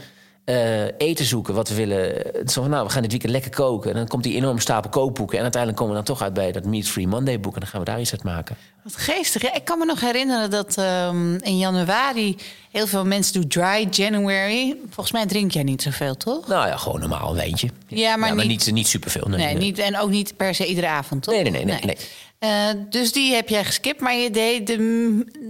eh, 0.50 0.84
eten 0.98 1.26
zoeken 1.26 1.54
wat 1.54 1.70
we 1.70 1.76
willen. 1.76 2.24
Zo 2.50 2.62
van, 2.62 2.70
nou, 2.70 2.86
we 2.86 2.92
gaan 2.92 3.02
dit 3.02 3.12
weekend 3.12 3.32
lekker 3.32 3.52
koken. 3.52 3.90
En 3.90 3.96
dan 3.96 4.08
komt 4.08 4.24
die 4.24 4.36
enorme 4.36 4.60
stapel 4.62 4.90
kookboeken. 4.90 5.38
En 5.38 5.44
uiteindelijk 5.44 5.82
komen 5.82 5.98
we 5.98 6.04
dan 6.06 6.16
toch 6.16 6.24
uit 6.26 6.34
bij 6.34 6.52
dat 6.52 6.66
Meat 6.66 6.86
Free 6.88 7.08
Monday 7.08 7.40
boek. 7.40 7.54
En 7.54 7.60
dan 7.60 7.70
gaan 7.70 7.80
we 7.80 7.86
daar 7.86 8.00
iets 8.00 8.12
uit 8.12 8.24
maken. 8.24 8.56
Wat 8.84 8.96
geestig. 8.96 9.42
Ja, 9.42 9.54
ik 9.54 9.66
kan 9.66 9.80
me 9.80 9.86
nog 9.86 10.00
herinneren 10.02 10.50
dat 10.50 10.78
ehm, 10.78 11.36
in 11.36 11.58
januari 11.58 12.36
heel 12.72 12.88
veel 12.88 13.06
mensen 13.06 13.34
doen 13.34 13.48
dry 13.48 13.88
January. 13.92 14.78
Volgens 14.90 15.12
mij 15.12 15.26
drink 15.26 15.52
jij 15.52 15.64
niet 15.64 15.82
zoveel, 15.82 16.18
toch? 16.18 16.48
Nou 16.48 16.68
ja, 16.68 16.78
gewoon 16.78 17.00
normaal 17.00 17.30
een 17.30 17.36
wijntje. 17.36 17.70
Ja, 17.88 18.16
maar 18.16 18.36
niet- 18.36 18.48
niet, 18.48 18.72
niet 18.72 18.88
superveel. 18.88 19.26
Nee, 19.28 19.40
Nee, 19.46 19.56
Niet, 19.56 19.78
en 19.80 19.98
ook 20.00 20.10
niet 20.10 20.38
per 20.38 20.56
se 20.56 20.66
iedere 20.66 20.88
avond, 20.88 21.24
toch? 21.24 21.34
Nee, 21.34 21.44
nee, 21.44 21.52
nee, 21.52 21.66
nee, 21.66 21.82
nee. 21.86 21.98
Eh, 22.40 22.68
dus 22.90 23.12
die 23.12 23.34
heb 23.34 23.50
jij 23.50 23.64
geskipt, 23.66 24.00
maar 24.02 24.16
je 24.16 24.32
deed 24.32 24.68
de, 24.68 24.78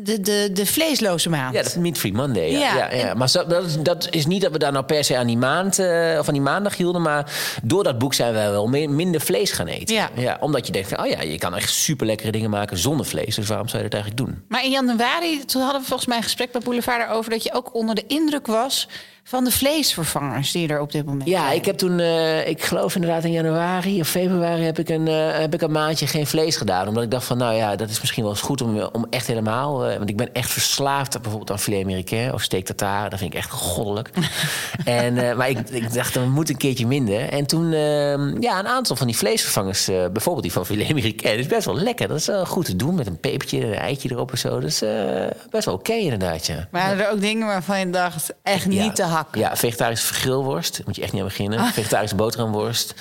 de, 0.03 0.22
de, 0.22 0.50
de 0.53 0.65
vleesloze 0.65 1.29
maand. 1.29 1.55
Ja, 1.55 1.63
dat 1.63 1.75
Meat 1.75 1.98
Free 1.98 2.13
Monday. 2.13 2.51
Ja, 2.51 2.60
Ja, 2.60 2.75
ja, 2.75 2.96
ja, 3.05 3.13
Maar 3.13 3.29
zo, 3.29 3.46
dat, 3.48 3.65
is- 3.65 3.77
dat 3.81 4.08
is 4.12 4.25
niet 4.25 4.41
dat 4.41 4.51
we 4.51 4.58
daar 4.58 4.72
nou 4.72 4.86
per 4.86 5.03
se 5.03 5.17
aan 5.17 5.27
die 5.27 5.38
maand 5.38 5.79
eh, 5.79 6.15
of 6.19 6.27
aan 6.27 6.34
die 6.34 6.41
maandag 6.43 6.77
hielden. 6.77 7.01
Maar 7.01 7.31
door 7.63 7.84
dat 7.84 7.98
boek 7.98 8.13
zijn 8.13 8.34
wij 8.34 8.51
wel 8.51 8.67
mi- 8.67 8.88
minder 8.88 9.22
vlees 9.22 9.51
gaan 9.51 9.67
eten. 9.67 9.96
Ja. 10.15 10.38
omdat 10.39 10.65
je 10.65 10.72
denkt 10.72 10.89
van, 10.89 11.00
oh 11.00 11.08
ja, 11.10 11.22
je 11.22 11.38
kan 11.38 11.55
echt 11.55 11.69
super 11.74 12.05
lekkere 12.05 12.31
dingen 12.31 12.50
maken 12.50 12.77
zonder 12.77 13.05
vlees. 13.05 13.36
Dus 13.36 13.48
waarom 13.48 13.67
zou 13.67 13.84
je 13.84 13.89
dat 13.89 14.00
eigenlijk 14.01 14.29
doen? 14.31 14.43
Maar 14.48 14.63
in 14.63 14.72
januari, 14.72 15.46
toen 15.46 15.62
hadden 15.62 15.81
we 15.81 15.88
volgens 15.88 16.08
mij 16.08 16.17
een 16.17 16.24
gesprek 16.24 16.51
bij 16.51 16.62
Boulevard 16.62 17.00
daarover... 17.00 17.31
dat 17.31 17.43
je 17.43 17.53
ook 17.53 17.74
onder 17.74 17.96
de 17.96 18.03
indruk 18.08 18.48
was 18.48 18.88
van 19.29 19.43
de 19.43 19.51
vleesvervangers 19.51 20.51
die 20.51 20.67
er 20.67 20.79
op 20.81 20.91
dit 20.91 21.05
moment 21.05 21.29
Ja, 21.29 21.41
zijn? 21.43 21.55
ik 21.55 21.65
heb 21.65 21.77
toen, 21.77 22.00
eh, 22.00 22.48
ik 22.48 22.63
geloof 22.63 22.95
inderdaad 22.95 23.24
in 23.24 23.31
januari 23.31 24.00
of 24.01 24.07
februari 24.07 24.63
heb 24.63 24.79
ik, 24.79 24.89
een, 24.89 25.07
eh, 25.07 25.38
heb 25.39 25.53
ik 25.53 25.62
een 25.62 25.71
maandje 25.71 26.07
geen 26.07 26.27
vlees 26.27 26.55
gedaan. 26.57 26.88
Omdat 26.88 27.03
ik 27.03 27.12
dacht 27.12 27.25
van, 27.25 27.38
nou 27.38 27.53
ja, 27.55 27.75
dat 27.75 27.89
is 27.89 28.00
misschien 28.00 28.24
wel 28.24 28.31
eens 28.31 28.41
goed 28.41 28.62
om, 28.62 28.81
om 28.81 29.05
echt 29.09 29.27
helemaal... 29.27 29.86
eh, 29.86 29.98
want 29.98 30.09
ik 30.09 30.17
ben 30.17 30.33
echt 30.33 30.51
verslaafd 30.51 31.12
bijvoorbeeld 31.21 31.51
aan 31.51 31.59
filet 31.59 31.83
américain 31.83 32.33
of 32.33 32.41
steak 32.41 32.63
tartare. 32.65 33.09
Dat 33.09 33.19
vind 33.19 33.33
ik 33.33 33.39
echt 33.39 33.51
goddelijk. 33.51 34.09
en, 34.86 35.29
eh, 35.29 35.36
maar 35.36 35.50
ik, 35.50 35.69
ik 35.69 35.93
dacht, 35.93 36.13
dan 36.13 36.29
moet 36.29 36.50
een 36.50 36.57
keertje 36.57 36.88
minder. 36.88 37.29
En 37.29 37.45
toen, 37.45 37.74
eh, 37.74 38.41
ja, 38.41 38.59
een 38.59 38.67
aantal 38.67 38.95
van 38.95 39.07
die 39.07 39.17
vleesvervangers, 39.17 39.88
eh, 39.88 39.95
bijvoorbeeld 40.13 40.43
die 40.43 40.53
van 40.53 40.65
filet 40.65 40.89
américain... 40.89 41.39
is 41.39 41.48
best 41.48 41.65
wel 41.65 41.75
lekker. 41.77 42.07
Dat 42.07 42.17
is 42.17 42.25
wel 42.25 42.45
goed 42.45 42.65
te 42.65 42.75
doen 42.75 42.95
met 42.95 43.07
een 43.07 43.19
pepertje, 43.19 43.65
een 43.65 43.74
eitje 43.74 44.12
erop 44.12 44.31
en 44.31 44.38
zo. 44.38 44.50
Dat 44.50 44.69
is 44.69 44.81
eh, 44.81 45.25
best 45.50 45.65
wel 45.65 45.74
oké 45.74 45.93
inderdaad, 45.93 46.45
ja. 46.48 46.67
Maar 46.71 47.00
er 47.00 47.12
ook 47.12 47.21
dingen 47.21 47.48
waarvan 47.48 47.79
je 47.79 47.89
dacht, 47.89 48.33
echt 48.43 48.65
niet 48.65 48.77
Ja. 48.83 48.91
te 48.91 49.03
hakken. 49.20 49.42
Ja, 49.42 49.56
vegetarische 49.56 50.14
grillworst. 50.14 50.82
Moet 50.86 50.96
je 50.96 51.02
echt 51.02 51.12
niet 51.12 51.22
aan 51.22 51.28
beginnen. 51.28 51.66
Vegetarische 51.74 52.16
boterhamworst. 52.16 52.94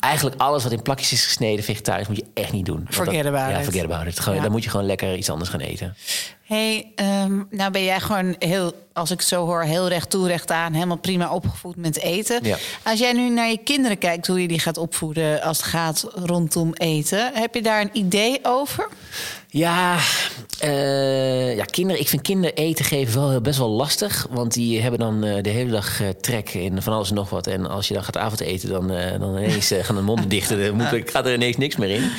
Eigenlijk 0.00 0.40
alles 0.40 0.62
wat 0.62 0.72
in 0.72 0.82
plakjes 0.82 1.12
is 1.12 1.24
gesneden, 1.24 1.64
vegetarisch, 1.64 2.06
moet 2.08 2.16
je 2.16 2.24
echt 2.34 2.52
niet 2.52 2.66
doen. 2.66 2.86
Forget 2.90 3.14
dat- 3.24 3.32
about 3.32 3.50
ja, 3.50 3.58
it. 3.58 3.64
forget 3.64 3.84
about 3.84 4.06
it. 4.06 4.20
Gewoon, 4.20 4.36
Ja. 4.36 4.42
Dan 4.42 4.52
moet 4.52 4.64
je 4.64 4.70
gewoon 4.70 4.86
lekker 4.86 5.16
iets 5.16 5.30
anders 5.30 5.50
gaan 5.50 5.60
eten. 5.60 5.96
hey, 6.44 6.92
ehm, 6.94 7.42
nou 7.50 7.70
ben 7.70 7.84
jij 7.84 8.00
gewoon 8.00 8.36
heel, 8.38 8.72
als 8.92 9.10
ik 9.10 9.18
het 9.18 9.28
zo 9.28 9.44
hoor, 9.46 9.62
heel 9.62 9.88
recht 9.88 10.10
toe, 10.10 10.26
recht 10.26 10.50
aan, 10.50 10.72
helemaal 10.72 10.96
prima 10.96 11.30
opgevoed 11.32 11.76
met 11.76 11.98
eten. 11.98 12.38
Ja. 12.42 12.56
Als 12.82 12.98
jij 12.98 13.12
nu 13.12 13.28
naar 13.30 13.48
je 13.48 13.58
kinderen 13.64 13.98
kijkt, 13.98 14.26
hoe 14.26 14.42
je 14.42 14.48
die 14.48 14.58
gaat 14.58 14.76
opvoeden 14.76 15.42
als 15.42 15.56
het 15.56 15.66
gaat 15.66 16.04
rondom 16.14 16.72
eten, 16.74 17.30
heb 17.34 17.54
je 17.54 17.62
daar 17.62 17.80
een 17.80 17.90
idee 17.92 18.38
over? 18.42 18.88
Ja, 19.48 19.96
eh, 21.50 21.56
ja, 21.56 21.64
kinderen. 21.64 22.00
Ik 22.00 22.08
vind 22.08 22.22
kinderen 22.22 22.56
eten 22.56 22.84
geven 22.84 23.20
wel 23.20 23.40
best 23.40 23.58
wel 23.58 23.68
lastig. 23.68 24.26
Want 24.30 24.52
die 24.52 24.80
hebben 24.80 25.00
dan 25.00 25.24
eh, 25.24 25.42
de 25.42 25.50
hele 25.50 25.70
dag 25.70 26.00
eh, 26.00 26.08
trek 26.08 26.54
in 26.54 26.82
van 26.82 26.92
alles 26.92 27.08
en 27.08 27.14
nog 27.14 27.30
wat. 27.30 27.46
En 27.46 27.66
als 27.66 27.88
je 27.88 27.94
dan 27.94 28.04
gaat 28.04 28.16
avondeten, 28.16 28.68
dan, 28.68 28.88
dan 29.18 29.36
ineens 29.36 29.72
gaan 29.80 29.96
de 29.96 30.02
monden 30.02 30.28
dichten. 30.38 30.60
Dan 30.60 30.74
moet, 30.74 31.10
gaat 31.10 31.26
er 31.26 31.34
ineens 31.34 31.56
niks 31.56 31.76
meer 31.76 31.90
in. 31.90 32.10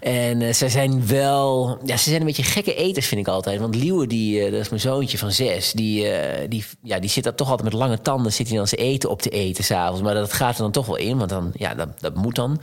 En 0.00 0.54
zij 0.54 0.68
zijn 0.68 1.06
wel... 1.06 1.78
Ja, 1.84 1.96
ze 1.96 2.08
zijn 2.08 2.20
een 2.20 2.26
beetje 2.26 2.42
gekke 2.42 2.74
eters, 2.74 3.06
vind 3.06 3.20
ik 3.20 3.28
altijd. 3.28 3.60
Want 3.60 3.74
Liewe, 3.74 4.06
die, 4.06 4.50
dat 4.50 4.60
is 4.60 4.68
mijn 4.68 4.80
zoontje 4.80 5.18
van 5.18 5.32
zes... 5.32 5.72
die, 5.72 6.06
die, 6.48 6.64
ja, 6.82 6.98
die 6.98 7.10
zit 7.10 7.24
daar 7.24 7.34
toch 7.34 7.50
altijd 7.50 7.70
met 7.70 7.80
lange 7.80 8.00
tanden... 8.00 8.32
zit 8.32 8.48
hij 8.48 8.56
dan 8.56 8.66
zijn 8.66 8.80
eten 8.80 9.10
op 9.10 9.22
te 9.22 9.30
eten 9.30 9.64
s'avonds. 9.64 10.02
Maar 10.02 10.14
dat 10.14 10.32
gaat 10.32 10.54
er 10.54 10.62
dan 10.62 10.70
toch 10.70 10.86
wel 10.86 10.96
in, 10.96 11.18
want 11.18 11.30
dan, 11.30 11.50
ja, 11.54 11.74
dat, 11.74 11.88
dat 12.00 12.14
moet 12.14 12.34
dan. 12.34 12.60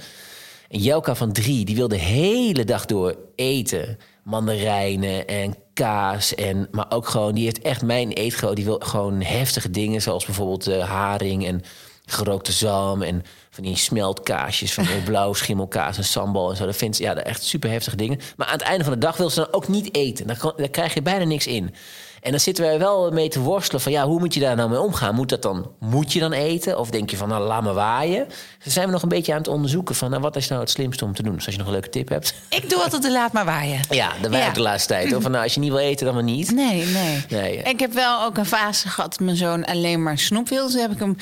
En 0.70 0.80
Jelka 0.80 1.16
van 1.16 1.32
drie, 1.32 1.66
die 1.66 1.76
wil 1.76 1.88
de 1.88 1.98
hele 1.98 2.64
dag 2.64 2.86
door 2.86 3.16
eten. 3.36 3.98
Mandarijnen 4.24 5.28
en 5.28 5.56
kaas. 5.78 6.36
En, 6.36 6.68
maar 6.72 6.86
ook 6.90 7.08
gewoon, 7.08 7.36
die 7.36 7.44
heeft 7.44 7.62
echt 7.62 7.82
mijn 7.82 8.12
eetgroot. 8.12 8.56
Die 8.56 8.66
wil 8.66 8.80
gewoon 8.84 9.22
heftige 9.22 9.70
dingen, 9.70 10.02
zoals 10.02 10.26
bijvoorbeeld 10.26 10.68
eh, 10.68 10.90
haring 10.90 11.46
en 11.46 11.62
gerookte 12.06 12.52
zalm. 12.52 13.02
En 13.02 13.24
van 13.50 13.64
die 13.64 13.78
smeltkaasjes, 13.78 14.74
van 14.74 14.84
die 14.94 15.02
blauw 15.02 15.34
schimmelkaas 15.34 15.98
en 15.98 16.04
sambal 16.04 16.50
en 16.50 16.58
zo. 16.58 16.66
Dat 16.66 16.76
vindt 16.76 16.96
ze 16.96 17.04
ja, 17.04 17.14
dat 17.14 17.24
echt 17.24 17.44
super 17.44 17.70
heftige 17.70 17.96
dingen. 17.96 18.20
Maar 18.38 18.48
aan 18.48 18.54
het 18.54 18.62
einde 18.62 18.84
van 18.84 18.94
de 18.94 19.00
dag 19.00 19.18
wil 19.18 19.30
ze 19.30 19.40
dan 19.40 19.54
ook 19.54 19.68
niet 19.68 19.96
eten. 19.96 20.28
Daar, 20.28 20.54
daar 20.56 20.70
krijg 20.70 20.94
je 20.94 21.02
bijna 21.02 21.24
niks 21.24 21.48
in. 21.48 21.74
En 22.22 22.32
dan 22.32 22.40
zitten 22.40 22.64
wij 22.64 22.80
wel 22.80 23.12
mee 23.12 23.30
te 23.30 23.40
worstelen 23.40 23.82
van 23.82 23.92
ja, 23.92 24.06
hoe 24.06 24.20
moet 24.20 24.34
je 24.34 24.40
daar 24.40 24.56
nou 24.56 24.70
mee 24.70 24.80
omgaan? 24.82 25.16
Moet 25.16 25.30
dat 25.30 25.42
dan, 25.42 25.72
moet 25.80 26.14
je 26.14 26.20
dan 26.20 26.32
eten? 26.34 26.80
Of 26.80 26.90
denk 26.90 27.10
je 27.10 27.18
van 27.18 27.30
nou, 27.30 27.44
laat 27.44 27.64
me 27.64 27.74
waaien? 27.74 28.28
Dus 28.64 28.74
zijn 28.74 28.86
we 28.86 28.92
nog 28.92 29.02
een 29.02 29.10
beetje 29.10 29.32
aan 29.32 29.38
het 29.38 29.48
onderzoeken 29.48 29.96
van 29.96 30.10
nou, 30.10 30.22
wat 30.22 30.36
is 30.36 30.48
nou 30.48 30.62
het 30.62 30.70
slimste 30.70 31.06
om 31.06 31.14
te 31.14 31.24
doen? 31.24 31.36
Dus 31.36 31.46
als 31.46 31.54
je 31.54 31.60
nog 31.60 31.68
een 31.68 31.74
leuke 31.74 31.90
tip 31.90 32.10
hebt. 32.10 32.34
Ik 32.50 32.70
doe 32.70 32.84
altijd 32.84 33.02
de 33.02 33.12
laat 33.12 33.32
maar 33.34 33.46
waaien. 33.46 33.80
Ja, 33.90 34.12
dat 34.22 34.32
wij 34.32 34.40
Ja. 34.40 34.48
ook 34.48 34.54
de 34.54 34.62
laatste 34.62 34.94
tijd. 34.94 35.16
Of 35.16 35.22
van 35.22 35.32
nou, 35.32 35.44
als 35.44 35.54
je 35.54 35.60
niet 35.60 35.70
wil 35.70 35.80
eten, 35.80 36.06
dan 36.06 36.14
maar 36.16 36.24
niet. 36.24 36.52
Nee, 36.52 36.86
nee, 36.86 37.26
Nee. 37.30 37.58
Ik 37.58 37.80
heb 37.80 37.94
wel 37.94 38.24
ook 38.24 38.38
een 38.38 38.46
fase 38.46 38.90
gehad 38.90 39.20
mijn 39.20 39.38
zoon 39.38 39.66
alleen 39.66 40.04
maar 40.04 40.18
snoep 40.18 40.50
wilde. 40.50 40.72
Dus 40.72 40.82
heb 40.82 40.92
ik 40.92 41.00
hem 41.00 41.16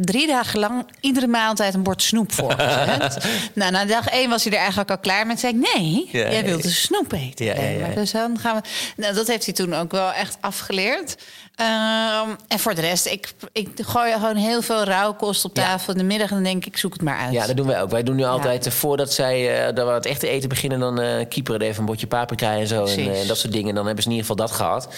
drie 0.00 0.26
dagen 0.26 0.58
lang 0.58 0.86
iedere 1.00 1.26
maaltijd 1.26 1.74
een 1.74 1.82
bord 1.82 2.02
snoep 2.02 2.32
voorgezet. 2.32 3.24
nou, 3.54 3.72
na 3.72 3.84
dag 3.84 4.08
één 4.08 4.30
was 4.30 4.44
hij 4.44 4.52
er 4.52 4.58
eigenlijk 4.58 4.90
al 4.90 4.98
klaar 4.98 5.26
met. 5.26 5.40
Zei 5.40 5.52
ik, 5.52 5.74
nee, 5.74 6.08
Ja, 6.12 6.30
jij 6.30 6.44
wilt 6.44 6.62
ja. 6.62 6.68
dus 6.68 6.82
snoep 6.82 7.12
eten. 7.12 7.46
Ja, 7.46 7.54
ja, 7.54 7.68
ja. 7.68 7.80
Maar 7.80 7.94
Dus 7.94 8.10
dan 8.10 8.38
gaan 8.38 8.56
we... 8.56 8.62
Nou, 8.96 9.14
dat 9.14 9.26
heeft 9.26 9.44
hij 9.44 9.54
toen 9.54 9.74
ook 9.74 9.90
wel 9.90 10.12
echt 10.12 10.36
afgeleerd. 10.40 11.16
Ehm, 11.62 12.28
en 12.48 12.58
voor 12.58 12.74
de 12.74 12.80
rest, 12.80 13.06
ik, 13.06 13.32
ik 13.52 13.68
gooi 13.82 14.12
gewoon 14.12 14.36
heel 14.36 14.62
veel 14.62 14.84
rauwkost 14.84 15.44
op 15.44 15.56
Ja. 15.56 15.62
tafel 15.62 15.92
in 15.92 15.98
de 15.98 16.04
middag. 16.04 16.28
En 16.28 16.34
dan 16.34 16.44
denk 16.44 16.64
ik, 16.66 16.76
zoek 16.76 16.92
het 16.92 17.02
maar 17.02 17.18
uit. 17.18 17.32
Ja, 17.32 17.46
dat 17.46 17.56
doen 17.56 17.66
wij 17.66 17.82
ook. 17.82 17.90
Wij 17.90 18.02
doen 18.02 18.16
nu 18.16 18.24
altijd, 18.24 18.66
eh, 18.66 18.72
voordat 18.72 19.12
zij 19.12 19.68
uh, 19.68 19.74
dat 19.74 19.86
we 19.86 19.92
het 19.92 20.06
echte 20.06 20.28
eten 20.28 20.48
beginnen, 20.48 20.78
dan 20.80 21.00
eh 21.00 21.28
kieperen 21.28 21.60
er 21.60 21.66
even 21.66 21.80
een 21.80 21.86
botje 21.86 22.06
paprika 22.06 22.52
en 22.54 22.66
zo. 22.66 22.84
En 22.84 23.12
eh, 23.14 23.28
dat 23.28 23.38
soort 23.38 23.52
dingen. 23.52 23.74
Dan 23.74 23.86
hebben 23.86 24.02
ze 24.02 24.08
in 24.10 24.16
ieder 24.16 24.30
geval 24.30 24.46
dat 24.46 24.56
gehad. 24.56 24.88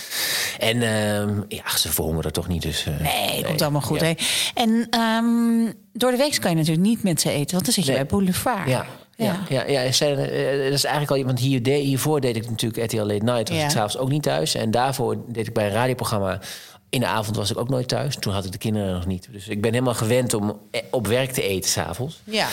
En 0.59 0.83
ehm, 0.83 1.41
ja, 1.49 1.77
ze 1.77 1.93
verhongeren 1.93 2.33
toch 2.33 2.49
niet. 2.49 2.63
Dus, 2.63 2.87
eh, 2.87 3.01
Nee, 3.01 3.45
komt 3.45 3.63
allemaal 3.63 3.81
goed. 3.81 4.01
Ja. 4.01 4.07
Hè? 4.07 4.13
En 4.55 4.87
ehm, 4.91 5.73
door 5.93 6.11
de 6.11 6.17
week 6.17 6.41
kan 6.41 6.51
je 6.51 6.57
natuurlijk 6.57 6.87
niet 6.87 7.03
met 7.03 7.21
ze 7.21 7.31
eten, 7.31 7.53
want 7.53 7.65
dan 7.65 7.75
zit 7.75 7.85
je 7.85 7.91
Nee. 7.93 8.01
bij 8.01 8.09
Boulevard. 8.09 8.69
Ja. 8.69 8.87
Ja, 9.17 9.41
ja, 9.49 9.67
ja, 9.67 9.93
zij, 9.93 10.11
eh, 10.11 10.63
dat 10.65 10.73
is 10.73 10.85
eigenlijk 10.85 11.11
al 11.11 11.17
iemand 11.17 11.39
hier 11.39 11.63
de, 11.63 11.71
hiervoor 11.71 12.21
deed 12.21 12.37
ik 12.37 12.51
natuurlijk 12.51 12.85
RTL 12.85 13.03
Late 13.03 13.25
Night. 13.25 13.49
Was 13.49 13.59
Ja. 13.59 13.65
ik 13.65 13.71
s'avonds 13.71 13.99
ook 13.99 14.09
niet 14.09 14.23
thuis. 14.23 14.55
En 14.55 14.71
daarvoor 14.71 15.17
deed 15.29 15.47
ik 15.47 15.55
bij 15.55 15.67
een 15.67 15.73
radioprogramma. 15.73 16.41
In 16.95 17.01
de 17.01 17.07
avond 17.07 17.37
was 17.37 17.51
ik 17.51 17.59
ook 17.59 17.69
nooit 17.69 17.89
thuis. 17.89 18.17
Toen 18.17 18.33
had 18.33 18.45
ik 18.45 18.53
de 18.53 18.59
kinderen 18.59 18.95
nog 18.95 19.07
niet. 19.07 19.29
Dus 19.31 19.49
ik 19.49 19.61
ben 19.61 19.73
helemaal 19.73 19.95
gewend 19.95 20.35
om 20.35 20.61
eh, 20.71 20.81
op 20.91 21.07
werk 21.07 21.31
te 21.31 21.43
eten 21.43 21.71
s'avonds. 21.71 22.21
Ja. 22.25 22.49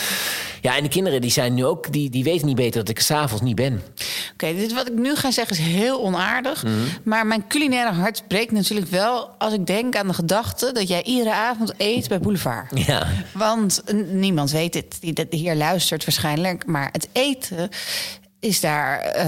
Ja, 0.60 0.76
en 0.76 0.82
de 0.82 0.88
kinderen 0.88 1.20
die 1.20 1.30
zijn 1.30 1.54
nu 1.54 1.64
ook, 1.64 1.92
die, 1.92 2.10
die 2.10 2.24
weten 2.24 2.46
niet 2.46 2.56
beter 2.56 2.80
dat 2.80 2.88
ik 2.88 3.00
s'avonds 3.00 3.42
niet 3.42 3.54
ben. 3.54 3.82
Oké, 4.32 4.54
dit 4.54 4.72
wat 4.72 4.88
ik 4.88 4.94
nu 4.94 5.16
ga 5.16 5.30
zeggen 5.30 5.56
is 5.56 5.62
heel 5.62 6.00
onaardig. 6.00 6.62
Mhm. 6.62 6.74
Maar 7.02 7.26
mijn 7.26 7.46
culinaire 7.48 7.92
hart 7.92 8.22
breekt 8.28 8.52
natuurlijk 8.52 8.88
wel 8.88 9.28
als 9.38 9.52
ik 9.52 9.66
denk 9.66 9.96
aan 9.96 10.06
de 10.06 10.14
gedachte 10.14 10.72
dat 10.72 10.88
jij 10.88 11.02
iedere 11.02 11.32
avond 11.32 11.72
eet 11.76 12.08
bij 12.08 12.20
Boulevard. 12.20 12.86
Ja. 12.86 13.06
Want 13.32 13.82
niemand 14.12 14.50
weet 14.50 14.74
het, 14.74 14.96
die 15.00 15.12
dat 15.12 15.26
hier 15.30 15.54
luistert 15.54 16.04
waarschijnlijk. 16.04 16.66
Maar 16.66 16.88
het 16.92 17.08
eten 17.12 17.70
is 18.42 18.60
daar 18.60 19.00
eh, 19.00 19.26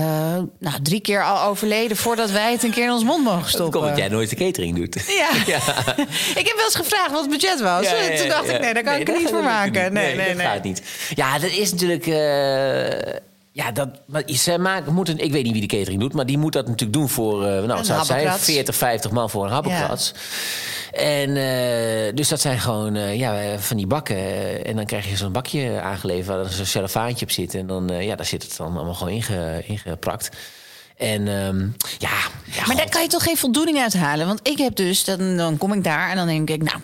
nou, 0.59 0.83
drie 0.83 1.01
keer 1.01 1.25
al 1.25 1.49
overleden 1.49 1.97
voordat 1.97 2.31
wij 2.31 2.53
het 2.53 2.63
een 2.63 2.71
keer 2.71 2.85
in 2.85 2.91
ons 2.91 3.05
mond 3.05 3.25
mogen 3.25 3.49
stoppen. 3.49 3.73
komt 3.81 3.89
dat 3.89 3.99
jij 3.99 4.09
nooit 4.09 4.31
de 4.31 4.37
catering 4.37 4.77
doet. 4.77 4.95
Ja. 5.47 5.57
ik 6.41 6.47
heb 6.47 6.55
wel 6.57 6.65
eens 6.65 6.75
gevraagd 6.75 7.11
wat 7.11 7.21
het 7.21 7.31
budget 7.31 7.61
was. 7.61 7.85
Ja, 7.85 7.95
ja, 7.95 8.03
ja, 8.03 8.17
Toen 8.19 8.29
dacht 8.29 8.49
ik, 8.49 8.61
nee, 8.61 8.75
daar 8.75 8.83
kan 8.83 8.93
Nee, 8.93 9.01
ik 9.01 9.09
er 9.09 9.19
niet 9.19 9.29
voor 9.29 9.43
maken. 9.43 9.83
niet. 9.83 9.93
Nee, 9.93 10.17
nee, 10.17 10.27
dat 10.27 10.37
nee. 10.37 10.47
gaat 10.47 10.63
niet. 10.65 10.83
Ja, 11.15 11.39
dat 11.39 11.51
is 11.51 11.71
natuurlijk... 11.73 12.07
eh, 12.07 13.15
ja, 13.55 13.73
dat, 13.73 13.89
maar 14.07 14.23
zij 14.27 14.59
maken, 14.59 14.95
moeten, 14.95 15.19
ik 15.19 15.33
weet 15.33 15.45
niet 15.45 15.53
wie 15.53 15.67
de 15.67 15.77
catering 15.77 16.01
doet, 16.01 16.13
maar 16.13 16.27
die 16.27 16.39
moet 16.39 16.53
dat 16.53 16.67
natuurlijk 16.67 16.93
doen 16.93 17.09
voor, 17.09 17.47
eh, 17.47 17.63
nou, 17.63 17.77
het 17.77 17.87
zijn? 17.87 17.99
habbekrats. 17.99 18.45
40, 18.45 18.75
50 18.75 19.11
man 19.11 19.31
voor 19.31 19.45
een 19.45 19.53
habbekrats. 19.53 20.15
En 20.93 21.37
eh, 21.37 22.15
dus 22.15 22.29
dat 22.29 22.41
zijn 22.41 22.61
gewoon 22.61 22.97
eh, 22.97 23.19
ja, 23.19 23.59
van 23.59 23.77
die 23.77 23.87
bakken. 23.87 24.65
en 24.65 24.77
dan 24.77 24.85
krijg 24.87 25.09
je 25.09 25.17
zo'n 25.17 25.33
bakje 25.33 25.81
aangeleverd 25.81 26.27
waar 26.27 26.39
er 26.39 26.53
zo'n 26.53 26.67
cellofaantje 26.67 27.25
op 27.25 27.31
zit. 27.31 27.55
En 27.55 27.67
dan, 27.67 27.89
ja, 27.89 28.17
daar 28.17 28.27
zit 28.27 28.43
het 28.43 28.57
dan 28.57 28.77
allemaal 28.77 28.95
gewoon 28.95 29.13
inge, 29.13 29.63
ingeprakt. 29.67 30.31
En 30.97 31.29
ehm, 31.29 31.61
ja, 31.99 32.11
ja, 32.45 32.67
Maar 32.67 32.77
daar 32.77 32.89
kan 32.89 33.03
je 33.03 33.09
toch 33.09 33.23
geen 33.23 33.37
voldoening 33.37 33.79
uit 33.79 33.95
halen? 33.95 34.27
Want 34.27 34.49
ik 34.49 34.59
heb 34.59 34.77
dus, 34.77 35.05
dan, 35.05 35.37
dan 35.37 35.59
kom 35.59 35.73
ik 35.73 35.85
daar 35.85 36.11
en 36.11 36.17
dan 36.17 36.27
denk 36.27 36.51
ik, 36.51 36.63
nou, 36.63 36.79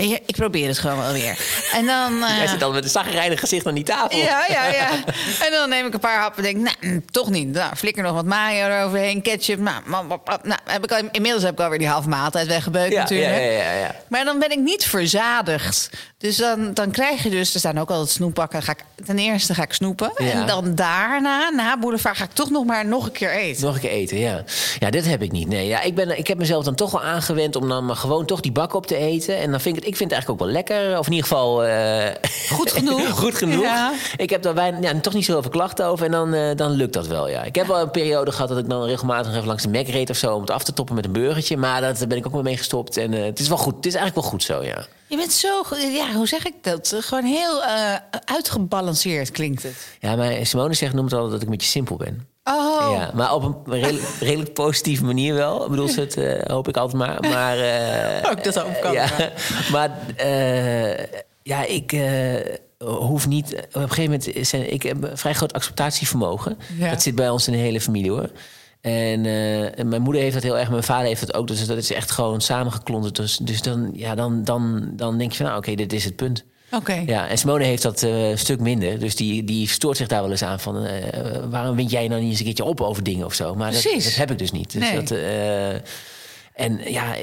weet 0.00 0.10
je, 0.10 0.20
ik 0.26 0.36
probeer 0.36 0.68
het 0.68 0.78
gewoon 0.78 0.98
wel 0.98 1.12
weer. 1.12 1.38
En 1.72 1.86
dan. 1.86 2.22
eh, 2.24 2.36
Jij 2.36 2.46
zit 2.46 2.60
dan 2.60 2.72
met 2.72 2.84
een 2.84 2.90
zagrijnig 2.90 3.40
gezicht 3.40 3.66
aan 3.66 3.74
die 3.74 3.84
tafel. 3.84 4.18
ja, 4.18 4.44
ja, 4.48 4.66
ja. 4.66 4.88
En 5.46 5.50
dan 5.50 5.68
neem 5.68 5.86
ik 5.86 5.94
een 5.94 6.00
paar 6.00 6.20
happen 6.20 6.44
en 6.44 6.52
denk, 6.52 6.64
nou, 6.64 6.92
mm, 6.92 7.04
toch 7.10 7.30
niet. 7.30 7.48
Nou, 7.48 7.76
flikker 7.76 8.02
nog 8.02 8.12
wat 8.12 8.24
mayo 8.24 8.66
eroverheen, 8.66 9.22
ketchup. 9.22 9.58
Nou, 9.58 9.82
nou 9.86 10.20
heb 10.64 10.84
ik 10.84 10.92
al, 10.92 11.08
inmiddels 11.12 11.42
heb 11.42 11.52
ik 11.52 11.60
alweer 11.60 11.78
die 11.78 11.88
halve 11.88 12.08
maaltijd 12.08 12.46
weggebeukt 12.46 12.92
ja, 12.92 13.00
natuurlijk. 13.00 13.34
ja, 13.34 13.40
ja, 13.40 13.50
ja, 13.50 13.72
ja. 13.72 13.94
Maar 14.08 14.24
dan 14.24 14.38
ben 14.38 14.50
ik 14.50 14.58
niet 14.58 14.84
verzadigd. 14.84 15.90
Dus 16.18 16.36
dan, 16.36 16.74
dan 16.74 16.90
krijg 16.90 17.22
je 17.22 17.30
dus, 17.30 17.54
er 17.54 17.58
staan 17.58 17.78
ook 17.78 17.90
altijd 17.90 18.08
snoepbakken. 18.10 18.62
Ga 18.62 18.72
ik, 18.72 19.04
ten 19.04 19.18
eerste 19.18 19.54
ga 19.54 19.62
ik 19.62 19.72
snoepen. 19.72 20.12
En 20.16 20.46
dan 20.46 20.74
daarna, 20.74 21.50
na 21.50 21.78
Boulevard, 21.78 22.16
ga 22.16 22.24
ik 22.24 22.32
toch 22.32 22.50
nog 22.50 22.64
maar 22.64 22.86
nog 22.86 23.06
een 23.06 23.12
keer 23.12 23.32
eten. 23.32 23.64
Nog 23.64 23.74
een 23.74 23.80
keer 23.80 23.90
eten, 23.90 24.18
ja. 24.18 24.44
Ja, 24.78 24.90
dit 24.90 25.06
heb 25.06 25.22
ik 25.22 25.32
niet. 25.32 25.48
Nee, 25.48 25.66
ja, 25.66 25.80
ik, 25.82 25.94
ben, 25.94 26.18
ik 26.18 26.26
heb 26.26 26.38
mezelf 26.38 26.64
dan 26.64 26.74
toch 26.74 26.90
wel 26.90 27.02
aangewend 27.02 27.56
om 27.56 27.68
dan 27.68 27.86
maar 27.86 27.96
gewoon 27.96 28.26
toch 28.26 28.40
die 28.40 28.52
bak 28.52 28.74
op 28.74 28.86
te 28.86 28.96
eten. 28.96 29.38
En 29.38 29.50
dan 29.50 29.60
vind 29.60 29.76
ik 29.76 29.82
het, 29.82 29.89
ik 29.90 29.96
vind 29.96 30.10
het 30.10 30.12
eigenlijk 30.12 30.30
ook 30.30 30.46
wel 30.46 30.54
lekker. 30.54 30.98
Of 30.98 31.06
in 31.06 31.12
ieder 31.12 31.28
geval... 31.28 31.64
eh, 31.64 32.14
Goed 32.52 32.72
genoeg. 32.72 33.08
goed 33.24 33.34
genoeg. 33.34 33.62
Ja. 33.62 33.92
Ik 34.16 34.30
heb 34.30 34.42
daar 34.42 34.54
weinig, 34.54 34.82
ja, 34.82 35.00
toch 35.00 35.12
niet 35.14 35.24
zo 35.24 35.40
veel 35.40 35.50
klachten 35.50 35.86
over. 35.86 36.04
En 36.06 36.12
dan, 36.12 36.34
eh, 36.34 36.56
dan 36.56 36.70
lukt 36.70 36.92
dat 36.92 37.06
wel, 37.06 37.28
ja. 37.28 37.42
Ik 37.42 37.54
heb 37.54 37.66
wel 37.66 37.80
een 37.80 37.90
periode 37.90 38.32
gehad 38.32 38.48
dat 38.48 38.58
ik 38.58 38.68
dan 38.68 38.84
regelmatig 38.84 39.34
even 39.34 39.46
langs 39.46 39.62
de 39.62 39.68
Mac 39.68 39.86
reed 39.86 40.10
of 40.10 40.16
zo... 40.16 40.34
om 40.34 40.40
het 40.40 40.50
af 40.50 40.64
te 40.64 40.72
toppen 40.72 40.94
met 40.94 41.04
een 41.04 41.12
burgertje. 41.12 41.56
Maar 41.56 41.80
daar 41.80 41.94
ben 42.08 42.18
ik 42.18 42.26
ook 42.26 42.32
wel 42.32 42.42
mee 42.42 42.56
gestopt. 42.56 42.96
En 42.96 43.14
eh, 43.14 43.24
het 43.24 43.38
is 43.38 43.48
wel 43.48 43.56
goed. 43.56 43.74
Het 43.76 43.86
is 43.86 43.94
eigenlijk 43.94 44.22
wel 44.22 44.30
goed 44.32 44.42
zo, 44.42 44.62
ja. 44.64 44.86
Je 45.06 45.16
bent 45.16 45.32
zo, 45.32 45.62
ja, 45.92 46.12
hoe 46.12 46.28
zeg 46.28 46.46
ik 46.46 46.54
dat? 46.62 46.94
Gewoon 47.00 47.24
heel 47.24 47.62
uitgebalanceerd 48.24 49.30
klinkt 49.30 49.62
het. 49.62 49.86
Ja, 50.00 50.16
maar 50.16 50.46
Simone 50.46 50.74
zegt, 50.74 50.92
noemt 50.94 51.12
altijd 51.12 51.30
dat 51.30 51.40
ik 51.40 51.46
een 51.46 51.52
beetje 51.52 51.70
simpel 51.70 51.96
ben. 51.96 52.26
Oh, 52.44 52.90
Ja, 52.92 53.10
maar 53.14 53.34
op 53.34 53.42
een 53.42 53.80
redelijk, 53.80 54.08
redelijk 54.20 54.52
positieve 54.52 55.04
manier 55.04 55.34
wel. 55.34 55.64
Ik 55.64 55.70
bedoel, 55.70 55.88
ze 55.88 56.00
het 56.00 56.16
eh, 56.16 56.46
hoop 56.46 56.68
ik 56.68 56.76
altijd 56.76 56.96
maar. 56.96 57.20
Maar, 57.20 57.58
eh, 57.58 58.30
Ook 58.30 58.44
dat 58.44 58.54
hoop 58.54 58.70
ik 58.70 58.92
ja, 58.92 59.08
maar 59.72 59.90
eh, 60.16 61.04
ja, 61.42 61.64
ik 61.64 61.92
eh, 61.92 62.56
hoef 62.84 63.26
niet... 63.26 63.54
Op 63.54 63.74
een 63.74 63.88
gegeven 63.88 64.02
moment... 64.02 64.46
Zijn, 64.46 64.72
ik 64.72 64.82
heb 64.82 65.02
een 65.02 65.18
vrij 65.18 65.34
groot 65.34 65.52
acceptatievermogen. 65.52 66.58
Ja. 66.78 66.90
Dat 66.90 67.02
zit 67.02 67.14
bij 67.14 67.30
ons 67.30 67.46
in 67.46 67.52
de 67.52 67.58
hele 67.58 67.80
familie, 67.80 68.10
hoor. 68.10 68.30
En, 68.80 69.26
en 69.74 69.88
mijn 69.88 70.02
moeder 70.02 70.22
heeft 70.22 70.34
dat 70.34 70.42
heel 70.42 70.58
erg, 70.58 70.70
mijn 70.70 70.82
vader 70.82 71.06
heeft 71.06 71.26
dat 71.26 71.34
ook. 71.34 71.46
Dus 71.46 71.66
dat 71.66 71.76
is 71.76 71.92
echt 71.92 72.10
gewoon 72.10 72.40
samengeklonterd. 72.40 73.16
Dus, 73.16 73.36
dus 73.36 73.62
dan, 73.62 73.90
ja, 73.94 74.14
dan, 74.14 74.44
dan, 74.44 74.90
dan 74.92 75.18
denk 75.18 75.30
je 75.30 75.36
van, 75.36 75.46
nou 75.46 75.58
oké, 75.58 75.74
dit 75.74 75.92
is 75.92 76.04
het 76.04 76.16
punt. 76.16 76.44
Oké. 76.70 77.02
Ja, 77.06 77.28
en 77.28 77.38
Simone 77.38 77.64
heeft 77.64 77.82
dat 77.82 78.02
eh, 78.02 78.30
een 78.30 78.38
stuk 78.38 78.60
minder. 78.60 78.98
Dus 78.98 79.16
die, 79.16 79.44
die 79.44 79.68
stoort 79.68 79.96
zich 79.96 80.06
daar 80.08 80.22
wel 80.22 80.30
eens 80.30 80.42
aan 80.42 80.60
van... 80.60 80.84
eh, 80.86 81.36
waarom 81.50 81.76
wind 81.76 81.90
jij 81.90 82.08
nou 82.08 82.20
niet 82.20 82.30
eens 82.30 82.38
een 82.38 82.44
keertje 82.44 82.64
op 82.64 82.80
over 82.80 83.02
dingen 83.02 83.26
of 83.26 83.34
zo? 83.34 83.54
Maar 83.54 83.72
dat, 83.72 83.82
dat 83.82 84.14
heb 84.14 84.30
ik 84.30 84.38
dus 84.38 84.52
niet. 84.52 84.72
Dus 84.72 84.82
Nee. 84.82 84.94
dat, 84.96 85.10
eh, 85.10 85.70
en 86.54 86.80
ja, 86.84 87.14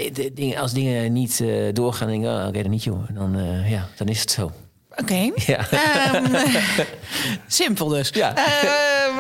als 0.60 0.74
dingen 0.74 1.14
niet 1.14 1.40
eh, 1.42 1.48
doorgaan, 1.74 2.08
dan 2.12 2.22
denk 2.22 2.34
ik... 2.34 2.40
Oh, 2.42 2.48
oké, 2.48 2.62
dan 2.62 2.72
niet 2.72 2.84
joh. 2.84 3.10
Dan, 3.14 3.36
eh, 3.40 3.72
ja, 3.72 3.88
dan 3.98 4.08
is 4.08 4.20
het 4.20 4.32
zo. 4.32 4.52
Oké. 4.96 5.32
Ja. 5.46 5.68
Ehm, 5.72 6.26
simpel 7.48 7.88
dus. 7.88 8.10
Ja. 8.14 8.34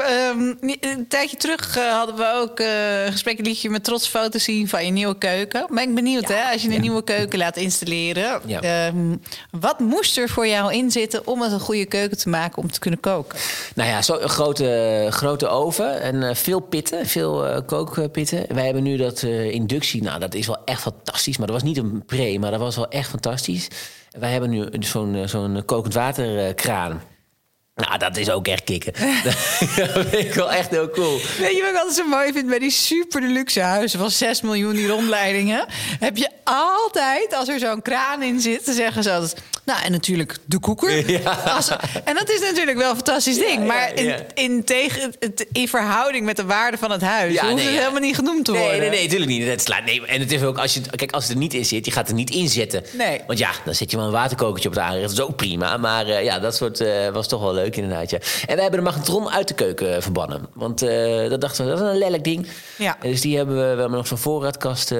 Ehm, 0.01 0.53
een 0.79 1.07
tijdje 1.07 1.38
terug 1.38 1.77
eh, 1.77 1.91
hadden 1.97 2.15
we 2.15 2.33
ook 2.41 2.60
eh, 2.60 3.05
een 3.05 3.12
gesprek 3.12 3.39
liet 3.45 3.62
je 3.62 3.69
met 3.69 3.83
trots 3.83 4.07
foto's 4.07 4.43
zien 4.43 4.67
van 4.67 4.86
je 4.86 4.91
nieuwe 4.91 5.17
keuken. 5.17 5.65
Ben 5.69 5.89
ik 5.89 5.95
benieuwd, 5.95 6.27
hè? 6.27 6.41
Als 6.51 6.62
je 6.62 6.67
een 6.67 6.73
Ja. 6.73 6.79
nieuwe 6.79 7.03
keuken 7.03 7.38
laat 7.39 7.57
installeren. 7.57 8.41
Ja. 8.45 8.62
ehm, 8.62 9.15
wat 9.51 9.79
moest 9.79 10.17
er 10.17 10.29
voor 10.29 10.47
jou 10.47 10.73
in 10.73 10.91
zitten 10.91 11.27
om 11.27 11.41
het 11.41 11.51
een 11.51 11.60
goede 11.60 11.86
keuken 11.86 12.17
te 12.17 12.29
maken 12.29 12.62
om 12.62 12.71
te 12.71 12.79
kunnen 12.79 12.99
koken? 12.99 13.39
Nou 13.75 13.89
ja, 13.89 14.01
zo 14.01 14.17
een 14.19 14.29
grote, 14.29 15.07
grote 15.10 15.47
oven 15.47 16.01
en 16.01 16.23
eh, 16.23 16.36
veel 16.36 16.60
pitten, 16.60 17.05
veel 17.07 17.45
eh, 17.47 17.60
kookpitten. 17.65 18.45
Wij 18.53 18.65
hebben 18.65 18.83
nu 18.83 18.97
dat 18.97 19.23
eh, 19.23 19.51
inductie, 19.51 20.03
nou 20.03 20.19
dat 20.19 20.33
is 20.33 20.47
wel 20.47 20.57
echt 20.65 20.81
fantastisch. 20.81 21.38
Maar 21.38 21.47
dat 21.47 21.55
was 21.55 21.65
niet 21.65 21.77
een 21.77 22.03
pre, 22.05 22.39
maar 22.39 22.51
dat 22.51 22.60
was 22.60 22.75
wel 22.75 22.88
echt 22.89 23.10
fantastisch. 23.10 23.67
Wij 24.19 24.31
hebben 24.31 24.49
nu 24.49 24.67
zo'n 24.79 25.23
zo'n 25.25 25.63
kokend 25.65 25.93
waterkraan. 25.93 27.01
Nou, 27.77 27.97
dat 27.97 28.17
is 28.17 28.29
ook 28.29 28.47
echt 28.47 28.63
kicken. 28.63 28.93
dat 29.23 29.33
vind 30.07 30.13
ik 30.25 30.33
wel 30.33 30.51
echt 30.51 30.69
heel 30.69 30.89
cool. 30.89 31.19
Weet 31.39 31.55
je 31.55 31.61
wat 31.61 31.69
ik 31.69 31.75
altijd 31.77 31.95
zo 31.95 32.07
mooi 32.07 32.31
vind 32.33 32.47
bij 32.47 32.59
die 32.59 32.69
super 32.71 33.21
deluxe 33.21 33.61
huizen 33.61 33.99
van 33.99 34.11
6 34.11 34.41
miljoen, 34.41 34.73
die 34.73 34.87
rondleidingen? 34.87 35.65
Heb 35.99 36.17
je 36.17 36.29
altijd, 36.43 37.33
als 37.33 37.47
er 37.47 37.59
zo'n 37.59 37.81
kraan 37.81 38.23
in 38.23 38.39
zit, 38.39 38.65
dan 38.65 38.75
zeggen 38.75 39.03
ze 39.03 39.11
altijd... 39.11 39.35
Nou, 39.65 39.83
en 39.83 39.91
natuurlijk 39.91 40.37
de 40.45 40.59
koeker. 40.59 41.21
Als- 41.55 41.69
en 42.03 42.15
dat 42.15 42.29
is 42.29 42.39
natuurlijk 42.39 42.77
wel 42.77 42.89
een 42.89 42.95
fantastisch 42.95 43.37
ding. 43.37 43.59
ja, 43.59 43.65
maar 43.65 43.93
in, 43.93 44.05
ja. 44.05 44.17
in, 44.33 44.63
tegen, 44.63 45.13
in 45.51 45.67
verhouding 45.67 46.25
met 46.25 46.35
de 46.35 46.45
waarde 46.45 46.77
van 46.77 46.91
het 46.91 47.01
huis... 47.01 47.33
Ja, 47.33 47.41
hoeft 47.41 47.55
nee, 47.55 47.63
het 47.65 47.73
ja. 47.73 47.79
helemaal 47.79 48.01
niet 48.01 48.15
genoemd 48.15 48.45
te 48.45 48.51
Nee, 48.51 48.61
worden. 48.61 48.79
nee, 48.79 48.89
nee, 48.89 49.03
natuurlijk 49.03 49.31
niet. 49.31 49.47
Dat 49.47 49.61
slaat, 49.61 49.85
nee, 49.85 50.05
en 50.05 50.19
het 50.19 50.31
is 50.31 50.43
ook 50.43 50.57
als 50.57 50.73
je, 50.73 50.81
kijk, 50.95 51.11
als 51.11 51.23
het 51.23 51.33
er 51.33 51.37
niet 51.39 51.53
in 51.53 51.65
zit, 51.65 51.85
je 51.85 51.91
gaat 51.91 52.07
er 52.07 52.13
niet 52.13 52.29
in 52.29 52.49
zetten. 52.49 52.83
Nee. 52.93 53.21
Want 53.27 53.39
ja, 53.39 53.49
dan 53.65 53.75
zet 53.75 53.91
je 53.91 53.97
wel 53.97 54.05
een 54.05 54.11
waterkokertje 54.11 54.69
op 54.69 54.75
het 54.75 54.83
aanrecht. 54.83 55.03
Dat 55.03 55.11
is 55.11 55.19
ook 55.21 55.35
prima. 55.35 55.77
Maar 55.77 56.07
eh, 56.07 56.23
ja, 56.23 56.39
dat 56.39 56.55
soort 56.55 56.79
eh, 56.79 57.09
was 57.09 57.27
toch 57.27 57.41
wel 57.41 57.53
leuk 57.53 57.66
inderdaad. 57.75 58.10
Ja. 58.10 58.17
En 58.47 58.53
wij 58.56 58.62
hebben 58.62 58.80
de 58.80 58.86
magnetron 58.86 59.30
uit 59.30 59.47
de 59.47 59.53
keuken 59.53 59.95
eh, 59.95 60.01
verbannen. 60.01 60.47
Want 60.53 60.82
eh, 60.82 61.30
dat 61.30 61.41
dachten 61.41 61.65
we, 61.65 61.71
dat 61.71 61.82
is 61.82 61.88
een 61.88 61.97
lelijk 61.97 62.23
ding. 62.23 62.47
Ja. 62.77 62.97
En 63.01 63.10
Dus 63.12 63.21
die 63.21 63.38
hebben 63.38 63.56
we, 63.56 63.62
we 63.62 63.67
hebben 63.67 63.91
nog 63.91 64.08
zo'n 64.08 64.17
voorraadkast. 64.17 64.91
eh, 64.91 64.97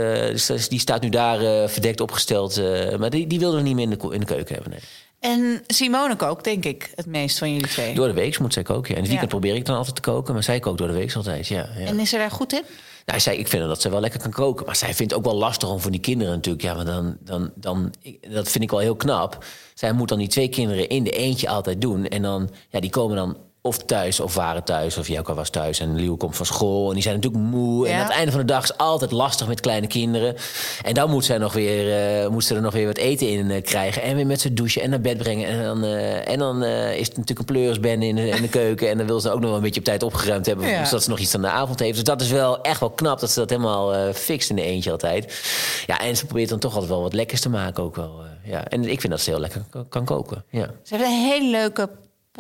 dus 0.48 0.70
die 0.70 0.80
staat 0.80 1.02
nu 1.02 1.10
daar 1.10 1.42
eh, 1.42 1.68
verdekt 1.68 2.02
opgesteld. 2.02 2.62
maar 3.00 3.10
die, 3.10 3.28
die 3.28 3.40
wilden 3.40 3.58
we 3.58 3.64
niet 3.66 3.76
meer 3.76 3.84
in 3.92 3.98
de, 4.00 4.14
in 4.14 4.20
de 4.20 4.26
keuken 4.26 4.54
hebben. 4.56 4.72
Nee. 4.72 4.82
En 5.20 5.64
Simone 5.68 6.16
kookt, 6.16 6.44
denk 6.44 6.66
ik, 6.66 6.92
het 6.96 7.06
meest 7.06 7.38
van 7.38 7.54
jullie 7.54 7.68
twee. 7.68 7.94
Door 7.96 8.08
de 8.08 8.14
week 8.14 8.40
moet 8.40 8.54
zij 8.54 8.64
koken. 8.64 8.90
Ja. 8.90 8.96
In 8.96 9.02
het 9.02 9.08
weekend 9.08 9.32
Ja. 9.32 9.38
probeer 9.40 9.56
ik 9.56 9.66
dan 9.66 9.76
altijd 9.78 9.96
te 9.96 10.02
koken. 10.02 10.34
Maar 10.34 10.44
zij 10.44 10.60
kookt 10.60 10.78
door 10.78 10.88
de 10.88 10.94
week 10.94 11.14
altijd. 11.16 11.48
Ja, 11.48 11.70
ja. 11.78 11.86
En 11.86 12.00
is 12.00 12.10
ze 12.10 12.18
daar 12.18 12.32
goed 12.32 12.54
in? 12.54 12.64
Nou, 13.08 13.20
zij, 13.20 13.38
ik 13.38 13.48
vind 13.48 13.68
dat 13.68 13.82
ze 13.82 13.90
wel 13.90 14.00
lekker 14.00 14.20
kan 14.20 14.32
koken. 14.32 14.66
Maar 14.66 14.76
zij 14.76 14.94
vindt 14.94 15.12
het 15.12 15.20
ook 15.22 15.32
wel 15.32 15.38
lastig 15.38 15.70
om 15.70 15.80
voor 15.80 15.92
die 15.92 16.00
kinderen 16.00 16.34
natuurlijk. 16.34 16.64
Ja, 16.64 16.74
maar 16.74 16.86
dan, 16.86 17.18
dan, 17.20 17.52
dan, 17.56 17.94
dat 18.30 18.50
vind 18.50 18.64
ik 18.64 18.70
wel 18.70 18.80
heel 18.80 18.96
knap. 18.96 19.46
Zij 19.74 19.92
moet 19.92 20.10
dan 20.10 20.18
die 20.18 20.28
twee 20.28 20.50
kinderen 20.50 20.90
in 20.90 21.04
de 21.04 21.10
eentje 21.10 21.50
altijd 21.50 21.82
doen. 21.82 22.08
En 22.08 22.22
dan, 22.22 22.50
ja, 22.70 22.80
die 22.80 22.90
komen 22.90 23.16
dan 23.16 23.38
of 23.68 23.78
thuis 23.78 24.20
of 24.20 24.34
waren 24.34 24.64
thuis. 24.64 24.98
Of 24.98 25.08
Jelka 25.08 25.34
was 25.34 25.50
thuis 25.50 25.80
en 25.80 25.96
Lieuw 25.96 26.16
komt 26.16 26.36
van 26.36 26.46
school. 26.46 26.88
En 26.88 26.94
die 26.94 27.04
zijn 27.04 27.16
natuurlijk 27.16 27.44
moe. 27.44 27.88
En 27.88 27.96
aan 27.96 28.04
het 28.06 28.12
einde 28.12 28.32
van 28.32 28.40
de 28.40 28.46
dag 28.46 28.64
is 28.64 28.78
altijd 28.78 29.12
lastig 29.12 29.48
met 29.48 29.60
kleine 29.60 29.88
kinderen. 29.88 30.36
En 30.84 30.94
dan 30.94 31.10
moet, 31.10 31.26
zij 31.26 31.38
nog 31.38 31.54
weer, 31.54 32.32
moet 32.32 32.44
ze 32.44 32.56
er 32.56 32.62
nog 32.62 32.74
weer 32.74 32.86
wat 32.86 32.98
eten 32.98 33.30
in 33.30 33.52
eh, 33.52 33.64
krijgen. 33.64 34.02
En 34.02 34.16
weer 34.16 34.26
met 34.26 34.42
ze 34.42 34.54
douchen 34.54 34.82
en 34.82 34.90
naar 34.90 35.02
bed 35.02 35.18
brengen. 35.18 35.48
En 35.48 35.64
dan, 35.64 35.84
eh, 35.84 36.30
en 36.30 36.40
dan 36.40 36.64
is 36.64 37.08
het 37.08 37.18
natuurlijk 37.18 37.40
een 37.40 37.56
pleurisbende 37.56 38.06
in 38.06 38.16
de, 38.16 38.30
in 38.30 38.42
de 38.42 38.50
keuken. 38.50 38.90
En 38.90 38.98
dan 38.98 39.08
wil 39.08 39.20
ze 39.20 39.30
ook 39.30 39.40
nog 39.40 39.48
wel 39.48 39.56
een 39.56 39.64
beetje 39.64 39.80
op 39.80 39.86
tijd 39.86 40.04
opgeruimd 40.04 40.46
hebben. 40.46 40.68
Ja. 40.68 40.86
Zodat 40.86 41.04
ze 41.04 41.10
nog 41.10 41.20
iets 41.20 41.36
aan 41.36 41.42
de 41.42 41.50
avond 41.50 41.80
heeft. 41.80 41.94
Dus 41.94 42.04
dat 42.04 42.22
is 42.22 42.30
wel 42.30 42.62
echt 42.62 42.80
wel 42.80 42.90
knap 42.90 43.20
dat 43.20 43.32
ze 43.32 43.40
dat 43.40 43.50
helemaal 43.50 44.14
fixt 44.14 44.50
in 44.50 44.56
de 44.56 44.62
eentje 44.62 44.92
altijd. 44.92 45.42
Ja, 45.86 46.00
en 46.00 46.18
ze 46.18 46.26
probeert 46.26 46.50
dan 46.50 46.60
toch 46.60 46.74
altijd 46.74 46.92
wel 46.92 47.02
wat 47.02 47.14
lekkers 47.14 47.42
te 47.42 47.50
maken 47.50 47.84
ook 47.84 47.96
wel. 47.96 48.22
ja. 48.44 48.68
En 48.68 48.84
ik 48.84 49.00
vind 49.00 49.14
dat 49.14 49.22
ze 49.22 49.30
heel 49.30 49.40
lekker 49.40 49.64
kan, 49.70 49.90
kan 49.90 50.06
koken. 50.06 50.44
Ja. 50.50 50.66
Ze 50.84 50.96
hebben 50.96 51.08
een 51.08 51.28
hele 51.28 51.50
leuke 51.50 51.90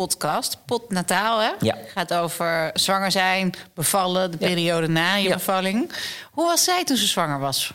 podcast, 0.08 0.58
Pot 0.66 0.90
Nataal, 0.90 1.40
hè? 1.40 1.52
Ja. 1.60 1.78
Gaat 1.96 2.14
over 2.14 2.70
zwanger 2.74 3.12
zijn, 3.12 3.54
bevallen, 3.74 4.32
de 4.32 4.38
periode 4.38 4.88
na 4.88 5.16
je 5.16 5.28
Ja. 5.28 5.34
bevalling. 5.34 5.92
Hoe 6.32 6.46
was 6.46 6.64
zij 6.64 6.84
toen 6.84 6.98
ze 6.98 7.08
zwanger 7.08 7.40
was? 7.40 7.74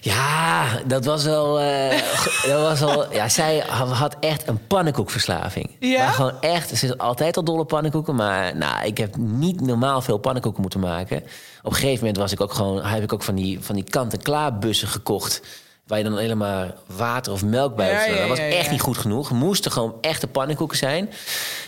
Ja, 0.00 0.64
dat 0.86 1.04
was 1.04 1.24
wel. 1.24 1.60
eh, 1.60 2.00
dat 2.50 2.60
was 2.60 2.80
wel 2.80 3.12
ja, 3.12 3.28
zij 3.28 3.58
had 3.90 4.16
echt 4.20 4.48
een 4.48 4.66
pannenkoekverslaving. 4.66 5.76
Ja? 5.80 6.04
Maar 6.04 6.12
gewoon 6.12 6.40
echt. 6.40 6.76
Ze 6.76 6.86
is 6.86 6.98
altijd 6.98 7.36
al 7.36 7.44
dolle 7.44 7.64
pannenkoeken. 7.64 8.14
Maar 8.14 8.56
nou, 8.56 8.86
ik 8.86 8.98
heb 8.98 9.16
niet 9.16 9.60
normaal 9.60 10.00
veel 10.02 10.18
pannenkoeken 10.18 10.60
moeten 10.62 10.80
maken. 10.80 11.16
Op 11.62 11.70
een 11.70 11.74
gegeven 11.78 11.98
moment 11.98 12.16
was 12.16 12.32
ik 12.32 12.40
ook 12.40 12.52
gewoon, 12.54 12.84
heb 12.84 13.02
ik 13.02 13.12
ook 13.12 13.22
van 13.22 13.34
die, 13.34 13.58
van 13.60 13.74
die 13.74 13.84
kant-en-klaar 13.84 14.58
bussen 14.58 14.88
gekocht. 14.88 15.40
Waar 15.88 15.98
je 15.98 16.04
dan 16.04 16.12
alleen 16.12 16.38
maar 16.38 16.74
water 16.86 17.32
of 17.32 17.44
melk 17.44 17.76
bij 17.76 18.10
Ja, 18.10 18.18
Dat 18.18 18.28
was 18.28 18.38
echt 18.38 18.70
niet 18.70 18.80
goed 18.80 18.98
genoeg. 18.98 19.30
Moesten 19.30 19.72
gewoon 19.72 19.94
echte 20.00 20.26
pannenkoeken 20.26 20.76
zijn. 20.78 21.10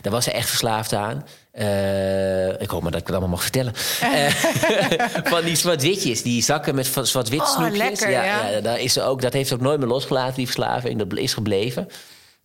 Daar 0.00 0.12
was 0.12 0.24
ze 0.24 0.30
echt 0.30 0.48
verslaafd 0.48 0.92
aan. 0.92 1.26
Eh, 1.50 2.60
ik 2.60 2.70
hoop 2.70 2.82
maar 2.82 2.90
dat 2.90 3.00
ik 3.00 3.06
het 3.06 3.16
allemaal 3.16 3.34
mag 3.34 3.42
vertellen. 3.42 3.72
Eh, 4.00 4.30
van 5.32 5.44
die 5.44 5.56
zwart-witjes, 5.56 6.22
die 6.22 6.42
zakken 6.42 6.74
met 6.74 6.88
van 6.88 7.06
zwart-wit 7.06 7.40
Oh, 7.40 7.48
snoepjes. 7.52 7.78
lekker, 7.78 8.10
ja. 8.10 8.60
daar 8.60 8.80
is 8.80 8.92
ze 8.92 9.02
ook, 9.02 9.22
dat 9.22 9.32
heeft 9.32 9.48
ze 9.48 9.54
ook 9.54 9.60
nooit 9.60 9.78
meer 9.78 9.88
losgelaten, 9.88 10.34
die 10.34 10.44
verslaving. 10.46 10.98
Dat 10.98 11.18
is 11.18 11.34
gebleven. 11.34 11.88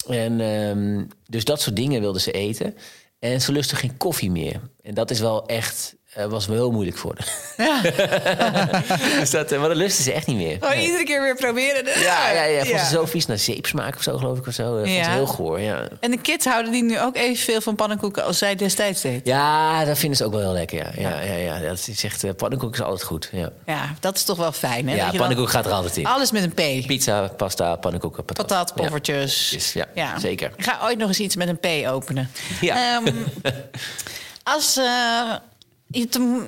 En, 0.07 0.41
ehm, 0.41 1.03
dus 1.29 1.43
dat 1.43 1.61
soort 1.61 1.75
dingen 1.75 2.01
wilde 2.01 2.19
ze 2.19 2.31
eten. 2.31 2.77
En 3.19 3.41
ze 3.41 3.51
lustte 3.51 3.75
geen 3.75 3.97
koffie 3.97 4.31
meer. 4.31 4.59
En 4.83 4.93
dat 4.93 5.11
is 5.11 5.19
wel 5.19 5.45
echt, 5.45 5.95
eh, 6.15 6.25
was 6.25 6.45
wel 6.45 6.55
heel 6.55 6.71
moeilijk 6.71 6.97
voor 6.97 7.15
haar. 7.55 7.81
dus 9.19 9.29
dat, 9.29 9.51
eh, 9.51 9.59
maar 9.59 9.67
dat 9.67 9.77
lustte 9.77 10.03
ze 10.03 10.11
echt 10.13 10.27
niet 10.27 10.35
meer. 10.37 10.57
Nee. 10.59 10.85
iedere 10.85 11.03
keer 11.03 11.21
weer 11.21 11.35
proberen. 11.35 11.99
Ja, 11.99 12.31
ja, 12.31 12.43
ja, 12.43 12.65
vond 12.65 12.79
ze 12.79 12.85
zo 12.85 13.05
vies 13.05 13.25
naar 13.25 13.37
zeepsmaak 13.37 13.95
of 13.95 14.01
zo, 14.03 14.17
geloof 14.17 14.37
ik. 14.37 14.47
Of 14.47 14.53
zo. 14.53 14.63
Dat 14.63 14.73
vond 14.77 14.87
ze 14.89 14.93
Ja. 14.93 15.09
heel 15.11 15.25
goor, 15.25 15.59
ja. 15.59 15.87
En 15.99 16.11
de 16.11 16.17
kids 16.17 16.45
houden 16.45 16.71
die 16.71 16.83
nu 16.83 16.99
ook 17.01 17.15
evenveel 17.17 17.61
van 17.61 17.75
pannenkoeken 17.75 18.23
als 18.23 18.37
zij 18.37 18.55
destijds 18.55 19.01
deed. 19.01 19.25
Ja, 19.25 19.85
dat 19.85 19.97
vinden 19.97 20.17
ze 20.17 20.25
ook 20.25 20.31
wel 20.31 20.41
heel 20.41 20.51
lekker, 20.53 20.77
ja. 20.77 20.91
Ja, 21.09 21.21
ja, 21.21 21.33
ja. 21.35 21.59
Dat 21.59 21.87
is 21.87 22.03
echt, 22.03 22.23
eh, 22.23 22.31
pannenkoek 22.37 22.73
is 22.73 22.81
altijd 22.81 23.03
goed, 23.03 23.29
ja. 23.31 23.49
Ja, 23.65 23.93
dat 23.99 24.15
is 24.15 24.23
toch 24.23 24.37
wel 24.37 24.51
fijn, 24.51 24.89
hè? 24.89 24.95
Ja, 24.95 25.11
pannenkoek 25.17 25.49
gaat 25.49 25.65
er 25.65 25.71
altijd 25.71 25.97
in. 25.97 26.05
Alles 26.05 26.31
met 26.31 26.43
een 26.43 26.53
P. 26.83 26.87
Pizza, 26.87 27.27
pasta, 27.27 27.75
pannenkoeken, 27.75 28.25
patat. 28.25 28.47
Patat, 28.47 28.71
Ja. 28.75 28.81
poffertjes. 28.81 29.53
Is- 29.53 29.73
ja, 29.93 30.19
zeker. 30.19 30.51
Ik 30.57 30.63
ga 30.63 30.79
ooit 30.83 30.97
nog 30.97 31.07
eens 31.07 31.19
iets 31.19 31.35
met 31.35 31.47
een 31.47 31.59
P 31.59 31.87
openen. 31.87 32.29
Ja. 32.61 32.95
Ehm, 33.03 33.13
als... 34.55 34.77
eh, 34.77 35.33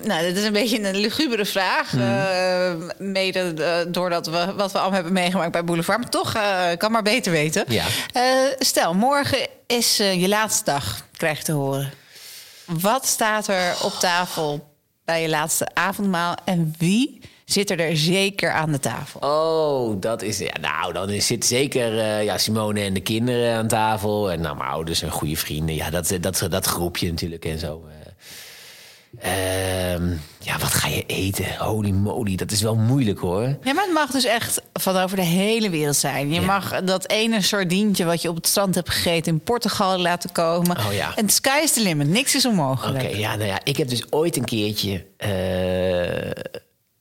nou, 0.03 0.21
dit 0.21 0.37
is 0.37 0.43
een 0.43 0.53
beetje 0.53 0.83
een 0.87 0.95
lugubere 0.95 1.45
vraag. 1.45 1.93
Mhm. 1.93 2.01
eh, 2.03 2.73
mede 2.97 3.39
eh, 3.63 3.91
doordat 3.91 4.25
we 4.27 4.53
wat 4.55 4.71
we 4.71 4.77
allemaal 4.77 4.93
hebben 4.95 5.13
meegemaakt 5.13 5.51
bij 5.51 5.63
Boulevard. 5.63 5.99
Maar 5.99 6.09
toch, 6.09 6.33
eh, 6.33 6.67
kan 6.77 6.91
maar 6.91 7.01
beter 7.03 7.31
weten. 7.31 7.63
Ja. 7.67 7.85
Stel, 8.59 8.93
morgen 8.93 9.47
is 9.67 9.97
je 9.97 10.27
laatste 10.27 10.63
dag, 10.63 11.01
krijg 11.17 11.37
je 11.37 11.43
te 11.43 11.51
horen. 11.51 11.91
Wat 12.65 13.05
staat 13.05 13.47
er 13.47 13.75
op 13.83 13.93
tafel 13.93 14.67
bij 15.05 15.21
je 15.21 15.29
laatste 15.29 15.67
avondmaal? 15.73 16.35
En 16.45 16.75
wie 16.77 17.19
zit 17.45 17.69
er 17.69 17.79
er 17.79 17.97
zeker 17.97 18.51
aan 18.51 18.71
de 18.71 18.79
tafel? 18.79 19.19
Oh, 19.19 20.01
dat 20.01 20.21
is. 20.21 20.37
Ja, 20.37 20.53
nou, 20.61 20.93
dan 20.93 21.09
is- 21.09 21.27
zit 21.27 21.45
zeker 21.45 22.21
ja, 22.23 22.37
Simone 22.37 22.81
en 22.81 22.93
de 22.93 22.99
kinderen 23.01 23.55
aan 23.57 23.67
tafel. 23.67 24.31
En 24.31 24.41
nou, 24.41 24.57
mijn 24.57 24.69
ouders 24.69 25.01
en 25.01 25.11
goede 25.11 25.35
vrienden. 25.37 25.75
Ja, 25.75 25.89
dat, 25.89 26.17
dat, 26.21 26.45
dat 26.49 26.65
groepje 26.65 27.09
natuurlijk 27.09 27.45
en 27.45 27.59
zo. 27.59 27.83
Eh. 29.19 29.93
Ehm, 29.93 30.09
ja, 30.39 30.57
wat 30.59 30.73
ga 30.73 30.87
je 30.87 31.03
eten? 31.05 31.45
Holy 31.57 31.89
moly, 31.89 32.35
dat 32.35 32.51
is 32.51 32.61
wel 32.61 32.75
moeilijk 32.75 33.19
hoor. 33.19 33.41
Ja, 33.63 33.73
maar 33.73 33.83
het 33.83 33.93
mag 33.93 34.11
dus 34.11 34.23
echt 34.25 34.61
van 34.73 34.97
over 34.97 35.17
de 35.17 35.23
hele 35.23 35.69
wereld 35.69 35.95
zijn. 35.95 36.33
Je 36.33 36.39
Ja. 36.39 36.45
mag 36.45 36.81
dat 36.83 37.09
ene 37.09 37.41
sardientje 37.41 38.05
wat 38.05 38.21
je 38.21 38.29
op 38.29 38.35
het 38.35 38.47
strand 38.47 38.75
hebt 38.75 38.89
gegeten 38.89 39.33
in 39.33 39.39
Portugal 39.39 39.97
laten 39.99 40.31
komen. 40.31 40.77
Oh 40.77 40.93
ja. 40.93 41.15
En 41.15 41.29
sky 41.29 41.59
is 41.63 41.73
the 41.73 41.81
limit. 41.81 42.07
Niks 42.07 42.35
is 42.35 42.45
Oké, 42.45 42.53
onmogelijk. 42.55 43.15
ja, 43.15 43.35
nou 43.35 43.47
ja, 43.47 43.59
ik 43.63 43.77
heb 43.77 43.89
dus 43.89 44.11
ooit 44.11 44.35
een 44.37 44.45
keertje. 44.45 45.05
eh, 45.17 46.43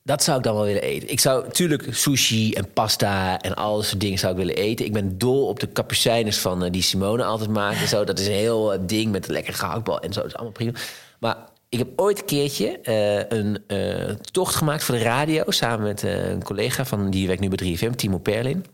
dat 0.03 0.23
zou 0.23 0.39
ik 0.39 0.45
dan 0.45 0.55
wel 0.55 0.65
willen 0.65 0.83
eten. 0.83 1.11
Ik 1.11 1.21
zou 1.21 1.45
natuurlijk 1.45 1.87
sushi 1.91 2.53
en 2.53 2.73
pasta 2.73 3.41
en 3.41 3.55
al 3.55 3.77
dat 3.77 3.85
soort 3.85 4.01
dingen 4.01 4.19
zou 4.19 4.33
ik 4.33 4.39
willen 4.39 4.55
eten. 4.57 4.85
Ik 4.87 4.93
ben 4.93 5.19
dol 5.19 5.47
op 5.49 5.61
de 5.61 5.67
kapucijnes 5.67 6.39
van 6.39 6.65
eh, 6.65 6.71
die 6.73 6.83
Simone 6.83 7.25
altijd 7.25 7.51
maakt. 7.51 7.81
En 7.81 7.89
zo. 7.89 8.05
Dat 8.05 8.19
is 8.19 8.27
een 8.27 8.33
heel 8.33 8.73
eh, 8.73 8.79
ding 8.83 9.13
met 9.13 9.27
een 9.27 9.33
lekker 9.33 9.55
gehaktbal 9.55 10.01
en 10.01 10.13
zo. 10.13 10.19
Dat 10.21 10.29
is 10.29 10.35
allemaal 10.35 10.53
prima. 10.53 10.73
Maar 11.21 11.37
ik 11.69 11.79
heb 11.79 11.89
ooit 11.97 12.19
een 12.19 12.25
keertje 12.25 12.81
eh, 12.81 13.39
een 13.39 13.65
eh, 13.67 14.15
tocht 14.15 14.55
gemaakt 14.55 14.85
voor 14.85 14.95
de 14.95 15.03
radio... 15.03 15.51
samen 15.51 15.87
met 15.87 16.05
eh, 16.05 16.29
een 16.31 16.43
collega 16.43 16.85
van 16.85 17.11
die 17.11 17.27
werkt 17.27 17.41
nu 17.41 17.49
bij 17.49 17.77
3FM, 17.79 17.95
Timo 17.97 18.19
Perlin. 18.19 18.65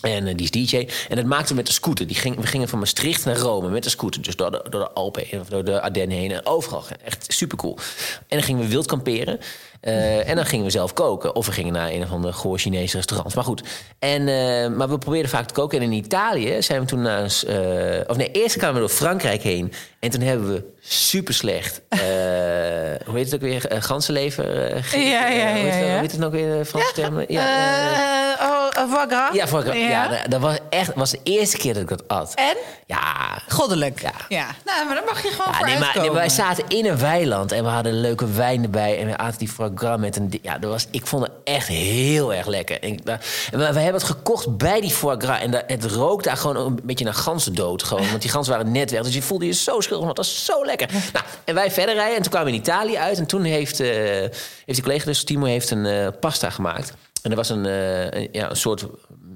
En 0.00 0.36
die 0.36 0.50
is 0.52 0.70
DJ. 0.70 0.88
En 1.08 1.16
dat 1.16 1.24
maakte 1.24 1.48
we 1.48 1.54
met 1.54 1.66
de 1.66 1.72
scooter. 1.72 2.06
Die 2.06 2.16
ging, 2.16 2.36
we 2.36 2.46
gingen 2.46 2.68
van 2.68 2.78
Maastricht 2.78 3.24
naar 3.24 3.36
Rome 3.36 3.68
met 3.68 3.82
de 3.82 3.90
scooter. 3.90 4.22
Dus 4.22 4.36
door 4.36 4.50
de, 4.50 4.66
door 4.70 4.80
de 4.80 4.90
Alpen 4.90 5.24
heen, 5.26 5.40
of 5.40 5.48
door 5.48 5.64
de 5.64 5.80
Ardennen 5.80 6.16
heen. 6.16 6.32
En 6.32 6.46
overal. 6.46 6.84
Echt 7.04 7.24
super 7.28 7.56
cool. 7.56 7.76
En 8.18 8.36
dan 8.36 8.42
gingen 8.42 8.62
we 8.62 8.68
wild 8.68 8.86
kamperen. 8.86 9.38
Eh, 9.80 10.28
en 10.28 10.36
dan 10.36 10.46
gingen 10.46 10.64
we 10.64 10.70
zelf 10.70 10.92
koken. 10.92 11.34
Of 11.34 11.46
we 11.46 11.52
gingen 11.52 11.72
naar 11.72 11.90
een 11.90 12.02
of 12.02 12.10
ander 12.10 12.32
goor 12.34 12.58
Chinese 12.58 12.96
restaurant. 12.96 13.34
Maar 13.34 13.44
goed. 13.44 13.62
En, 13.98 14.28
eh, 14.28 14.68
maar 14.76 14.88
we 14.88 14.98
probeerden 14.98 15.30
vaak 15.30 15.46
te 15.46 15.54
koken. 15.54 15.78
En 15.78 15.84
in 15.84 15.92
Italië 15.92 16.62
zijn 16.62 16.80
we 16.80 16.86
toen 16.86 17.02
naar... 17.02 17.22
eh, 17.46 18.00
of 18.06 18.16
nee, 18.16 18.30
eerst 18.30 18.56
kwamen 18.56 18.74
we 18.74 18.80
door 18.80 18.96
Frankrijk 18.96 19.42
heen. 19.42 19.72
En 20.00 20.10
toen 20.10 20.20
hebben 20.20 20.52
we 20.52 20.64
super 20.80 21.34
slecht... 21.34 21.80
hoe 23.06 23.16
heet 23.16 23.24
het 23.24 23.34
ook 23.34 23.40
weer? 23.40 23.64
Ganzenlever. 23.78 24.74
Ja, 24.98 25.28
ja, 25.28 25.52
hoe 25.52 25.60
heet 25.60 25.74
het- 25.74 25.84
ja. 25.84 25.90
Hoe 25.90 26.00
heet 26.00 26.10
het 26.10 26.20
nou 26.20 26.32
weer? 26.32 26.64
Franse 26.64 26.92
termen? 26.94 27.24
Ja, 27.28 28.36
oh, 28.40 28.57
uh, 28.86 28.92
foie 28.92 29.06
gras? 29.08 29.34
ja, 29.34 29.46
voor, 29.46 29.66
ja. 29.66 29.88
Ja. 29.88 30.08
dat- 30.08 30.30
dat 30.30 30.40
was 30.40 30.56
echt 30.70 30.94
was 30.94 31.10
de 31.10 31.20
eerste 31.22 31.56
keer 31.56 31.72
dat 31.74 31.82
ik 31.82 31.88
dat 31.88 32.08
at. 32.08 32.32
En? 32.34 32.56
Ja. 32.86 33.02
Goddelijk. 33.48 34.00
Ja. 34.00 34.12
ja. 34.28 34.46
Nou, 34.64 34.86
maar 34.86 34.94
dan 34.94 35.04
mag 35.04 35.22
je 35.22 35.28
gewoon 35.28 35.46
Ja, 35.52 35.56
voor 35.58 35.66
nee, 35.66 35.74
maar, 35.78 35.78
nee, 35.78 35.86
uitkomen. 35.86 36.12
maar 36.12 36.20
wij 36.20 36.28
zaten 36.28 36.64
in 36.68 36.86
een 36.86 36.98
weiland 36.98 37.52
en 37.52 37.64
we 37.64 37.70
hadden 37.70 38.00
leuke 38.00 38.26
wijn 38.32 38.62
erbij. 38.62 38.98
En 38.98 39.06
we 39.06 39.16
aten 39.16 39.38
die 39.38 39.48
foie 39.48 39.70
gras 39.74 39.98
met 39.98 40.16
een... 40.16 40.38
Ja, 40.42 40.58
dat 40.58 40.70
was, 40.70 40.86
ik 40.90 41.06
vond 41.06 41.22
het 41.22 41.32
echt 41.44 41.66
heel 41.68 42.34
erg 42.34 42.46
lekker. 42.46 42.80
En, 42.82 42.88
ik, 42.88 43.04
daar- 43.06 43.20
en 43.50 43.58
we, 43.58 43.64
we 43.72 43.80
hebben 43.80 44.00
het 44.00 44.10
gekocht 44.10 44.56
bij 44.56 44.80
die 44.80 44.90
foie 44.90 45.20
gras. 45.20 45.40
En 45.40 45.50
daar, 45.50 45.62
het 45.66 45.84
rook 45.84 46.22
daar 46.22 46.36
gewoon 46.36 46.56
een 46.56 46.80
beetje 46.82 47.04
naar 47.04 47.14
ganzendood. 47.14 47.82
Gewoon, 47.82 48.08
want 48.08 48.22
die 48.22 48.30
ganzen 48.30 48.52
waren 48.56 48.72
net 48.72 48.90
weg. 48.90 49.02
Dus 49.02 49.14
je 49.14 49.22
voelde 49.22 49.46
je 49.46 49.52
zo 49.52 49.80
schuldig, 49.80 50.04
want 50.04 50.16
dat 50.16 50.26
was 50.26 50.44
zo 50.44 50.64
lekker. 50.64 50.88
Nou, 51.12 51.24
en 51.44 51.54
wij 51.54 51.70
verder 51.70 51.94
rijden. 51.94 52.16
En 52.16 52.22
toen 52.22 52.30
kwamen 52.30 52.48
we 52.50 52.54
in 52.54 52.62
Italië 52.62 52.96
uit. 52.96 53.18
En 53.18 53.26
toen 53.26 53.42
heeft, 53.42 53.80
eh, 53.80 53.88
heeft 53.88 54.32
die 54.64 54.82
collega, 54.82 55.04
dus 55.04 55.24
Timo, 55.24 55.44
heeft 55.46 55.70
een 55.70 55.86
eh, 55.86 56.06
pasta 56.20 56.50
gemaakt. 56.50 56.92
En 57.22 57.30
er 57.30 57.36
was 57.36 57.48
een, 57.48 57.66
eh, 57.66 58.04
een- 58.10 58.28
ja, 58.32 58.50
een 58.50 58.56
soort 58.56 58.86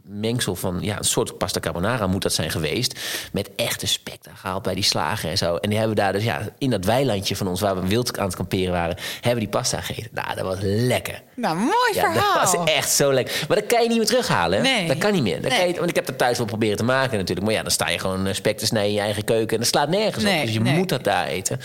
mengsel 0.04 0.54
van... 0.54 0.78
Ja, 0.80 0.98
een 0.98 1.04
soort 1.04 1.38
pasta 1.38 1.60
carbonara 1.60 2.06
moet 2.06 2.22
dat 2.22 2.32
zijn 2.32 2.50
geweest. 2.50 3.00
Met 3.32 3.50
echte 3.56 3.86
spek 3.86 4.24
daar 4.24 4.36
gehaald 4.36 4.62
bij 4.62 4.74
die 4.74 4.84
slager 4.84 5.30
en 5.30 5.38
zo. 5.38 5.56
En 5.56 5.68
die 5.70 5.78
hebben 5.78 5.96
daar 5.96 6.12
dus 6.12 6.24
ja, 6.24 6.48
in 6.58 6.70
dat 6.70 6.84
weilandje 6.84 7.36
van 7.36 7.46
ons... 7.48 7.60
waar 7.60 7.80
we 7.80 7.88
wild 7.88 8.18
aan 8.18 8.26
het 8.26 8.36
kamperen 8.36 8.72
waren... 8.72 8.96
hebben 9.20 9.40
die 9.40 9.48
pasta 9.48 9.80
gegeten. 9.80 10.10
Nou, 10.12 10.34
dat 10.34 10.44
was 10.44 10.56
lekker. 10.60 11.22
Nou, 11.36 11.56
mooi 11.56 11.70
Ja, 11.94 12.12
verhaal. 12.12 12.34
dat 12.44 12.54
was 12.54 12.64
echt 12.74 12.90
zo 12.90 13.12
lekker. 13.12 13.44
Maar 13.48 13.56
dat 13.56 13.66
kan 13.66 13.82
je 13.82 13.88
niet 13.88 13.96
meer 13.98 14.06
terughalen. 14.06 14.56
hè? 14.58 14.62
Nee. 14.72 14.86
Dat 14.86 14.98
kan 14.98 15.12
niet 15.12 15.22
meer. 15.22 15.40
Dat 15.42 15.50
Nee. 15.50 15.58
kan 15.58 15.68
je, 15.68 15.74
want 15.76 15.88
ik 15.90 15.96
heb 15.96 16.06
dat 16.06 16.18
thuis 16.18 16.36
wel 16.38 16.46
proberen 16.46 16.76
te 16.76 16.84
maken 16.84 17.18
natuurlijk. 17.18 17.46
Maar 17.46 17.56
ja, 17.56 17.62
dan 17.62 17.70
sta 17.70 17.88
je 17.88 17.98
gewoon 17.98 18.26
eh, 18.26 18.34
spek 18.34 18.58
te 18.58 18.66
snijden 18.66 18.90
in 18.90 18.96
je 18.96 19.02
eigen 19.02 19.24
keuken. 19.24 19.52
En 19.54 19.58
dat 19.62 19.68
slaat 19.68 19.88
nergens 19.88 20.24
Nee, 20.24 20.38
op. 20.40 20.44
Dus 20.44 20.54
je 20.54 20.60
moet 20.60 20.88
dat 20.88 21.04
daar 21.04 21.26
eten. 21.26 21.60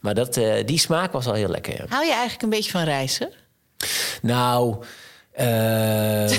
Maar 0.00 0.14
dat, 0.14 0.36
eh, 0.36 0.66
die 0.66 0.78
smaak 0.78 1.12
was 1.12 1.26
al 1.26 1.34
heel 1.34 1.48
lekker. 1.48 1.72
ja. 1.76 1.84
Hou 1.88 2.04
je 2.04 2.10
eigenlijk 2.12 2.42
een 2.42 2.50
beetje 2.50 2.70
van 2.70 2.82
reizen? 2.84 3.30
Nou... 4.22 4.76
ehm, 5.34 6.32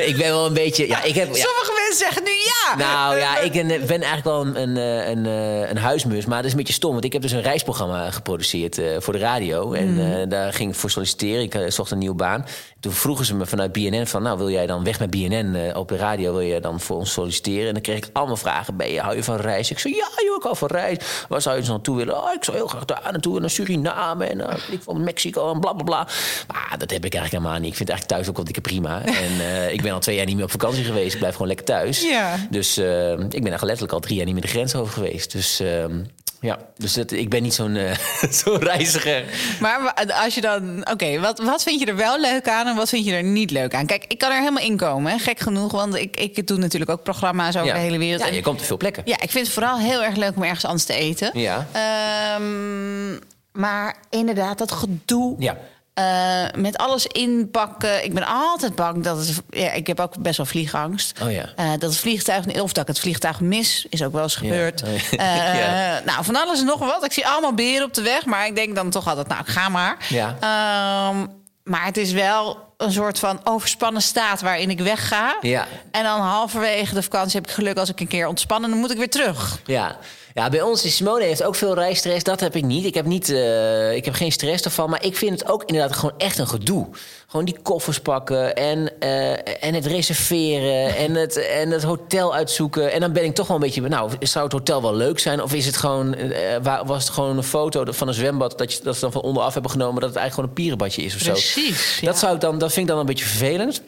ik 0.10 0.16
ben 0.16 0.28
wel 0.28 0.46
een 0.46 0.52
beetje... 0.54 0.86
Ja, 0.88 1.02
ik 1.02 1.14
heb, 1.14 1.28
ja, 1.34 1.42
Sommige 1.42 1.72
mensen 1.76 1.98
zeggen 2.06 2.22
nu 2.22 2.30
ja. 2.30 2.76
nou 2.76 3.18
ja, 3.18 3.38
ik 3.38 3.52
ben, 3.52 3.66
ben 3.66 4.02
eigenlijk 4.02 4.24
wel 4.24 4.40
een, 4.40 4.56
een, 4.62 4.76
eh, 4.76 5.08
een, 5.08 5.26
eh, 5.26 5.70
een 5.70 5.76
huismus. 5.78 6.26
Maar 6.26 6.36
dat 6.36 6.44
is 6.44 6.50
een 6.50 6.56
beetje 6.58 6.72
stom. 6.72 6.92
Want 6.92 7.04
ik 7.04 7.12
heb 7.12 7.22
dus 7.22 7.32
een 7.32 7.42
reisprogramma 7.42 8.10
geproduceerd 8.10 8.78
eh, 8.78 8.86
voor 8.98 9.12
de 9.12 9.18
radio. 9.18 9.72
En 9.72 9.92
Mm. 9.92 9.98
eh, 10.12 10.28
daar 10.28 10.52
ging 10.52 10.70
ik 10.70 10.76
voor 10.76 10.90
solliciteren. 10.90 11.42
Ik 11.42 11.54
eh, 11.54 11.70
zocht 11.70 11.90
een 11.90 11.98
nieuwe 11.98 12.14
baan. 12.14 12.46
Toen 12.80 12.92
vroegen 12.92 13.24
ze 13.24 13.34
me 13.34 13.46
vanuit 13.46 13.72
BNN 13.72 14.06
van... 14.06 14.22
nou, 14.22 14.38
wil 14.38 14.50
jij 14.50 14.66
dan 14.66 14.84
weg 14.84 14.98
met 14.98 15.10
BNN 15.10 15.54
eh, 15.54 15.76
op 15.76 15.88
de 15.88 15.96
radio? 15.96 16.32
Wil 16.32 16.40
je 16.40 16.60
dan 16.60 16.80
voor 16.80 16.96
ons 16.96 17.12
solliciteren? 17.12 17.66
En 17.66 17.72
dan 17.72 17.82
kreeg 17.82 17.96
ik 17.96 18.08
allemaal 18.12 18.36
vragen. 18.36 18.76
Ben 18.76 18.90
je, 18.92 19.00
hou 19.00 19.16
je 19.16 19.22
van 19.22 19.36
reizen? 19.36 19.74
Ik 19.74 19.80
zei, 19.80 19.94
ja 19.94 20.08
joh, 20.24 20.36
ik 20.36 20.42
hou 20.42 20.56
van 20.56 20.68
reizen. 20.68 21.04
Waar 21.28 21.40
zou 21.40 21.54
je 21.54 21.60
dus 21.60 21.70
naartoe 21.70 21.96
willen? 21.96 22.22
Oh, 22.22 22.32
ik 22.34 22.44
zou 22.44 22.56
heel 22.56 22.66
graag 22.66 22.84
daar 22.84 23.08
naartoe. 23.10 23.40
Naar 23.40 23.50
Suriname 23.50 24.24
en 24.24 24.40
ik 24.70 24.82
van 24.82 25.04
Mexico 25.04 25.52
en 25.52 25.60
bla 25.60 25.72
bla 25.72 25.84
bla. 25.84 26.06
Maar 26.48 26.76
dat 26.78 26.90
heb 26.90 27.04
ik 27.04 27.14
eigenlijk 27.14 27.30
helemaal 27.30 27.60
niet. 27.60 27.70
Ik 27.70 27.76
vind 27.76 27.88
het 27.88 27.98
eigenlijk 27.98 28.08
thuis 28.08 28.19
ook 28.28 28.36
wel 28.36 28.44
dikke 28.44 28.60
prima. 28.60 29.02
En 29.04 29.40
eh, 29.40 29.72
ik 29.72 29.82
ben 29.82 29.92
al 29.92 30.00
twee 30.00 30.16
jaar 30.16 30.26
niet 30.26 30.34
meer 30.34 30.44
op 30.44 30.50
vakantie 30.50 30.84
geweest. 30.84 31.12
Ik 31.12 31.18
blijf 31.18 31.32
gewoon 31.32 31.48
lekker 31.48 31.66
thuis. 31.66 32.02
Ja. 32.02 32.36
Dus 32.50 32.76
eh, 32.76 33.10
ik 33.10 33.18
ben 33.18 33.30
eigenlijk 33.30 33.62
letterlijk 33.62 33.92
al 33.92 34.00
drie 34.00 34.16
jaar 34.16 34.24
niet 34.24 34.34
meer 34.34 34.42
de 34.42 34.48
grens 34.48 34.74
over 34.74 34.92
geweest. 34.92 35.32
Dus 35.32 35.60
ehm, 35.60 36.02
ja, 36.40 36.58
dus 36.76 36.92
dat, 36.92 37.10
ik 37.10 37.28
ben 37.28 37.42
niet 37.42 37.54
zo'n 37.54 37.76
eh, 37.76 37.96
zo'n 38.44 38.58
reiziger. 38.58 39.24
Maar 39.60 39.94
als 40.24 40.34
je 40.34 40.40
dan... 40.40 40.90
Oké, 40.90 41.20
wat, 41.20 41.38
wat 41.38 41.62
vind 41.62 41.80
je 41.80 41.86
er 41.86 41.96
wel 41.96 42.20
leuk 42.20 42.48
aan 42.48 42.66
en 42.66 42.76
wat 42.76 42.88
vind 42.88 43.04
je 43.04 43.12
er 43.12 43.22
niet 43.22 43.50
leuk 43.50 43.74
aan? 43.74 43.86
Kijk, 43.86 44.04
ik 44.08 44.18
kan 44.18 44.30
er 44.30 44.38
helemaal 44.38 44.62
in 44.62 44.76
komen, 44.76 45.12
hè, 45.12 45.18
gek 45.18 45.40
genoeg. 45.40 45.72
Want 45.72 45.94
ik, 45.94 46.16
ik 46.16 46.46
doe 46.46 46.58
natuurlijk 46.58 46.90
ook 46.90 47.02
programma's 47.02 47.56
over 47.56 47.68
ja. 47.68 47.74
de 47.74 47.80
hele 47.80 47.98
wereld. 47.98 48.20
Ja, 48.20 48.28
En- 48.28 48.34
je 48.34 48.42
komt 48.42 48.60
op 48.60 48.66
veel 48.66 48.76
plekken. 48.76 49.02
Ja, 49.06 49.20
ik 49.20 49.30
vind 49.30 49.44
het 49.44 49.54
vooral 49.54 49.78
heel 49.78 50.02
erg 50.02 50.16
leuk 50.16 50.36
om 50.36 50.42
ergens 50.42 50.64
anders 50.64 50.84
te 50.84 50.94
eten. 50.94 51.38
Ja. 51.38 51.66
Ehm, 51.72 53.18
maar 53.52 53.96
inderdaad, 54.10 54.58
dat 54.58 54.72
gedoe. 54.72 55.34
Ja. 55.38 55.58
Eh, 56.00 56.60
met 56.60 56.78
alles 56.78 57.06
inpakken. 57.06 58.04
Ik 58.04 58.14
ben 58.14 58.26
altijd 58.26 58.74
bang 58.74 59.04
dat 59.04 59.18
het. 59.18 59.42
Ja, 59.50 59.72
ik 59.72 59.86
heb 59.86 60.00
ook 60.00 60.18
best 60.18 60.36
wel 60.36 60.46
vliegangst. 60.46 61.20
Oh 61.22 61.32
ja. 61.32 61.44
Eh, 61.56 61.70
dat 61.70 61.82
het 61.82 61.96
vliegtuig. 61.96 62.60
Of 62.60 62.72
dat 62.72 62.82
ik 62.82 62.88
het 62.88 63.00
vliegtuig 63.00 63.40
mis. 63.40 63.86
Is 63.88 64.02
ook 64.02 64.12
wel 64.12 64.22
eens 64.22 64.36
gebeurd. 64.36 64.82
Oh 64.82 64.88
ja. 65.10 65.18
Eh. 66.00 66.06
Nou, 66.06 66.24
van 66.24 66.36
alles 66.36 66.60
en 66.60 66.66
nog 66.66 66.78
wat. 66.78 67.04
Ik 67.04 67.12
zie 67.12 67.26
allemaal 67.26 67.54
beren 67.54 67.86
op 67.86 67.94
de 67.94 68.02
weg. 68.02 68.24
Maar 68.24 68.46
ik 68.46 68.54
denk 68.54 68.74
dan 68.74 68.90
toch 68.90 69.08
altijd. 69.08 69.28
Nou, 69.28 69.42
ga 69.44 69.68
maar. 69.68 69.96
Ja. 70.08 70.36
Ehm, 70.40 71.26
maar 71.62 71.84
het 71.84 71.96
is 71.96 72.12
wel 72.12 72.58
een 72.76 72.92
soort 72.92 73.18
van 73.18 73.40
overspannen 73.44 74.02
staat 74.02 74.40
waarin 74.40 74.70
ik 74.70 74.80
wegga. 74.80 75.36
Ja. 75.40 75.66
En 75.90 76.02
dan 76.02 76.20
halverwege 76.20 76.94
de 76.94 77.02
vakantie 77.02 77.40
heb 77.40 77.48
ik 77.48 77.54
geluk 77.54 77.76
als 77.76 77.88
ik 77.88 78.00
een 78.00 78.08
keer 78.08 78.26
ontspannen. 78.26 78.70
Dan 78.70 78.78
moet 78.78 78.90
ik 78.90 78.98
weer 78.98 79.10
terug. 79.10 79.58
Ja. 79.64 79.96
Ja, 80.40 80.48
bij 80.48 80.62
ons 80.62 80.84
is 80.84 80.96
Simone 80.96 81.24
heeft 81.24 81.42
ook 81.42 81.54
veel 81.54 81.74
reisstress. 81.74 82.24
Dat 82.24 82.40
heb 82.40 82.56
ik 82.56 82.64
niet. 82.64 82.84
Ik 82.84 82.94
heb, 82.94 83.06
niet, 83.06 83.28
eh, 83.28 83.94
ik 83.94 84.04
heb 84.04 84.14
geen 84.14 84.32
stress 84.32 84.64
ervan. 84.64 84.90
Maar 84.90 85.04
ik 85.04 85.16
vind 85.16 85.40
het 85.40 85.48
ook 85.50 85.64
inderdaad 85.64 85.96
gewoon 85.96 86.14
echt 86.18 86.38
een 86.38 86.48
gedoe. 86.48 86.88
Gewoon 87.26 87.44
die 87.44 87.56
koffers 87.62 88.00
pakken 88.00 88.56
en, 88.56 89.00
eh, 89.00 89.64
en 89.64 89.74
het 89.74 89.86
reserveren 89.86 90.96
en 90.96 91.14
het, 91.14 91.36
en 91.36 91.70
het 91.70 91.82
hotel 91.82 92.34
uitzoeken. 92.34 92.92
En 92.92 93.00
dan 93.00 93.12
ben 93.12 93.24
ik 93.24 93.34
toch 93.34 93.46
wel 93.46 93.56
een 93.56 93.62
beetje... 93.62 93.80
Nou, 93.80 94.10
zou 94.20 94.44
het 94.44 94.52
hotel 94.52 94.82
wel 94.82 94.94
leuk 94.94 95.18
zijn? 95.18 95.42
Of 95.42 95.54
is 95.54 95.66
het 95.66 95.76
gewoon, 95.76 96.14
eh, 96.14 96.56
wa- 96.62 96.84
was 96.84 97.04
het 97.04 97.12
gewoon 97.12 97.36
een 97.36 97.42
foto 97.42 97.84
van 97.92 98.08
een 98.08 98.14
zwembad... 98.14 98.58
dat, 98.58 98.72
je, 98.72 98.80
dat 98.82 98.94
ze 98.94 99.00
dan 99.00 99.12
van 99.12 99.22
onderaf 99.22 99.52
hebben 99.52 99.70
genomen... 99.70 100.00
dat 100.00 100.10
het 100.10 100.18
eigenlijk 100.18 100.34
gewoon 100.34 100.48
een 100.48 100.54
pierenbadje 100.54 101.02
is 101.02 101.14
of 101.14 101.20
zo? 101.20 101.32
Precies, 101.32 101.98
ja. 102.00 102.06
Dat, 102.06 102.18
zou 102.18 102.34
ik 102.34 102.40
dan, 102.40 102.58
dat 102.58 102.72
vind 102.72 102.84
ik 102.86 102.90
dan 102.92 103.00
een 103.00 103.06
beetje 103.06 103.24
vervelend. 103.24 103.82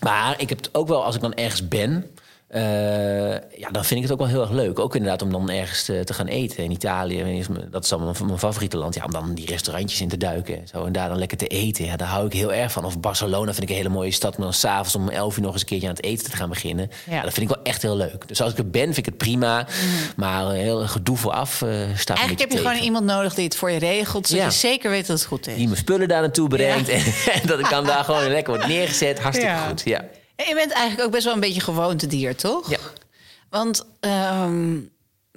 Maar 0.00 0.34
ik 0.40 0.48
heb 0.48 0.58
het 0.58 0.68
ook 0.72 0.88
wel, 0.88 1.04
als 1.04 1.14
ik 1.14 1.20
dan 1.20 1.34
ergens 1.34 1.68
ben... 1.68 2.10
eh, 2.48 3.30
ja, 3.32 3.70
dan 3.70 3.84
vind 3.84 3.90
ik 3.96 4.02
het 4.02 4.12
ook 4.12 4.18
wel 4.18 4.26
heel 4.28 4.40
erg 4.40 4.50
leuk. 4.50 4.78
Ook 4.78 4.94
inderdaad 4.94 5.22
om 5.22 5.30
dan 5.30 5.50
ergens 5.50 5.84
te, 5.84 6.04
te 6.04 6.14
gaan 6.14 6.26
eten 6.26 6.64
in 6.64 6.70
Italië. 6.70 7.44
Dat 7.70 7.82
is 7.82 7.88
dan 7.88 8.04
mijn, 8.04 8.16
mijn 8.26 8.38
favoriete 8.38 8.76
land. 8.76 8.94
Ja, 8.94 9.04
om 9.04 9.10
dan 9.10 9.34
die 9.34 9.46
restaurantjes 9.46 10.00
in 10.00 10.08
te 10.08 10.16
duiken 10.16 10.56
en 10.56 10.68
zo. 10.68 10.84
En 10.84 10.92
daar 10.92 11.08
dan 11.08 11.18
lekker 11.18 11.36
te 11.36 11.46
eten. 11.46 11.84
Ja, 11.84 11.96
daar 11.96 12.08
hou 12.08 12.26
ik 12.26 12.32
heel 12.32 12.52
erg 12.52 12.72
van. 12.72 12.84
Of 12.84 13.00
Barcelona 13.00 13.52
vind 13.52 13.62
ik 13.62 13.68
een 13.68 13.76
hele 13.76 13.88
mooie 13.88 14.10
stad. 14.10 14.36
Maar 14.36 14.46
dan 14.46 14.54
s'avonds 14.54 14.94
om 14.94 15.08
11 15.08 15.36
uur 15.36 15.42
nog 15.42 15.52
eens 15.52 15.60
een 15.60 15.66
keertje 15.66 15.88
aan 15.88 15.94
het 15.94 16.04
eten 16.04 16.30
te 16.30 16.36
gaan 16.36 16.48
beginnen. 16.48 16.90
Ja. 17.06 17.14
Ja. 17.14 17.22
dat 17.22 17.32
vind 17.32 17.50
ik 17.50 17.54
wel 17.54 17.64
echt 17.64 17.82
heel 17.82 17.96
leuk. 17.96 18.28
Dus 18.28 18.40
als 18.42 18.52
ik 18.52 18.58
er 18.58 18.70
ben, 18.70 18.84
vind 18.84 18.96
ik 18.96 19.04
het 19.06 19.16
prima. 19.16 19.66
Maar 20.16 20.46
eh, 20.46 20.52
heel 20.60 20.86
gedoe 20.86 21.16
vooraf 21.16 21.62
eh 21.62 21.68
staat 21.96 22.16
Eigenlijk 22.16 22.50
heb 22.50 22.50
je 22.50 22.68
gewoon 22.68 22.82
iemand 22.82 23.04
nodig 23.04 23.34
die 23.34 23.44
het 23.44 23.56
voor 23.56 23.70
je 23.70 23.78
regelt. 23.78 24.26
Zodat 24.26 24.42
Ja. 24.44 24.50
je 24.50 24.56
zeker 24.56 24.90
weet 24.90 25.06
dat 25.06 25.18
het 25.18 25.26
goed 25.26 25.46
is. 25.46 25.54
Die 25.56 25.64
mijn 25.66 25.76
spullen 25.78 26.08
daar 26.08 26.20
naartoe 26.20 26.48
brengt. 26.48 26.88
En, 27.26 27.46
dat 27.46 27.58
ik 27.58 27.70
dan 27.70 27.84
daar 27.84 28.04
gewoon 28.04 28.28
lekker 28.28 28.52
wordt 28.54 28.68
neergezet. 28.68 29.20
Hartstikke 29.20 29.54
goed, 29.68 29.82
ja. 29.84 30.04
En 30.36 30.48
je 30.48 30.54
bent 30.54 30.70
eigenlijk 30.72 31.06
ook 31.06 31.12
best 31.12 31.24
wel 31.24 31.34
een 31.34 31.40
beetje 31.40 31.60
gewoontedier, 31.60 32.36
toch? 32.36 32.70
Ja. 32.70 32.78
Want 33.50 33.84
ehm, 34.00 34.76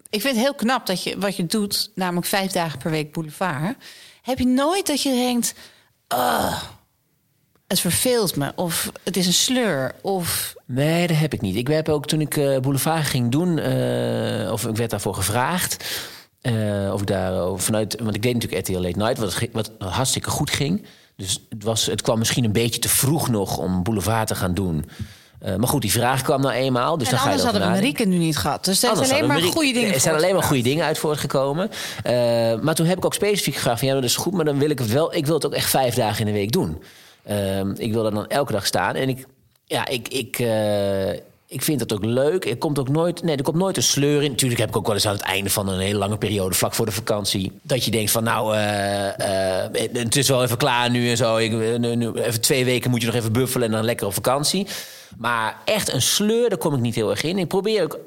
ik 0.10 0.22
vind 0.22 0.36
het 0.36 0.44
heel 0.44 0.54
knap 0.56 0.86
dat 0.86 1.04
je 1.04 1.18
wat 1.20 1.36
je 1.36 1.46
doet, 1.46 1.92
namelijk 1.96 2.28
vijf 2.28 2.52
dagen 2.52 2.80
per 2.80 2.92
week 2.92 3.14
boulevard. 3.14 3.76
Heb 4.22 4.40
je 4.40 4.48
nooit 4.48 4.88
dat 4.88 5.02
je 5.02 5.10
denkt, 5.12 5.54
"Ah, 6.08 6.62
het 7.68 7.80
verveelt 7.80 8.36
me, 8.36 8.52
of 8.56 8.92
het 9.04 9.18
is 9.18 9.28
een 9.28 9.34
sleur, 9.34 9.96
of 10.02 10.54
Nee, 10.66 11.08
dat 11.08 11.18
heb 11.18 11.34
ik 11.34 11.42
niet. 11.42 11.56
Ik 11.56 11.68
heb 11.68 11.90
ook 11.90 12.06
toen 12.08 12.22
ik 12.22 12.38
eh, 12.38 12.60
Boulevard 12.60 13.06
ging 13.06 13.32
doen, 13.32 13.58
eh, 13.60 14.52
of 14.52 14.66
ik 14.68 14.76
werd 14.76 14.90
daarvoor 14.90 15.14
gevraagd. 15.16 16.00
eh, 16.42 16.90
of 16.94 17.02
ik 17.02 17.08
daar 17.08 17.58
vanuit, 17.60 18.00
want 18.00 18.16
ik 18.16 18.22
deed 18.22 18.34
natuurlijk 18.34 18.68
RTL 18.68 18.80
Late 18.80 18.98
Night, 18.98 19.18
wat, 19.18 19.38
wat 19.52 19.72
hartstikke 19.94 20.30
goed 20.30 20.50
ging. 20.50 20.86
Dus 21.19 21.45
het, 21.49 21.63
was, 21.63 21.86
het 21.86 22.01
kwam 22.01 22.17
misschien 22.17 22.43
een 22.43 22.51
beetje 22.51 22.79
te 22.79 22.89
vroeg 22.89 23.29
nog 23.29 23.58
om 23.58 23.84
Boulevard 23.84 24.27
te 24.27 24.36
gaan 24.36 24.53
doen. 24.53 24.86
Eh, 25.39 25.55
maar 25.55 25.67
goed, 25.67 25.82
die 25.82 25.91
vraag 25.91 26.21
kwam 26.21 26.41
nou 26.41 26.53
eenmaal. 26.53 26.97
Dus 26.97 27.08
en 27.08 27.13
dan 27.13 27.23
ga 27.23 27.25
je 27.25 27.32
anders 27.32 27.51
hadden 27.51 27.71
we. 27.71 27.75
Marieke 27.75 28.05
nu 28.05 28.17
niet 28.17 28.38
gehad. 28.38 28.65
Dus 28.65 28.73
er 28.73 28.79
zijn 28.79 28.91
Anders 28.91 29.12
alleen 29.12 29.27
maar 29.27 29.41
goede 29.41 29.73
dingen. 29.73 29.93
Er 29.93 29.99
zijn 29.99 30.15
alleen 30.15 30.34
maar 30.34 30.43
goede 30.43 30.63
dingen 30.63 30.86
uit 30.86 30.97
voortgekomen. 30.97 31.69
Eh, 32.03 32.13
maar 32.62 32.75
toen 32.75 32.86
heb 32.86 32.97
ik 32.97 33.05
ook 33.05 33.13
specifiek 33.13 33.55
gevraagd: 33.55 33.79
van, 33.79 33.88
ja, 33.88 33.93
dat 33.93 34.03
is 34.03 34.15
goed, 34.15 34.34
maar 34.34 34.45
dan 34.45 34.60
wil 34.60 34.69
ik 34.69 34.79
het 34.79 34.91
wel. 34.91 35.15
Ik 35.15 35.25
wil 35.25 35.36
het 35.36 35.45
ook 35.45 35.53
echt 35.53 35.69
vijf 35.69 35.95
dagen 35.95 36.19
in 36.19 36.25
de 36.25 36.39
week 36.39 36.51
doen. 36.51 36.84
Ehm, 37.23 37.71
ik 37.77 37.93
wil 37.93 38.05
er 38.05 38.13
dan 38.13 38.27
elke 38.27 38.51
dag 38.51 38.65
staan. 38.65 38.95
En 38.95 39.10
ik, 39.10 39.25
ja, 39.65 39.88
ik, 39.88 40.08
ik, 40.08 40.39
eh, 40.39 41.19
ik 41.52 41.62
vind 41.62 41.80
het 41.80 41.94
ook 41.94 42.06
leuk. 42.06 42.46
Er 42.46 42.58
komt 42.58 42.80
ook 42.80 42.90
nooit, 42.90 43.24
nee, 43.24 43.36
er 43.38 43.44
komt 43.44 43.58
nooit 43.58 43.78
een 43.78 43.84
sleur 43.84 44.24
in. 44.24 44.30
Natuurlijk 44.32 44.60
heb 44.60 44.70
ik 44.70 44.78
ook 44.78 44.86
wel 44.86 44.96
eens 44.96 45.08
aan 45.08 45.14
het 45.14 45.22
einde 45.22 45.50
van 45.50 45.68
een 45.70 45.80
hele 45.80 45.98
lange 45.98 46.18
periode, 46.18 46.56
vlak 46.56 46.74
voor 46.74 46.86
de 46.86 46.92
vakantie, 46.92 47.52
dat 47.62 47.86
je 47.86 47.92
denkt 47.92 48.12
van, 48.12 48.24
nou, 48.24 48.56
eh, 48.56 49.64
eh, 49.66 49.72
het 49.94 50.16
is 50.16 50.28
wel 50.30 50.44
even 50.44 50.58
klaar 50.58 50.90
nu 50.90 51.10
en 51.10 51.18
zo. 51.18 51.38
Ik, 51.38 51.52
nu, 51.78 51.96
nu- 51.96 52.12
even 52.12 52.42
twee 52.42 52.66
weken 52.66 52.90
moet 52.90 53.00
je 53.02 53.06
nog 53.08 53.16
even 53.16 53.32
buffelen 53.32 53.68
en 53.68 53.74
dan 53.74 53.84
lekker 53.84 54.06
op 54.08 54.14
vakantie. 54.14 54.68
Maar 55.18 55.58
echt 55.66 55.94
een 55.94 56.02
sleur, 56.02 56.50
daar 56.50 56.58
kom 56.58 56.74
ik 56.74 56.80
niet 56.80 56.96
heel 56.96 57.10
erg 57.10 57.24
in. 57.24 57.38
Ik 57.38 57.48
probeer 57.48 57.84
ook 57.84 58.00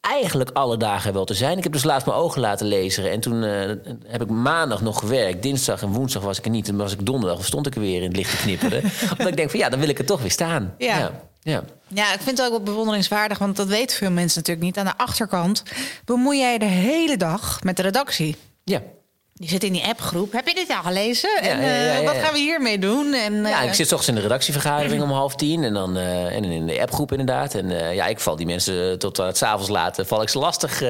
eigenlijk 0.00 0.50
alle 0.52 0.76
dagen 0.76 1.12
wel 1.12 1.24
te 1.24 1.34
zijn. 1.34 1.56
Ik 1.56 1.62
heb 1.62 1.72
dus 1.72 1.84
laatst 1.84 2.06
mijn 2.06 2.18
ogen 2.18 2.40
laten 2.40 2.66
lezen. 2.66 3.10
En 3.10 3.20
toen 3.20 3.42
eh, 3.44 3.70
heb 4.06 4.22
ik 4.22 4.28
maandag 4.30 4.82
nog 4.82 4.98
gewerkt. 4.98 5.42
Dinsdag 5.42 5.82
en 5.82 5.88
woensdag 5.92 6.22
was 6.22 6.38
ik 6.38 6.44
er 6.44 6.50
niet. 6.50 6.68
En 6.68 6.76
was 6.76 6.92
ik 6.92 7.06
donderdag 7.06 7.38
of 7.38 7.46
stond 7.46 7.66
ik 7.66 7.74
er 7.74 7.80
weer 7.80 7.96
in 8.02 8.08
het 8.08 8.16
licht 8.16 8.30
te 8.30 8.36
knipperen. 8.42 8.82
Omdat 9.12 9.26
ik 9.28 9.36
denk 9.36 9.50
van 9.50 9.58
ja, 9.58 9.68
dan 9.68 9.78
wil 9.80 9.88
ik 9.88 9.98
er 9.98 10.04
toch 10.04 10.20
weer 10.20 10.30
staan. 10.30 10.74
Ja. 10.78 10.98
Ja. 10.98 11.30
Ja, 11.88 12.12
ik 12.12 12.20
vind 12.20 12.38
het 12.38 12.46
ook 12.46 12.52
wel 12.52 12.62
bewonderingswaardig, 12.62 13.38
want 13.38 13.56
dat 13.56 13.66
weten 13.66 13.96
veel 13.96 14.10
mensen 14.10 14.38
natuurlijk 14.38 14.66
niet. 14.66 14.78
Aan 14.78 14.84
de 14.84 14.96
achterkant 14.96 15.62
bemoei 16.04 16.38
jij 16.38 16.58
de 16.58 16.64
hele 16.64 17.16
dag 17.16 17.62
met 17.62 17.76
de 17.76 17.82
redactie. 17.82 18.36
Ja. 18.64 18.82
Die 19.32 19.48
zit 19.48 19.64
in 19.64 19.72
die 19.72 19.84
appgroep. 19.84 20.32
Heb 20.32 20.48
je 20.48 20.54
dit 20.54 20.70
al 20.70 20.82
gelezen? 20.82 21.40
en 21.40 21.60
ja, 21.60 21.66
ja, 21.66 21.72
eh, 21.72 21.98
ja, 21.98 22.04
wat 22.04 22.14
ja. 22.14 22.20
gaan 22.20 22.32
we 22.32 22.38
hiermee 22.38 22.78
doen? 22.78 23.12
En, 23.12 23.34
Ja, 23.34 23.62
eh, 23.62 23.68
ik 23.68 23.74
zit 23.74 23.88
toch 23.88 24.06
in 24.06 24.14
de 24.14 24.20
redactievergadering 24.20 25.02
om 25.08 25.10
half 25.10 25.34
tien. 25.34 25.64
En 25.64 25.74
dan 25.74 25.96
eh, 25.96 26.36
en 26.36 26.44
in 26.44 26.66
de 26.66 26.80
appgroep 26.80 27.10
inderdaad. 27.10 27.54
En 27.54 27.94
ja, 27.94 28.06
ik 28.06 28.20
val 28.20 28.36
die 28.36 28.46
mensen 28.46 28.98
tot 28.98 29.20
aan 29.20 29.26
het 29.26 29.36
s'avonds 29.36 29.68
laten. 29.68 30.06
Val 30.06 30.22
ik 30.22 30.28
ze 30.28 30.38
lastig 30.38 30.82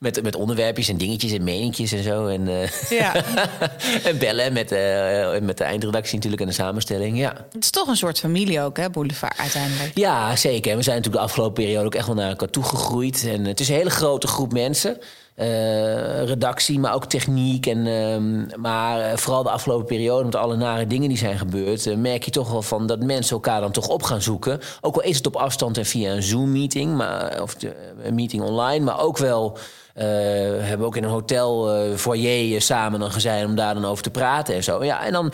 met, 0.00 0.22
met 0.22 0.36
onderwerpjes 0.36 0.88
en 0.88 0.96
dingetjes 0.96 1.32
en 1.32 1.44
meninkjes 1.44 1.92
en 1.92 2.02
zo. 2.02 2.26
En, 2.26 2.48
eh, 2.48 2.90
Ja. 3.00 3.14
en 4.08 4.18
bellen 4.18 4.52
met, 4.52 4.72
eh, 4.72 5.40
met 5.40 5.58
de 5.58 5.64
eindredactie 5.64 6.14
natuurlijk 6.14 6.42
en 6.42 6.48
de 6.48 6.54
samenstelling. 6.54 7.18
Ja. 7.18 7.46
Het 7.52 7.64
is 7.64 7.70
toch 7.70 7.88
een 7.88 7.96
soort 7.96 8.18
familie 8.18 8.60
ook, 8.60 8.76
hè, 8.76 8.90
Boulevard 8.90 9.38
uiteindelijk. 9.38 9.90
Ja, 9.94 10.36
zeker. 10.36 10.70
En 10.70 10.76
we 10.76 10.82
zijn 10.82 10.96
natuurlijk 10.96 11.22
de 11.22 11.28
afgelopen 11.28 11.64
periode 11.64 11.86
ook 11.86 11.94
echt 11.94 12.06
wel 12.06 12.14
naar 12.14 12.28
elkaar 12.28 12.50
toe 12.50 12.62
gegroeid. 12.64 13.26
En 13.26 13.44
het 13.44 13.60
is 13.60 13.68
een 13.68 13.74
hele 13.74 13.90
grote 13.90 14.26
groep 14.26 14.52
mensen. 14.52 14.98
Eh, 15.34 16.24
redactie, 16.24 16.78
maar 16.78 16.94
ook 16.94 17.04
techniek. 17.04 17.66
En, 17.66 17.86
ehm, 17.86 18.60
maar 18.60 19.18
vooral 19.18 19.42
de 19.42 19.50
afgelopen 19.50 19.86
periode, 19.86 20.24
met 20.24 20.34
alle 20.34 20.56
nare 20.56 20.86
dingen 20.86 21.08
die 21.08 21.18
zijn 21.18 21.38
gebeurd, 21.38 21.96
merk 21.96 22.24
je 22.24 22.30
toch 22.30 22.50
wel 22.50 22.62
van 22.62 22.86
dat 22.86 23.02
mensen 23.02 23.34
elkaar 23.34 23.60
dan 23.60 23.72
toch 23.72 23.88
op 23.88 24.02
gaan 24.02 24.22
zoeken. 24.22 24.60
Ook 24.80 24.94
al 24.94 25.02
is 25.02 25.16
het 25.16 25.26
op 25.26 25.36
afstand 25.36 25.78
en 25.78 25.86
via 25.86 26.12
een 26.12 26.22
Zoom-meeting, 26.22 26.96
maar, 26.96 27.42
of 27.42 27.54
de, 27.54 27.74
een 28.02 28.14
meeting 28.14 28.42
online, 28.42 28.84
maar 28.84 29.00
ook 29.00 29.18
wel. 29.18 29.58
Eh, 29.94 30.04
we 30.04 30.60
hebben 30.62 30.86
ook 30.86 30.96
in 30.96 31.04
een 31.04 31.10
hotel 31.10 31.74
eh, 31.74 31.96
foyer 31.96 32.54
eh, 32.54 32.60
samen 32.60 33.00
dan 33.00 33.12
gezijn 33.12 33.46
om 33.46 33.54
daar 33.54 33.74
dan 33.74 33.84
over 33.84 34.02
te 34.02 34.10
praten 34.10 34.54
en 34.54 34.64
zo. 34.64 34.84
Ja, 34.84 35.04
en 35.04 35.12
dan, 35.12 35.32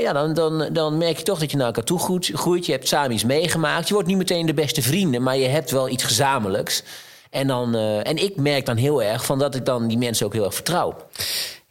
ja, 0.00 0.12
dan, 0.12 0.34
dan, 0.34 0.68
dan 0.72 0.98
merk 0.98 1.16
je 1.16 1.22
toch 1.22 1.38
dat 1.38 1.50
je 1.50 1.56
naar 1.56 1.66
elkaar 1.66 1.84
toe 1.84 1.98
groeit, 1.98 2.30
groeit. 2.34 2.66
Je 2.66 2.72
hebt 2.72 2.88
samen 2.88 3.12
iets 3.12 3.24
meegemaakt. 3.24 3.88
Je 3.88 3.94
wordt 3.94 4.08
niet 4.08 4.16
meteen 4.16 4.46
de 4.46 4.54
beste 4.54 4.82
vrienden, 4.82 5.22
maar 5.22 5.36
je 5.36 5.48
hebt 5.48 5.70
wel 5.70 5.88
iets 5.88 6.04
gezamenlijks. 6.04 6.82
En, 7.30 7.46
dan, 7.46 7.74
en 7.74 8.16
ik 8.16 8.36
merk 8.36 8.66
dan 8.66 8.76
heel 8.76 9.02
erg 9.02 9.24
van 9.24 9.38
dat 9.38 9.54
ik 9.54 9.64
dan 9.64 9.88
die 9.88 9.98
mensen 9.98 10.26
ook 10.26 10.32
heel 10.32 10.44
erg 10.44 10.54
vertrouw. 10.54 10.96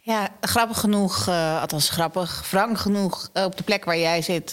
Ja, 0.00 0.28
grappig 0.40 0.80
genoeg, 0.80 1.28
althans 1.60 1.90
grappig, 1.90 2.42
frank 2.44 2.78
genoeg... 2.78 3.28
op 3.32 3.56
de 3.56 3.62
plek 3.62 3.84
waar 3.84 3.98
jij 3.98 4.22
zit, 4.22 4.52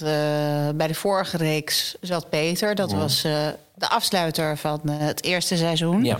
bij 0.75 0.87
de 0.87 0.93
vorige 0.93 1.37
reeks 1.37 1.95
zat 2.01 2.29
Peter. 2.29 2.75
Dat 2.75 2.91
was 2.91 3.21
de 3.75 3.89
afsluiter 3.89 4.57
van 4.57 4.79
het 4.89 5.23
eerste 5.23 5.57
seizoen. 5.57 6.03
Ja. 6.03 6.17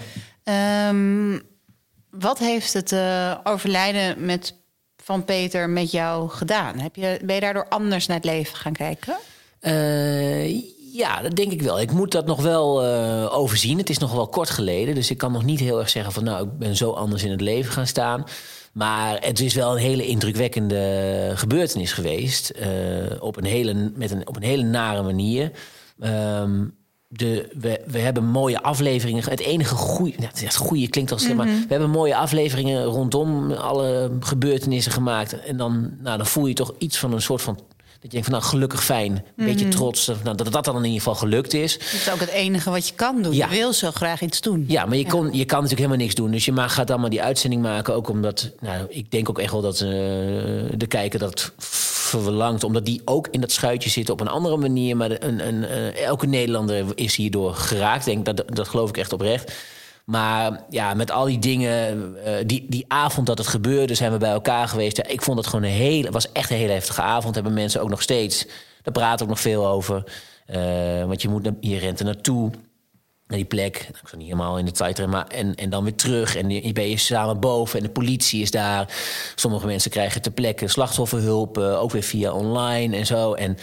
Ehm, 0.48 1.40
wat 2.10 2.40
heeft 2.40 2.74
het 2.74 2.92
eh, 2.92 3.38
overlijden 3.44 4.26
met, 4.26 4.56
van 5.04 5.26
Peter 5.26 5.70
met 5.70 5.92
jou 5.92 6.30
gedaan? 6.30 6.80
Heb 6.80 6.96
je, 6.96 7.20
ben 7.24 7.36
je 7.36 7.42
daardoor 7.42 7.68
anders 7.70 8.08
naar 8.08 8.16
het 8.16 8.26
leven 8.26 8.56
gaan 8.56 8.74
kijken? 8.74 9.18
Eh, 9.60 10.52
ja, 10.94 11.22
dat 11.22 11.36
denk 11.36 11.52
ik 11.52 11.62
wel. 11.62 11.80
Ik 11.80 11.92
moet 11.92 12.12
dat 12.12 12.26
nog 12.26 12.42
wel 12.42 12.84
eh, 12.84 13.38
overzien. 13.38 13.78
Het 13.78 13.90
is 13.90 13.98
nog 13.98 14.14
wel 14.14 14.28
kort 14.28 14.50
geleden, 14.50 14.96
dus 14.96 15.12
ik 15.12 15.18
kan 15.18 15.32
nog 15.32 15.44
niet 15.44 15.60
heel 15.60 15.80
erg 15.80 15.90
zeggen 15.90 16.14
van 16.14 16.24
nou, 16.24 16.46
ik 16.46 16.58
ben 16.58 16.76
zo 16.76 16.92
anders 16.92 17.24
in 17.24 17.32
het 17.32 17.42
leven 17.42 17.72
gaan 17.72 17.88
staan. 17.88 18.24
Maar 18.72 19.18
het 19.22 19.40
is 19.40 19.54
wel 19.54 19.72
een 19.72 19.82
hele 19.82 20.08
indrukwekkende 20.08 21.32
gebeurtenis 21.36 21.94
geweest. 21.94 22.52
op, 23.20 23.38
een 23.38 23.46
hele, 23.46 23.92
met 23.96 24.12
een, 24.12 24.28
op 24.28 24.36
een 24.36 24.44
hele 24.44 24.64
nare 24.64 25.02
manier. 25.02 25.52
Ehm, 26.00 26.66
de, 27.08 27.50
we, 27.60 27.82
we 27.88 28.00
hebben 28.00 28.24
mooie 28.26 28.62
afleveringen. 28.62 29.24
Het 29.30 29.40
enige 29.40 29.76
goede, 29.76 30.14
ja, 30.20 30.30
het 30.34 30.56
goede 30.56 30.88
klinkt 30.88 31.12
als 31.12 31.34
maar 31.34 31.46
we 31.46 31.66
hebben 31.68 31.90
mooie 31.90 32.16
afleveringen 32.16 32.84
rondom 32.84 33.52
alle 33.52 34.12
gebeurtenissen 34.20 34.92
gemaakt. 34.92 35.40
En 35.40 35.58
dan, 35.58 35.92
nou, 36.02 36.18
dan 36.18 36.26
voel 36.28 36.46
je 36.46 36.54
toch 36.54 36.74
iets 36.78 36.98
van 36.98 37.14
een 37.14 37.22
soort 37.22 37.42
van. 37.42 37.56
Dat 37.56 38.06
je 38.12 38.22
denkt 38.22 38.28
van 38.28 38.38
nou 38.40 38.50
gelukkig 38.52 38.84
fijn, 38.84 39.12
een 39.38 39.46
beetje 39.46 39.68
trots. 39.68 40.06
dat- 40.06 40.24
Nou, 40.24 40.36
dat 40.36 40.52
dat 40.52 40.66
dan 40.66 40.76
in 40.78 40.84
ieder 40.84 40.98
geval 40.98 41.16
gelukt 41.16 41.54
is. 41.54 41.74
Het 41.74 41.82
is 41.94 42.12
ook 42.12 42.20
het 42.20 42.30
enige 42.30 42.70
wat 42.70 42.88
je 42.88 42.94
kan 42.94 43.22
doen. 43.22 43.34
Ja. 43.34 43.50
Je 43.50 43.56
wil 43.56 43.74
zo 43.74 43.92
graag 43.92 44.22
iets 44.22 44.42
doen. 44.42 44.66
Ja, 44.68 44.86
maar 44.86 44.98
je, 44.98 45.06
kon, 45.08 45.24
je 45.26 45.46
kan 45.46 45.62
natuurlijk 45.62 45.72
helemaal 45.80 45.98
niks 45.98 46.16
doen. 46.16 46.32
Dus 46.32 46.46
je 46.46 46.52
ma- 46.52 46.68
gaat 46.68 46.88
dan 46.88 47.00
maar 47.02 47.10
die 47.10 47.22
uitzending 47.22 47.62
maken. 47.62 47.94
Ook 47.96 48.10
omdat, 48.10 48.52
nou, 48.60 48.86
ik 48.90 49.12
denk 49.12 49.30
ook 49.30 49.40
echt 49.40 49.52
wel 49.52 49.62
dat 49.62 49.76
eh, 49.82 49.88
de 50.78 50.86
kijker 50.88 51.20
dat 51.20 51.52
verlangt. 52.08 52.64
Omdat 52.64 52.86
die 52.86 53.02
ook 53.06 53.28
in 53.32 53.42
dat 53.42 53.52
schuitje 53.52 53.90
zit 53.90 54.10
op 54.10 54.20
een 54.22 54.28
andere 54.28 54.58
manier. 54.58 54.98
Maar 54.98 55.12
een, 55.12 55.48
een, 55.48 55.64
eh, 55.64 56.04
elke 56.06 56.26
Nederlander 56.28 56.86
is 56.96 57.16
hierdoor 57.16 57.54
geraakt. 57.54 58.06
Denk, 58.06 58.26
dat, 58.26 58.44
dat 58.54 58.68
geloof 58.68 58.90
ik 58.90 58.98
echt 58.98 59.14
oprecht. 59.14 59.54
Maar 60.06 60.64
ja, 60.70 60.94
met 60.94 61.12
al 61.12 61.26
die 61.26 61.40
dingen, 61.40 62.16
eh, 62.26 62.34
die, 62.46 62.66
die 62.70 62.86
avond 62.88 63.28
dat 63.28 63.38
het 63.38 63.48
gebeurde, 63.48 63.94
zijn 63.96 64.12
we 64.12 64.18
bij 64.18 64.32
elkaar 64.32 64.68
geweest. 64.68 64.98
Ja, 64.98 65.06
ik 65.08 65.22
vond 65.22 65.38
het 65.38 65.48
gewoon 65.48 65.66
een 65.66 65.72
hele, 65.72 66.12
was 66.12 66.32
echt 66.32 66.50
een 66.50 66.58
hele 66.58 66.72
heftige 66.72 67.02
avond. 67.02 67.36
Hebben 67.36 67.54
mensen 67.54 67.82
ook 67.82 67.90
nog 67.90 68.02
steeds. 68.02 68.46
Daar 68.82 68.94
praten 68.94 69.24
ook 69.26 69.32
nog 69.32 69.40
veel 69.40 69.68
over. 69.68 70.04
Eh, 70.46 71.06
want 71.06 71.22
je, 71.22 71.30
moet, 71.30 71.44
naar- 71.44 71.54
je 71.60 71.78
rent 71.78 72.00
er 72.00 72.06
naartoe 72.06 72.52
die 73.36 73.46
plek. 73.46 73.74
Nou, 73.74 74.02
Ik 74.02 74.08
zal 74.08 74.18
niet 74.18 74.28
helemaal 74.28 74.58
in 74.58 74.66
de 74.66 74.72
tijd 74.72 75.08
maar 75.08 75.28
en, 75.28 75.56
en 75.56 75.70
dan 75.70 75.84
weer 75.84 75.96
terug. 75.96 76.36
En 76.36 76.50
je 76.50 76.74
ben 76.74 76.90
je 76.90 76.98
samen 76.98 77.40
boven 77.40 77.80
en 77.80 77.86
de 77.86 77.92
politie 77.92 78.42
is 78.42 78.52
daar. 78.52 78.96
Sommige 79.36 79.66
mensen 79.66 79.92
krijgen 79.92 80.22
ter 80.22 80.32
plekke 80.32 80.68
slachtofferhulp, 80.68 81.58
eh, 81.58 81.82
ook 81.82 81.92
weer 81.92 82.04
via 82.04 82.34
online 82.34 82.98
en 82.98 83.06
zo. 83.06 83.34
En 83.34 83.58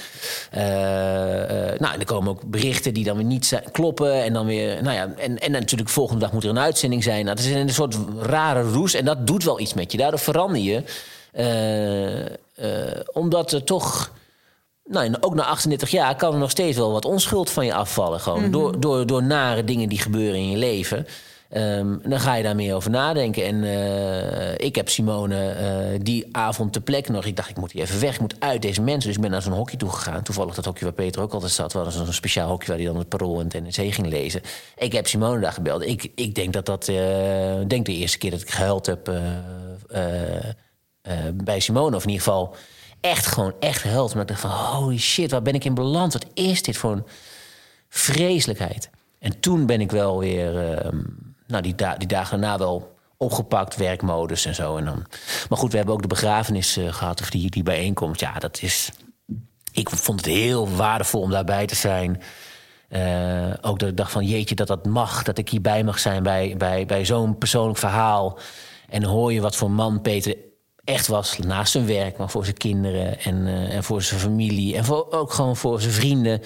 eh, 0.51 1.73
eh, 1.73 1.81
nou, 1.81 1.99
er 1.99 2.05
komen 2.05 2.31
ook 2.31 2.43
berichten 2.45 2.95
die 2.95 3.05
dan 3.05 3.17
weer 3.17 3.27
niet 3.27 3.61
kloppen. 3.73 4.23
En 4.25 4.33
dan 4.33 4.47
weer, 4.47 4.83
nou 4.83 4.97
ja, 4.97 5.15
en, 5.17 5.39
en 5.39 5.51
natuurlijk 5.51 5.91
volgende 5.91 6.21
dag 6.21 6.33
moet 6.33 6.45
er 6.45 6.51
een 6.51 6.59
uitzending 6.59 7.03
zijn. 7.03 7.25
Nou, 7.25 7.37
het 7.37 7.47
is 7.47 7.53
een 7.55 7.69
soort 7.69 7.97
rare 8.19 8.63
roes 8.63 8.95
en 8.95 9.05
dat 9.05 9.27
doet 9.27 9.45
wel 9.45 9.61
iets 9.61 9.75
met 9.75 9.93
je. 9.93 9.99
Daardoor 9.99 10.21
verander 10.21 10.61
je. 10.61 10.83
Omdat 13.13 13.53
er 13.53 13.65
toch 13.65 14.13
nou, 14.85 15.15
ook 15.21 15.35
na 15.35 15.43
38 15.45 15.91
jaar 15.91 16.17
kan 16.17 16.33
er 16.33 16.39
nog 16.39 16.51
steeds 16.51 16.77
wel 16.77 16.93
wat 16.93 17.05
onschuld 17.05 17.51
van 17.51 17.67
je 17.67 17.75
afvallen. 17.75 18.21
Gewoon 18.21 18.51
door, 18.51 18.81
door, 18.81 19.07
door 19.07 19.23
nare 19.23 19.65
dingen 19.65 19.89
die 19.89 19.99
gebeuren 19.99 20.39
in 20.41 20.51
je 20.51 20.57
leven. 20.57 21.07
Ehm, 21.49 21.97
dan 22.03 22.21
ga 22.21 22.35
je 22.35 22.43
daar 22.43 22.55
meer 22.55 22.75
over 22.75 22.91
nadenken. 22.91 23.45
En 23.45 23.65
eh, 23.65 24.67
ik 24.67 24.75
heb 24.75 24.89
Simone 24.89 25.51
eh, 25.51 26.01
die 26.03 26.27
avond 26.33 26.73
ter 26.73 26.83
plek 26.83 27.09
nog. 27.09 27.25
Ik 27.25 27.37
dacht, 27.37 27.49
ik 27.51 27.57
moet 27.57 27.73
hier 27.73 27.83
even 27.83 28.01
weg. 28.01 28.15
Ik 28.15 28.21
moet 28.21 28.35
uit 28.39 28.63
deze 28.63 28.81
mensen. 28.81 29.07
Dus 29.07 29.17
ik 29.17 29.21
ben 29.23 29.31
naar 29.31 29.43
zo'n 29.43 29.53
hockey 29.53 29.77
toe 29.77 29.91
gegaan. 29.91 30.23
Toevallig 30.23 30.55
dat 30.55 30.65
hockey 30.65 30.83
waar 30.83 30.93
Peter 30.93 31.23
ook 31.23 31.33
altijd 31.33 31.53
zat. 31.53 31.73
was 31.73 31.97
zo'n 31.97 32.13
speciaal 32.13 32.49
hockey 32.49 32.67
waar 32.67 32.77
hij 32.77 32.87
dan 32.87 32.97
het 32.97 33.09
parool 33.09 33.41
en 33.41 33.49
het 33.53 33.77
NEC 33.77 33.95
ging 33.95 34.07
lezen. 34.07 34.41
Ik 34.77 34.93
heb 34.93 35.07
Simone 35.07 35.41
daar 35.41 35.53
gebeld. 35.53 35.83
Ik, 35.83 36.11
ik 36.15 36.35
denk 36.35 36.53
dat 36.53 36.67
dat. 36.67 36.89
eh, 36.89 36.97
denk 37.67 37.87
de 37.87 37.93
eerste 37.93 38.19
keer 38.19 38.31
dat 38.31 38.41
ik 38.41 38.51
gehuild 38.51 38.87
heb 38.87 39.11
bij 41.35 41.61
Simone. 41.61 41.97
Of 41.97 42.03
in 42.03 42.11
ieder 42.11 42.25
geval 42.25 42.57
echt 43.05 43.27
gewoon 43.27 43.55
echt 43.61 43.81
gehuild. 43.81 44.13
Maar 44.13 44.23
ik 44.23 44.29
dacht 44.29 44.41
van, 44.41 44.51
holy 44.51 44.99
shit, 44.99 45.31
waar 45.31 45.43
ben 45.43 45.55
ik 45.55 45.65
in 45.65 45.75
beland? 45.75 46.13
Wat 46.13 46.27
is 46.35 46.63
dit 46.63 46.77
voor 46.77 46.93
een 46.93 47.07
vreselijkheid? 47.89 48.91
En 49.19 49.41
toen 49.41 49.67
ben 49.67 49.81
ik 49.81 49.91
wel 49.91 50.19
weer, 50.19 50.73
ehm, 50.73 51.03
nou, 51.47 51.63
die, 51.63 51.75
die 51.99 52.09
dagen 52.09 52.41
daarna 52.41 52.59
wel 52.59 52.95
opgepakt, 53.17 53.77
werkmodus 53.77 54.45
en 54.45 54.55
zo. 54.55 54.77
En 54.77 54.85
dan, 54.85 55.07
maar 55.49 55.59
goed, 55.59 55.71
we 55.71 55.77
hebben 55.77 55.95
ook 55.95 56.03
de 56.03 56.09
begrafenis 56.09 56.77
eh, 56.77 56.93
gehad, 56.93 57.21
of 57.21 57.31
die, 57.31 57.51
die 57.51 57.63
bijeenkomst. 57.63 58.21
Ja, 58.21 58.39
dat 58.39 58.63
is. 58.63 58.91
Ik 59.73 59.91
vond 59.91 60.25
het 60.25 60.35
heel 60.35 60.69
waardevol 60.69 61.21
om 61.21 61.31
daarbij 61.31 61.67
te 61.67 61.75
zijn. 61.75 62.23
Eh, 62.89 63.53
ook 63.61 63.79
dat 63.79 63.89
ik 63.89 63.97
dacht 63.97 64.13
van 64.13 64.25
jeetje, 64.27 64.55
dat 64.55 64.67
dat 64.67 64.87
mag, 64.87 65.23
dat 65.23 65.39
ik 65.39 65.49
hierbij 65.49 65.85
mag 65.85 65.99
zijn 65.99 66.23
bij, 66.23 66.55
bij, 66.59 66.87
bij 66.87 67.05
zo'n 67.05 67.39
persoonlijk 67.39 67.79
verhaal. 67.79 68.39
En 68.89 69.05
hoor 69.05 69.33
je 69.33 69.41
wat 69.41 69.57
voor 69.57 69.71
man 69.71 70.01
Peter 70.01 70.37
echt 70.85 71.07
was 71.07 71.39
naast 71.39 71.73
zijn 71.73 71.87
werk, 71.87 72.17
maar 72.17 72.31
voor 72.31 72.45
zijn 72.45 72.57
kinderen 72.57 73.21
en, 73.21 73.47
eh, 73.47 73.75
en 73.75 73.85
voor 73.85 74.03
zijn 74.03 74.21
familie 74.21 74.77
en 74.77 74.85
voor, 74.85 75.07
ook 75.11 75.33
gewoon 75.33 75.57
voor 75.57 75.81
zijn 75.81 75.93
vrienden. 75.93 76.41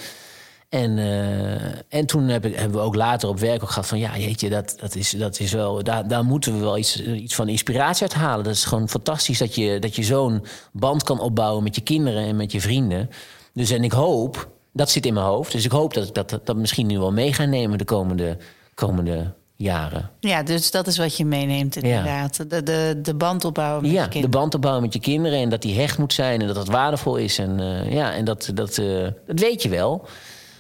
En, 0.69 0.99
eh, 0.99 1.99
en 1.99 2.07
toen 2.07 2.29
heb 2.29 2.45
ik, 2.45 2.57
hebben 2.57 2.79
we 2.79 2.85
ook 2.85 2.95
later 2.95 3.29
op 3.29 3.39
werk 3.39 3.63
ook 3.63 3.69
gehad 3.69 3.87
van... 3.87 3.99
ja, 3.99 4.19
jeetje, 4.19 4.49
dat, 4.49 4.77
dat, 4.81 4.95
is, 4.95 5.11
dat 5.11 5.41
is 5.41 5.53
wel... 5.53 5.83
Daar, 5.83 6.09
daar 6.09 6.25
moeten 6.25 6.53
we 6.53 6.59
wel 6.59 6.79
iets, 6.79 7.03
iets 7.03 7.35
van 7.35 7.49
inspiratie 7.49 8.03
uit 8.03 8.15
halen. 8.15 8.45
Dat 8.45 8.55
is 8.55 8.65
gewoon 8.65 8.89
fantastisch 8.89 9.39
dat 9.39 9.55
je, 9.55 9.79
dat 9.79 9.97
je 9.97 10.03
zo'n 10.03 10.45
band 10.73 11.03
kan 11.03 11.21
opbouwen... 11.21 11.63
met 11.63 11.75
je 11.75 11.81
kinderen 11.81 12.25
en 12.25 12.37
met 12.37 12.53
je 12.53 12.61
vrienden. 12.61 13.11
Dus 13.53 13.71
en 13.71 13.85
ik 13.85 13.93
hoop, 13.93 14.49
dat 14.73 14.91
zit 14.91 15.07
in 15.07 15.15
mijn 15.15 15.27
hoofd... 15.27 15.53
dus 15.53 15.65
ik 15.65 15.71
hoop 15.71 15.95
dat 15.95 16.09
ik 16.09 16.15
dat, 16.15 16.41
dat, 16.45 16.57
misschien 16.57 16.87
nu 16.87 16.99
wel 16.99 17.13
mee 17.13 17.33
ga 17.33 17.45
nemen 17.45 17.79
de 17.79 17.85
komende, 17.85 18.37
komende 18.75 19.35
jaren. 19.59 20.11
Ja, 20.21 20.43
dus 20.43 20.71
dat 20.71 20.87
is 20.87 20.99
wat 20.99 21.17
je 21.17 21.25
meeneemt 21.25 21.77
inderdaad. 21.77 22.51
De, 22.51 22.63
de, 22.63 22.99
de 23.03 23.15
band 23.15 23.45
opbouwen 23.45 23.83
met 23.83 23.91
ja, 23.91 23.99
je 23.99 24.05
de 24.05 24.11
kinderen. 24.13 24.41
band 24.41 24.55
opbouwen 24.55 24.83
met 24.83 24.93
je 24.93 25.01
kinderen... 25.01 25.39
en 25.39 25.49
dat 25.49 25.63
die 25.63 25.79
hecht 25.79 25.99
moet 25.99 26.13
zijn 26.13 26.41
en 26.41 26.47
dat 26.47 26.57
dat 26.57 26.69
waardevol 26.69 27.17
is. 27.17 27.39
En, 27.39 27.61
eh, 27.61 27.93
ja, 27.93 28.13
en 28.13 28.25
dat, 28.25 28.51
dat, 28.55 28.79
eh, 28.79 29.07
dat 29.27 29.41
weet 29.41 29.63
je 29.63 29.69
wel... 29.69 30.09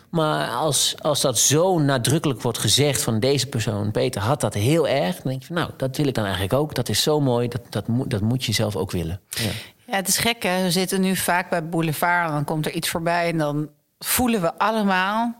Maar 0.08 0.48
als, 0.48 0.94
als 0.98 1.20
dat 1.20 1.38
zo 1.38 1.78
nadrukkelijk 1.78 2.42
wordt 2.42 2.58
gezegd 2.58 3.02
van 3.02 3.20
deze 3.20 3.46
persoon, 3.46 3.90
Peter 3.90 4.20
had 4.20 4.40
dat 4.40 4.54
heel 4.54 4.88
erg, 4.88 5.14
dan 5.14 5.22
denk 5.30 5.40
je 5.40 5.46
van 5.46 5.56
nou, 5.56 5.70
dat 5.76 5.96
wil 5.96 6.06
ik 6.06 6.14
dan 6.14 6.24
eigenlijk 6.24 6.54
ook. 6.54 6.74
Dat 6.74 6.88
is 6.88 7.02
zo 7.02 7.20
mooi, 7.20 7.48
dat, 7.48 7.60
dat, 7.70 7.88
moet, 7.88 8.10
dat 8.10 8.20
moet 8.20 8.44
je 8.44 8.52
zelf 8.52 8.76
ook 8.76 8.90
willen. 8.90 9.20
Ja. 9.28 9.50
Ja, 9.86 9.94
het 9.94 10.08
is 10.08 10.18
gek 10.18 10.42
hè. 10.42 10.62
We 10.62 10.70
zitten 10.70 11.00
nu 11.00 11.16
vaak 11.16 11.50
bij 11.50 11.68
Boulevard 11.68 12.26
en 12.26 12.32
dan 12.32 12.44
komt 12.44 12.66
er 12.66 12.72
iets 12.72 12.88
voorbij... 12.88 13.28
en 13.28 13.38
dan 13.38 13.68
voelen 13.98 14.40
we 14.40 14.58
allemaal... 14.58 15.36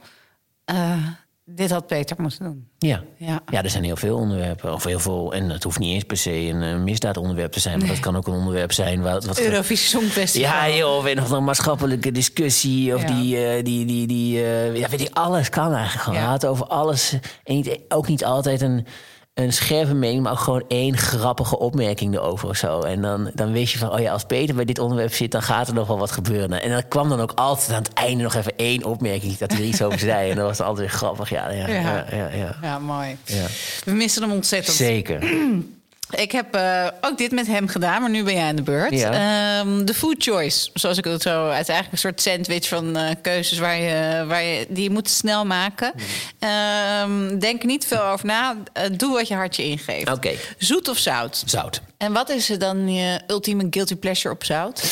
eh, 0.64 1.06
dit 1.50 1.70
had 1.70 1.86
Peter 1.86 2.16
moeten 2.20 2.44
doen. 2.44 2.68
Ja. 2.78 3.02
Ja. 3.16 3.40
ja, 3.50 3.62
er 3.62 3.70
zijn 3.70 3.84
heel 3.84 3.96
veel 3.96 4.16
onderwerpen. 4.16 4.72
Of 4.72 4.84
heel 4.84 4.98
veel, 5.00 5.32
en 5.32 5.50
het 5.50 5.62
hoeft 5.62 5.78
niet 5.78 5.94
eens 5.94 6.04
per 6.04 6.16
se 6.16 6.32
een 6.32 6.62
eh, 6.62 6.76
misdaadonderwerp 6.76 7.52
te 7.52 7.60
zijn. 7.60 7.78
Maar 7.78 7.88
dat 7.88 8.00
kan 8.00 8.16
ook 8.16 8.26
een 8.26 8.32
onderwerp 8.34 8.72
zijn. 8.72 9.02
Wat, 9.02 9.24
wat 9.24 9.40
Eurovisie 9.40 9.86
Songfestival. 9.88 10.50
Ja, 10.50 10.70
joh, 10.76 10.96
of 10.96 11.04
een 11.04 11.22
of 11.22 11.30
een 11.30 11.44
maatschappelijke 11.44 12.12
discussie. 12.12 12.94
Of 12.94 13.00
Ja. 13.02 13.06
die, 13.06 13.46
eh, 13.46 13.64
die, 13.64 13.84
die, 13.84 14.06
die 14.06 14.42
eh, 14.44 14.76
ja, 14.76 14.88
weet 14.88 15.00
je, 15.00 15.12
alles 15.12 15.48
kan 15.48 15.72
eigenlijk 15.72 16.02
gewoon. 16.02 16.18
Ja. 16.18 16.38
Over 16.46 16.66
alles. 16.66 17.12
En 17.44 17.54
niet, 17.54 17.78
ook 17.88 18.08
niet 18.08 18.24
altijd 18.24 18.60
een, 18.60 18.86
een 19.38 19.52
scherpe 19.52 19.94
mening, 19.94 20.22
maar 20.22 20.32
ook 20.32 20.38
gewoon 20.38 20.64
één 20.68 20.96
grappige 20.96 21.58
opmerking 21.58 22.14
erover 22.14 22.48
of 22.48 22.56
zo. 22.56 22.80
En 22.80 23.02
dan, 23.02 23.30
dan 23.34 23.52
wist 23.52 23.72
je 23.72 23.78
van, 23.78 23.92
oh 23.92 24.00
ja, 24.00 24.12
als 24.12 24.24
Peter 24.24 24.54
bij 24.54 24.64
dit 24.64 24.78
onderwerp 24.78 25.12
zit, 25.12 25.30
dan 25.30 25.42
gaat 25.42 25.68
er 25.68 25.74
nog 25.74 25.86
wel 25.86 25.98
wat 25.98 26.10
gebeuren. 26.10 26.62
En 26.62 26.70
dan 26.70 26.88
kwam 26.88 27.08
dan 27.08 27.20
ook 27.20 27.32
altijd 27.34 27.70
aan 27.70 27.82
het 27.82 27.92
einde 27.92 28.22
nog 28.22 28.34
even 28.34 28.56
één 28.56 28.84
opmerking 28.84 29.36
dat 29.36 29.50
hij 29.50 29.60
er 29.60 29.66
iets 29.66 29.82
over 29.82 29.98
zei. 29.98 30.30
En 30.30 30.36
dat 30.36 30.46
was 30.46 30.60
altijd 30.60 30.78
weer 30.78 30.96
grappig. 30.98 31.30
Ja, 31.30 31.50
ja, 31.50 31.68
Ja. 31.68 31.80
ja, 31.80 32.04
ja, 32.10 32.28
ja. 32.36 32.56
Ja, 32.62 32.78
mooi. 32.78 33.16
Ja. 33.24 33.46
We 33.84 33.92
missen 33.92 34.22
hem 34.22 34.32
ontzettend. 34.32 34.76
Zeker. 34.76 35.18
Ik 36.10 36.32
heb 36.32 36.54
eh, 36.54 36.86
ook 37.00 37.18
dit 37.18 37.30
met 37.30 37.46
hem 37.46 37.68
gedaan, 37.68 38.00
maar 38.00 38.10
nu 38.10 38.22
ben 38.22 38.34
jij 38.34 38.44
aan 38.44 38.56
de 38.56 38.62
beurt. 38.62 38.92
Ja. 38.92 39.10
Ehm, 39.60 39.84
de 39.84 39.94
food 39.94 40.16
choice, 40.18 40.70
zoals 40.74 40.98
ik 40.98 41.04
het 41.04 41.22
zo... 41.22 41.44
Het 41.44 41.60
is 41.60 41.74
eigenlijk 41.74 41.92
een 41.92 41.98
soort 41.98 42.20
sandwich 42.20 42.68
van 42.68 42.96
eh, 42.96 43.14
keuzes 43.22 43.58
waar 43.58 43.78
je, 43.78 44.24
waar 44.26 44.42
je, 44.42 44.66
die 44.68 44.82
je 44.82 44.90
moet 44.90 45.08
snel 45.08 45.44
maken. 45.46 45.92
Ehm, 46.38 47.38
denk 47.38 47.62
niet 47.62 47.86
veel 47.86 48.02
over 48.02 48.26
na. 48.26 48.56
Eh, 48.72 48.84
doe 48.92 49.12
wat 49.12 49.28
je 49.28 49.34
hartje 49.34 49.64
ingeeft. 49.64 50.10
Oké. 50.10 50.30
Zoet 50.58 50.88
of 50.88 50.98
zout? 50.98 51.42
Zout. 51.46 51.80
En 51.96 52.12
wat 52.12 52.28
is 52.28 52.46
dan 52.46 52.92
je 52.94 53.20
ultieme 53.26 53.66
guilty 53.70 53.96
pleasure 53.96 54.34
op 54.34 54.44
zout? 54.44 54.82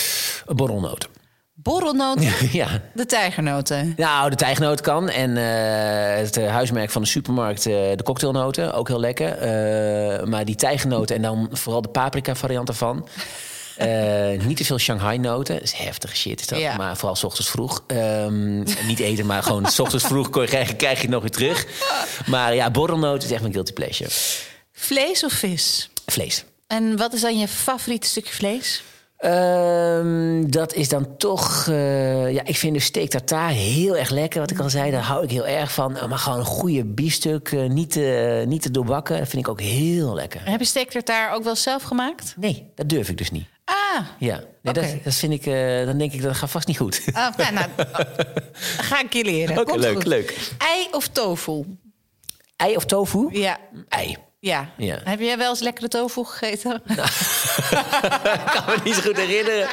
Borrelnoten. 0.46 1.15
Borrelnoten? 1.66 2.32
ja. 2.52 2.80
De 2.92 3.06
tijgernoten. 3.06 3.92
Nou, 3.96 4.30
de 4.30 4.36
tijgnoot 4.36 4.80
kan. 4.80 5.08
En 5.08 5.36
eh, 5.36 6.16
het 6.24 6.36
eh, 6.36 6.48
huismerk 6.48 6.90
van 6.90 7.02
de 7.02 7.08
supermarkt, 7.08 7.66
eh, 7.66 7.72
de 7.72 8.02
cocktailnoten, 8.02 8.74
ook 8.74 8.88
heel 8.88 9.00
lekker. 9.00 9.28
Maar 10.28 10.44
die 10.44 10.54
tijgennoten 10.54 11.16
en 11.16 11.22
dan 11.22 11.48
vooral 11.52 11.82
de 11.82 11.88
paprika 11.88 12.34
variant 12.34 12.68
ervan. 12.68 13.08
Niet 14.46 14.56
te 14.56 14.64
veel 14.64 14.78
Shanghai-noten. 14.78 15.54
Dat 15.54 15.64
is 15.64 15.72
heftige 15.72 16.16
shit. 16.16 16.40
Is 16.40 16.46
dat. 16.46 16.58
Ja. 16.58 16.76
Maar 16.76 16.96
vooral 16.96 17.16
s 17.16 17.24
ochtends 17.24 17.50
vroeg. 17.50 17.84
Ehm, 17.86 18.58
niet 18.86 18.98
eten, 18.98 19.26
maar 19.26 19.42
gewoon 19.42 19.66
s 19.66 19.78
ochtends 19.78 20.04
vroeg 20.04 20.30
krijg, 20.30 20.76
krijg 20.76 20.96
je 20.96 21.02
het 21.02 21.10
nog 21.10 21.20
weer 21.22 21.30
terug. 21.30 21.66
Maar 22.26 22.54
ja, 22.54 22.70
borrelnoten 22.70 23.28
is 23.28 23.30
echt 23.30 23.40
mijn 23.40 23.52
guilty 23.52 23.72
pleasure. 23.72 24.10
Vlees 24.72 25.24
of 25.24 25.32
vis? 25.32 25.90
Vlees. 26.06 26.44
En 26.66 26.96
wat 26.96 27.12
is 27.12 27.20
dan 27.20 27.38
je 27.38 27.48
favoriete 27.48 28.06
stukje 28.06 28.32
vlees? 28.32 28.82
Ehm, 29.16 30.50
dat 30.50 30.74
is 30.74 30.88
dan 30.88 31.16
toch... 31.16 31.66
eh, 31.68 32.32
ja, 32.32 32.44
ik 32.44 32.56
vind 32.56 32.74
de 32.74 32.80
steak 32.80 33.08
tartare 33.08 33.52
heel 33.54 33.96
erg 33.96 34.10
lekker. 34.10 34.40
Wat 34.40 34.50
ik 34.50 34.58
al 34.58 34.70
zei, 34.70 34.90
daar 34.90 35.02
hou 35.02 35.24
ik 35.24 35.30
heel 35.30 35.46
erg 35.46 35.72
van. 35.72 35.92
Maar 36.08 36.18
gewoon 36.18 36.38
een 36.38 36.44
goede 36.44 36.84
biefstuk, 36.84 37.52
eh, 37.52 37.68
niet, 37.68 37.90
te, 37.90 38.44
niet 38.46 38.62
te 38.62 38.70
doorbakken. 38.70 39.18
Dat 39.18 39.28
vind 39.28 39.42
ik 39.42 39.48
ook 39.48 39.60
heel 39.60 40.14
lekker. 40.14 40.40
Heb 40.44 40.60
je 40.60 40.66
steak 40.66 40.90
tartare 40.90 41.34
ook 41.34 41.44
wel 41.44 41.56
zelf 41.56 41.82
gemaakt? 41.82 42.34
Nee, 42.38 42.70
dat 42.74 42.88
durf 42.88 43.08
ik 43.08 43.18
dus 43.18 43.30
niet. 43.30 43.46
Ah, 43.64 44.06
Ja, 44.18 44.40
nee, 44.62 44.74
dat, 44.74 44.84
dat 45.04 45.14
vind 45.14 45.32
ik... 45.32 45.46
eh, 45.46 45.86
dan 45.86 45.98
denk 45.98 46.12
ik, 46.12 46.22
dat 46.22 46.36
gaat 46.36 46.50
vast 46.50 46.66
niet 46.66 46.78
goed. 46.78 47.02
ah, 47.12 47.36
nou, 47.36 47.52
nou, 47.54 47.68
oh, 47.78 48.00
ga 48.78 49.00
ik 49.02 49.12
je 49.12 49.24
leren. 49.24 49.58
Oké, 49.58 49.76
leuk, 49.76 49.94
goed. 49.94 50.06
leuk. 50.06 50.50
Ei 50.58 50.86
of 50.90 51.08
tofu? 51.08 51.64
Ei 52.56 52.76
of 52.76 52.84
tofu? 52.84 53.28
Ja, 53.38 53.58
Ei. 53.88 54.16
Ja. 54.46 54.68
Ja. 54.76 54.98
Heb 55.04 55.20
jij 55.20 55.38
wel 55.38 55.50
eens 55.50 55.60
lekkere 55.60 55.88
tofu 55.88 56.24
gegeten? 56.24 56.82
Ik 56.86 58.50
kan 58.52 58.64
me 58.66 58.76
niet 58.84 58.94
zo 58.94 59.00
goed 59.00 59.16
herinneren. 59.16 59.68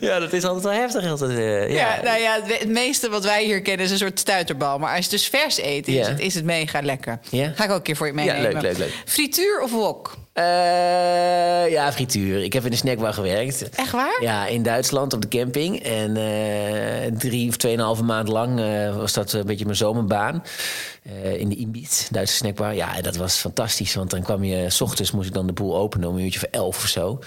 Ja, 0.00 0.18
dat 0.18 0.32
is 0.32 0.44
altijd 0.44 0.64
wel 0.64 0.72
heftig. 0.72 1.10
Altijd, 1.10 1.30
eh, 1.30 1.72
Ja, 1.74 1.94
ja. 1.96 2.02
nou 2.02 2.20
ja, 2.20 2.40
het, 2.42 2.58
het 2.58 2.68
meeste 2.68 3.08
wat 3.08 3.24
wij 3.24 3.44
hier 3.44 3.62
kennen 3.62 3.84
is 3.86 3.90
een 3.92 3.98
soort 3.98 4.18
stuiterbal. 4.18 4.78
Maar 4.78 4.88
als 4.88 4.96
je 4.96 5.02
het 5.02 5.10
dus 5.10 5.28
vers 5.28 5.58
eet, 5.60 5.88
is, 5.88 5.94
Ja. 5.94 6.06
het, 6.08 6.20
is 6.20 6.34
het 6.34 6.44
mega 6.44 6.80
lekker. 6.82 7.18
Ja? 7.30 7.52
Ga 7.54 7.64
ik 7.64 7.70
ook 7.70 7.76
een 7.76 7.82
keer 7.82 7.96
voor 7.96 8.06
je 8.06 8.12
meenemen. 8.12 8.52
leuk, 8.52 8.62
leuk, 8.62 8.78
leuk. 8.78 8.92
Frituur 9.04 9.60
of 9.60 9.70
wok? 9.70 10.14
Eh, 10.36 11.70
ja, 11.70 11.92
frituur. 11.92 12.42
Ik 12.42 12.52
heb 12.52 12.64
in 12.64 12.70
de 12.70 12.76
snackbar 12.76 13.12
gewerkt. 13.12 13.68
Echt 13.68 13.90
waar? 13.90 14.18
Ja, 14.20 14.46
in 14.46 14.62
Duitsland 14.62 15.12
op 15.12 15.22
de 15.22 15.28
camping. 15.28 15.82
En 15.82 16.16
eh, 16.16 17.12
drie 17.18 17.48
of 17.48 17.56
tweeënhalve 17.56 18.02
maand 18.02 18.28
lang 18.28 18.60
eh, 18.60 18.96
was 18.96 19.12
dat 19.12 19.32
een 19.32 19.46
beetje 19.46 19.64
mijn 19.64 19.76
zomerbaan. 19.76 20.42
In 21.36 21.48
de 21.48 21.56
Imbiet, 21.56 22.08
Duitse 22.10 22.34
snackbar. 22.34 22.74
Ja, 22.74 23.00
dat 23.00 23.16
was 23.16 23.36
fantastisch. 23.36 23.94
Want 23.94 24.10
dan 24.10 24.22
kwam 24.22 24.44
je, 24.44 24.70
s 24.70 24.80
ochtends 24.80 25.10
moest 25.10 25.28
ik 25.28 25.34
dan 25.34 25.46
de 25.46 25.52
boel 25.52 25.76
openen 25.76 26.08
om 26.08 26.16
een 26.16 26.24
uurtje 26.24 26.38
voor 26.38 26.48
elf 26.50 26.76
of 26.76 26.88
zo. 26.88 27.18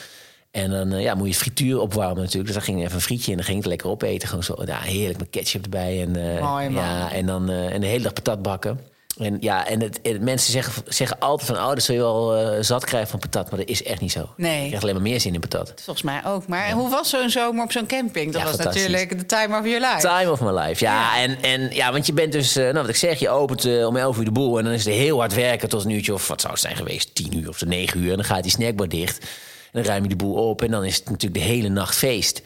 En 0.51 0.70
dan 0.70 1.01
ja, 1.01 1.16
moet 1.16 1.28
je 1.28 1.34
frituur 1.34 1.80
opwarmen 1.80 2.24
natuurlijk. 2.24 2.45
Dus 2.45 2.55
dan 2.55 2.64
ging 2.64 2.82
even 2.82 2.95
een 2.95 3.01
frietje 3.01 3.32
en 3.32 3.38
dan 3.38 3.45
ging 3.45 3.57
ik 3.57 3.64
het 3.64 3.72
lekker 3.72 3.89
opeten. 3.89 4.28
Gewoon 4.28 4.43
zo, 4.43 4.55
ja, 4.66 4.80
heerlijk 4.80 5.20
met 5.20 5.30
ketchup 5.30 5.64
erbij. 5.64 6.01
En, 6.01 6.12
Mooi, 6.41 6.70
man. 6.70 6.84
ja, 6.84 7.12
en 7.12 7.26
dan 7.26 7.49
en 7.49 7.82
de 7.82 7.88
hele 7.88 8.03
dag 8.03 8.14
patat 8.14 8.41
bakken. 8.41 8.80
En 9.20 9.38
ja, 9.39 9.67
en 9.67 9.82
het, 9.82 10.01
en 10.01 10.24
mensen 10.24 10.51
zeggen, 10.51 10.84
zeggen 10.88 11.20
altijd 11.20 11.49
van... 11.49 11.57
oh, 11.57 11.67
dat 11.67 11.84
zul 11.84 11.95
je 11.95 12.01
wel 12.01 12.36
eh, 12.36 12.63
zat 12.63 12.86
krijgen 12.86 13.09
van 13.09 13.20
patat. 13.20 13.49
Maar 13.49 13.59
dat 13.59 13.67
is 13.70 13.84
echt 13.84 14.01
niet 14.01 14.11
zo. 14.11 14.30
Nee. 14.38 14.53
Je 14.61 14.65
krijgt 14.65 14.82
alleen 14.84 14.93
maar 14.95 15.03
meer 15.03 15.20
zin 15.20 15.34
in 15.34 15.39
patat. 15.39 15.74
Volgens 15.76 16.05
mij 16.05 16.22
ook. 16.26 16.47
Maar 16.47 16.72
hoe 16.72 16.89
was 16.89 17.09
zo'n 17.09 17.30
zomer 17.30 17.63
op 17.63 17.72
zo'n 17.72 17.86
camping? 17.88 18.32
Dat 18.34 18.41
Ja, 18.41 18.47
was 18.47 18.57
natuurlijk 18.57 19.17
de 19.17 19.26
time 19.26 19.57
of 19.59 19.65
your 19.65 19.80
life. 19.80 20.07
Time 20.07 20.32
of 20.32 20.41
my 20.41 20.51
life. 20.59 20.84
Ja, 20.84 21.17
En, 21.17 21.38
en 21.41 21.70
ja, 21.76 21.91
want 21.91 22.05
je 22.05 22.13
bent 22.13 22.32
dus, 22.32 22.55
eh, 22.55 22.63
nou 22.63 22.76
wat 22.76 22.89
ik 22.89 22.95
zeg, 22.95 23.20
je 23.20 23.30
opent 23.30 23.65
eh, 23.65 23.88
om 23.88 23.97
11 23.97 24.17
uur 24.17 24.26
de 24.26 24.32
boel. 24.32 24.57
En 24.57 24.63
dan 24.63 24.74
is 24.74 24.86
het 24.86 24.93
heel 24.93 25.20
hard 25.20 25.34
werken 25.34 25.70
tot 25.70 25.84
een 25.86 25.91
uurtje 25.91 26.13
of 26.13 26.28
wat 26.28 26.41
zou 26.41 26.53
het 26.53 26.61
zijn 26.61 26.76
geweest? 26.76 27.15
10 27.15 27.38
uur 27.38 27.49
of 27.49 27.65
9 27.65 27.99
uur. 27.99 28.09
En 28.09 28.15
dan 28.15 28.26
gaat 28.26 28.43
die 28.43 28.51
snackbar 28.51 28.88
dicht. 28.89 29.17
En 29.20 29.28
dan 29.72 29.84
ruim 29.84 30.03
je 30.03 30.09
de 30.09 30.15
boel 30.15 30.49
op. 30.49 30.61
En 30.61 30.72
dan 30.72 30.84
is 30.86 30.95
het 30.95 31.09
natuurlijk 31.09 31.41
de 31.41 31.47
hele 31.47 31.70
nacht 31.70 31.95
feest. 31.95 32.41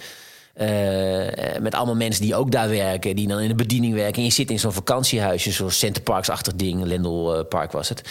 Eh, 0.54 1.60
met 1.62 1.76
allemaal 1.76 1.95
mensen 1.95 2.22
die 2.22 2.36
ook 2.36 2.51
daar 2.51 2.70
werken, 2.70 3.16
die 3.16 3.28
dan 3.28 3.39
in 3.39 3.47
de 3.47 3.56
bediening 3.56 3.93
werken. 3.93 4.16
En 4.16 4.24
je 4.24 4.32
zit 4.32 4.49
in 4.49 4.60
zo'n 4.60 4.74
vakantiehuisje, 4.74 5.51
zo'n 5.51 5.72
Centerparks-achtig 5.72 6.54
ding. 6.56 6.84
Lendel 6.84 7.36
eh, 7.36 7.47
Park 7.49 7.72
was 7.72 7.89
het. 7.89 8.01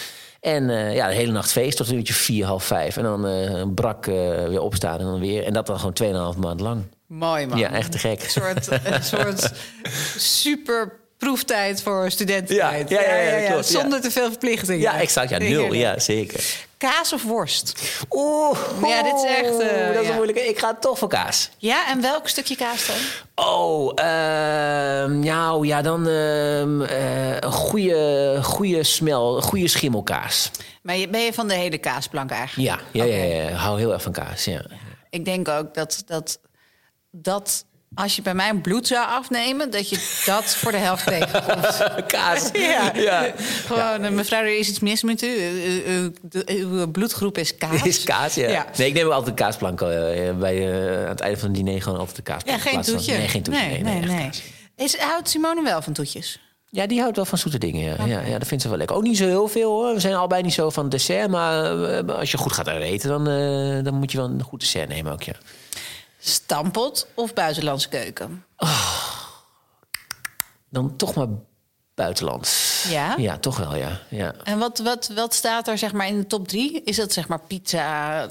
En 0.40 0.70
eh, 0.70 0.94
ja, 0.94 1.08
de 1.08 1.14
hele 1.14 1.32
nacht 1.32 1.52
feest 1.52 1.76
tot 1.76 1.88
een 1.88 1.96
uurtje 1.96 2.14
vier, 2.14 2.44
half 2.44 2.64
vijf. 2.64 2.96
En 2.96 3.02
dan 3.02 3.74
brak 3.74 4.04
weer 4.04 4.60
opstaan 4.60 4.98
en 4.98 5.04
dan 5.04 5.20
weer. 5.20 5.44
En 5.44 5.52
dat 5.52 5.66
dan 5.66 5.78
gewoon 5.78 6.34
2,5 6.34 6.38
maand 6.38 6.60
lang. 6.60 6.82
Mooi 7.06 7.46
man. 7.46 7.58
Ja, 7.58 7.72
echt 7.72 7.92
te 7.92 7.98
gek. 7.98 8.22
Een 8.22 8.30
soort, 8.30 8.68
een 8.84 9.04
soort 9.04 9.52
super 10.16 11.00
proeftijd 11.18 11.82
voor 11.82 12.10
studententijd. 12.10 12.88
Ja, 12.88 13.00
ja, 13.00 13.16
ja, 13.16 13.50
klopt, 13.50 13.70
ja. 13.70 13.80
Zonder 13.80 14.00
te 14.00 14.10
veel 14.10 14.28
verplichtingen. 14.28 14.80
Ja, 14.80 15.00
exact. 15.00 15.30
Ja, 15.30 15.38
nul. 15.38 15.72
Ja, 15.72 15.98
zeker. 15.98 16.44
Kaas 16.90 17.12
of 17.12 17.22
worst? 17.22 17.82
Oeh, 18.10 18.58
Ja, 18.84 19.02
dit 19.02 19.14
is 19.14 19.24
echt, 19.24 19.58
eh, 19.60 19.86
dat 19.86 19.96
is 19.96 20.02
ja. 20.02 20.08
een 20.08 20.14
moeilijke. 20.14 20.40
Ik 20.48 20.58
ga 20.58 20.74
toch 20.74 20.98
voor 20.98 21.08
kaas. 21.08 21.50
Ja, 21.58 21.88
en 21.88 22.00
welk 22.00 22.28
stukje 22.28 22.56
kaas 22.56 22.86
dan? 22.86 22.96
Oh, 23.46 23.92
ehm 23.94 25.18
nou 25.18 25.66
ja, 25.66 25.82
dan 25.82 26.08
ehm, 26.08 26.82
eh, 26.82 27.36
een 27.40 27.52
goede, 27.52 28.38
goede 28.42 28.82
smel, 28.84 29.40
goede 29.42 29.68
schimmelkaas. 29.68 30.50
Maar 30.82 30.96
je- 30.96 31.08
ben 31.08 31.20
je 31.20 31.32
van 31.32 31.48
de 31.48 31.54
hele 31.54 31.78
kaasplank 31.78 32.30
eigenlijk? 32.30 32.82
Ja, 32.92 33.04
ja, 33.04 33.14
ja, 33.14 33.24
ja, 33.24 33.50
hou 33.56 33.78
heel 33.78 33.92
erg 33.92 34.02
van 34.02 34.12
kaas. 34.12 34.44
Ja. 34.44 34.64
Ik 35.10 35.24
denk 35.24 35.48
ook 35.48 35.74
dat, 35.74 36.02
dat, 36.06 36.38
dat 37.10 37.64
als 37.94 38.16
je 38.16 38.22
bij 38.22 38.34
mij 38.34 38.48
een 38.48 38.60
bloed 38.60 38.86
zou 38.86 39.06
afnemen... 39.06 39.70
dat 39.70 39.88
je 39.88 40.22
dat 40.26 40.44
voor 40.56 40.70
de 40.72 40.76
helft 40.78 41.06
tegenkomt. 41.06 41.82
kaas. 42.06 42.50
Ja. 42.52 42.92
ja. 42.94 43.32
Gewoon, 43.66 44.04
eh, 44.04 44.10
mevrouw, 44.10 44.40
er 44.40 44.58
is 44.58 44.68
iets 44.68 44.80
mis 44.80 45.02
met 45.02 45.22
u. 45.22 45.26
U- 45.26 45.82
u- 45.86 46.12
u- 46.46 46.64
Uw 46.64 46.86
bloedgroep 46.90 47.38
is 47.38 47.56
kaas. 47.56 47.82
Is 47.82 48.04
kaas, 48.04 48.34
ja. 48.34 48.48
Ja. 48.48 48.66
Nee, 48.76 48.88
ik 48.88 48.94
neem 48.94 49.10
altijd 49.10 49.28
een 49.28 49.34
kaasplank. 49.34 49.80
eh, 49.80 49.88
bij, 50.38 50.72
eh, 50.72 51.02
aan 51.02 51.08
het 51.08 51.20
einde 51.20 51.38
van 51.38 51.48
het 51.48 51.56
diner 51.64 51.82
gewoon 51.82 51.98
altijd 51.98 52.16
de 52.16 52.22
Ja, 52.26 52.32
kaasplank. 52.32 52.60
geen 52.60 52.72
plaats 52.72 52.88
van- 52.88 52.96
toetje. 52.96 53.16
Nee, 53.16 53.28
geen 53.28 53.42
toetje. 53.42 53.60
Nee, 53.66 53.82
Nee, 53.82 54.00
nee. 54.00 54.30
Is, 54.76 54.96
houdt 54.98 55.28
Simone 55.28 55.62
wel 55.62 55.82
van 55.82 55.92
toetjes? 55.92 56.40
Ja, 56.70 56.86
die 56.86 57.00
houdt 57.00 57.16
wel 57.16 57.24
van 57.24 57.38
zoete 57.38 57.58
dingen. 57.58 57.96
Ja. 57.98 58.04
Ja, 58.04 58.20
ja, 58.20 58.38
dat 58.38 58.48
vindt 58.48 58.62
ze 58.62 58.68
wel 58.68 58.78
lekker. 58.78 58.96
Ook 58.96 59.02
niet 59.02 59.16
zo 59.16 59.26
heel 59.26 59.48
veel 59.48 59.70
hoor. 59.70 59.94
We 59.94 60.00
zijn 60.00 60.14
allebei 60.14 60.42
niet 60.42 60.52
zo 60.52 60.70
van 60.70 60.88
dessert. 60.88 61.30
Maar 61.30 61.82
eh, 61.84 62.14
als 62.18 62.30
je 62.30 62.36
goed 62.38 62.52
gaat 62.52 62.68
eten, 62.68 63.08
dan, 63.08 63.28
eh, 63.28 63.84
dan 63.84 63.94
moet 63.94 64.12
je 64.12 64.18
wel 64.18 64.26
een 64.26 64.42
goed 64.42 64.60
dessert 64.60 64.88
nemen 64.88 65.12
ook, 65.12 65.22
ja. 65.22 65.32
Stampot 66.24 67.08
of 67.14 67.34
buitenlandse 67.34 67.88
keuken? 67.88 68.44
Dan 70.68 70.96
toch 70.96 71.14
maar 71.14 71.28
buitenlands. 72.02 72.84
Ja? 72.88 73.14
Ja, 73.18 73.36
toch 73.38 73.56
wel, 73.56 73.76
ja. 73.76 73.98
ja. 74.08 74.32
En 74.44 74.58
wat, 74.58 74.78
wat, 74.78 75.10
wat 75.14 75.34
staat 75.34 75.68
er 75.68 75.78
zeg 75.78 75.92
maar 75.92 76.06
in 76.06 76.16
de 76.18 76.26
top 76.26 76.48
drie? 76.48 76.82
Is 76.84 76.96
dat 76.96 77.12
zeg 77.12 77.28
maar 77.28 77.40
pizza? 77.46 78.26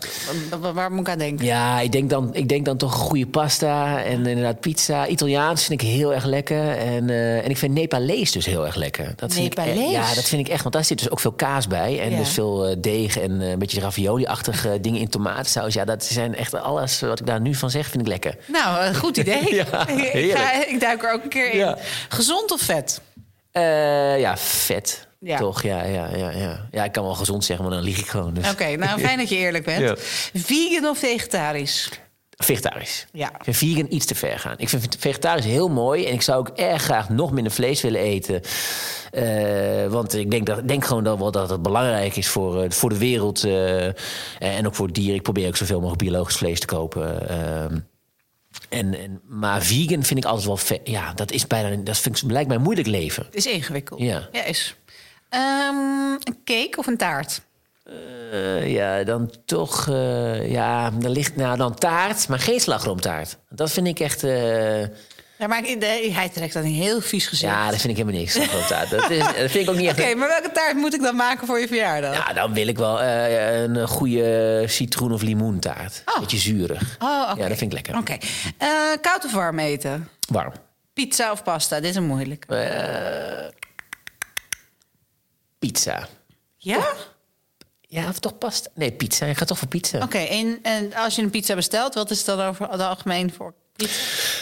Wa- 0.49 0.57
wa- 0.59 0.73
Waar 0.73 0.91
moet 0.91 1.07
ik 1.07 1.13
aan 1.13 1.17
denken? 1.17 1.45
Ja, 1.45 1.79
ik 1.79 1.91
denk, 1.91 2.09
dan, 2.09 2.29
ik 2.35 2.49
denk 2.49 2.65
dan 2.65 2.77
toch 2.77 2.93
een 2.93 2.99
goede 2.99 3.27
pasta 3.27 4.03
en 4.03 4.25
inderdaad 4.25 4.59
pizza. 4.59 5.07
Italiaans 5.07 5.63
vind 5.65 5.81
ik 5.81 5.87
heel 5.87 6.13
erg 6.13 6.23
lekker. 6.25 6.77
En, 6.77 7.09
eh, 7.09 7.37
en 7.43 7.49
ik 7.49 7.57
vind 7.57 7.73
Nepalees 7.73 8.31
dus 8.31 8.45
heel 8.45 8.65
erg 8.65 8.75
lekker. 8.75 9.13
Dat 9.15 9.33
vind 9.33 9.45
ik 9.45 9.57
e- 9.57 9.61
Nepalees? 9.65 9.91
ja, 9.91 10.13
dat 10.13 10.23
vind 10.23 10.47
ik 10.47 10.53
echt. 10.53 10.61
Want 10.61 10.73
daar 10.75 10.85
zit 10.85 10.97
dus 10.97 11.09
ook 11.09 11.19
veel 11.19 11.31
kaas 11.31 11.67
bij. 11.67 11.99
En 12.01 12.11
Ja. 12.11 12.17
dus 12.17 12.29
veel 12.29 12.65
eh, 12.67 12.75
deeg 12.79 13.17
en 13.19 13.41
eh, 13.41 13.49
een 13.49 13.59
beetje 13.59 13.79
ravioli-achtige 13.81 14.79
dingen 14.81 14.99
in 15.01 15.09
tomatensaus. 15.09 15.73
Ja, 15.73 15.85
dat 15.85 16.03
zijn 16.05 16.35
echt 16.35 16.53
alles 16.53 16.99
wat 16.99 17.19
ik 17.19 17.25
daar 17.25 17.41
nu 17.41 17.55
van 17.55 17.69
zeg, 17.69 17.87
vind 17.87 18.01
ik 18.01 18.07
lekker. 18.07 18.35
Nou, 18.47 18.85
een 18.85 18.95
goed 18.95 19.17
idee. 19.17 19.39
Ja, 19.61 19.87
ik, 19.87 20.31
ga, 20.37 20.65
ik 20.65 20.79
duik 20.79 21.03
er 21.03 21.13
ook 21.13 21.23
een 21.23 21.29
keer 21.29 21.51
in. 21.51 21.57
Ja. 21.57 21.77
Gezond 22.09 22.51
of 22.51 22.61
vet? 22.61 23.01
Eh, 23.51 24.19
ja, 24.19 24.37
vet. 24.37 25.07
Ja. 25.19 25.37
Toch, 25.37 25.61
ja, 25.63 25.83
ja, 25.83 26.07
ja, 26.15 26.29
ja. 26.29 26.67
Ja, 26.71 26.83
ik 26.83 26.91
kan 26.91 27.03
wel 27.03 27.13
gezond 27.13 27.45
zeggen, 27.45 27.65
maar 27.65 27.75
dan 27.75 27.83
lieg 27.83 27.99
ik 27.99 28.07
gewoon. 28.07 28.33
Dus. 28.33 28.51
Oké, 28.51 28.75
nou 28.75 28.99
fijn 28.99 29.17
dat 29.17 29.29
je 29.29 29.35
eerlijk 29.35 29.65
bent. 29.65 29.79
Ja. 29.89 29.95
Vegan 30.33 30.89
of 30.89 30.97
vegetarisch? 30.97 31.89
Vegetarisch. 32.37 33.07
Ja. 33.11 33.27
Ik 33.27 33.43
vind 33.43 33.57
vegan 33.57 33.85
iets 33.89 34.05
te 34.05 34.15
ver 34.15 34.39
gaan. 34.39 34.53
Ik 34.57 34.69
vind 34.69 34.95
vegetarisch 34.99 35.45
heel 35.45 35.69
mooi. 35.69 36.05
En 36.05 36.13
ik 36.13 36.21
zou 36.21 36.39
ook 36.39 36.49
erg 36.57 36.81
graag 36.81 37.09
nog 37.09 37.31
minder 37.31 37.51
vlees 37.53 37.81
willen 37.81 38.01
eten. 38.01 38.41
Eh, 39.11 39.87
want 39.87 40.15
ik 40.15 40.31
denk, 40.31 40.45
dat, 40.45 40.67
denk 40.67 40.85
gewoon 40.85 41.03
dat, 41.03 41.17
wel 41.17 41.31
dat 41.31 41.49
het 41.49 41.61
belangrijk 41.61 42.15
is 42.15 42.27
voor, 42.27 42.63
eh, 42.63 42.69
voor 42.69 42.89
de 42.89 42.97
wereld. 42.97 43.43
eh, 43.43 43.85
en 44.39 44.67
ook 44.67 44.75
voor 44.75 44.85
het 44.85 44.95
dier. 44.95 45.13
Ik 45.15 45.21
probeer 45.21 45.47
ook 45.47 45.57
zoveel 45.57 45.79
mogelijk 45.79 46.03
biologisch 46.03 46.37
vlees 46.37 46.59
te 46.59 46.65
kopen. 46.65 47.27
En, 48.69 48.99
en, 48.99 49.21
maar 49.27 49.61
vegan 49.61 50.03
vind 50.03 50.19
ik 50.19 50.25
altijd 50.25 50.45
wel... 50.45 50.79
Ja, 50.83 51.13
dat 51.13 51.31
is 51.31 51.47
bijna... 51.47 51.75
Dat 51.83 51.97
vind 51.97 52.21
ik, 52.21 52.31
lijkt 52.31 52.49
mij 52.49 52.57
moeilijk 52.57 52.87
leven. 52.87 53.25
Het 53.25 53.35
is 53.35 53.45
ingewikkeld. 53.45 53.99
Ja. 53.99 54.29
ja 54.31 54.43
is. 54.43 54.75
Ehm, 55.29 56.11
een 56.23 56.37
cake 56.43 56.73
of 56.77 56.87
een 56.87 56.97
taart? 56.97 57.41
Eh, 57.83 58.73
ja, 58.73 59.03
dan 59.03 59.31
toch... 59.45 59.87
eh, 59.87 60.51
ja, 60.51 60.91
dan 60.91 61.11
ligt 61.11 61.35
nou 61.35 61.57
dan 61.57 61.75
taart, 61.75 62.27
maar 62.27 62.39
geen 62.39 62.59
slagroomtaart. 62.59 63.37
Dat 63.49 63.71
vind 63.71 63.87
ik 63.87 63.99
echt... 63.99 64.23
eh, 64.23 64.83
Ja, 65.41 65.47
maar 65.47 65.61
hij 65.61 66.29
trekt 66.33 66.53
dan 66.53 66.63
een 66.63 66.71
heel 66.71 67.01
vies 67.01 67.27
gezicht. 67.27 67.51
ja, 67.51 67.69
dat 67.69 67.79
vind 67.81 67.97
ik 67.97 67.97
helemaal 67.97 68.19
niks. 68.19 68.33
slagroomtaart. 68.33 68.89
Dat, 68.89 69.09
is, 69.09 69.17
dat 69.19 69.33
vind 69.35 69.55
ik 69.55 69.69
ook 69.69 69.75
niet 69.75 69.87
echt... 69.87 69.99
Oké, 69.99 70.15
maar 70.15 70.27
welke 70.27 70.51
taart 70.51 70.75
moet 70.75 70.93
ik 70.93 71.01
dan 71.01 71.15
maken 71.15 71.47
voor 71.47 71.59
je 71.59 71.67
verjaardag? 71.67 72.15
Ja, 72.15 72.33
dan 72.33 72.53
wil 72.53 72.67
ik 72.67 72.77
wel 72.77 73.01
eh, 73.01 73.61
een 73.61 73.87
goede 73.87 74.63
citroen- 74.67 75.11
of 75.13 75.21
limoentaart. 75.21 76.01
Oh. 76.05 76.19
Beetje 76.19 76.37
zuurig. 76.37 76.97
Oh. 76.99 77.31
Ja, 77.37 77.47
dat 77.47 77.57
vind 77.57 77.61
ik 77.61 77.73
lekker. 77.73 77.97
Oké. 77.97 78.17
Eh, 78.57 78.67
koud 79.01 79.25
of 79.25 79.31
warm 79.31 79.59
eten? 79.59 80.09
Warm. 80.27 80.53
Pizza 80.93 81.31
of 81.31 81.43
pasta? 81.43 81.79
Dit 81.79 81.89
is 81.89 81.95
een 81.95 82.05
moeilijk. 82.05 82.45
Eh, 82.47 83.47
pizza. 85.59 86.07
Ja? 86.57 86.93
Ja, 87.81 88.07
of 88.07 88.19
toch 88.19 88.37
pasta? 88.37 88.69
Nee, 88.75 88.91
pizza. 88.91 89.25
Ik 89.25 89.37
ga 89.37 89.45
toch 89.45 89.57
voor 89.57 89.67
pizza. 89.67 89.99
Oké, 90.03 90.17
en, 90.17 90.59
en 90.61 90.93
als 90.93 91.15
je 91.15 91.21
een 91.21 91.29
pizza 91.29 91.55
bestelt, 91.55 91.93
wat 91.93 92.11
is 92.11 92.25
dan 92.25 92.41
over 92.41 92.69
het 92.69 92.81
algemeen 92.81 93.33
voor 93.33 93.53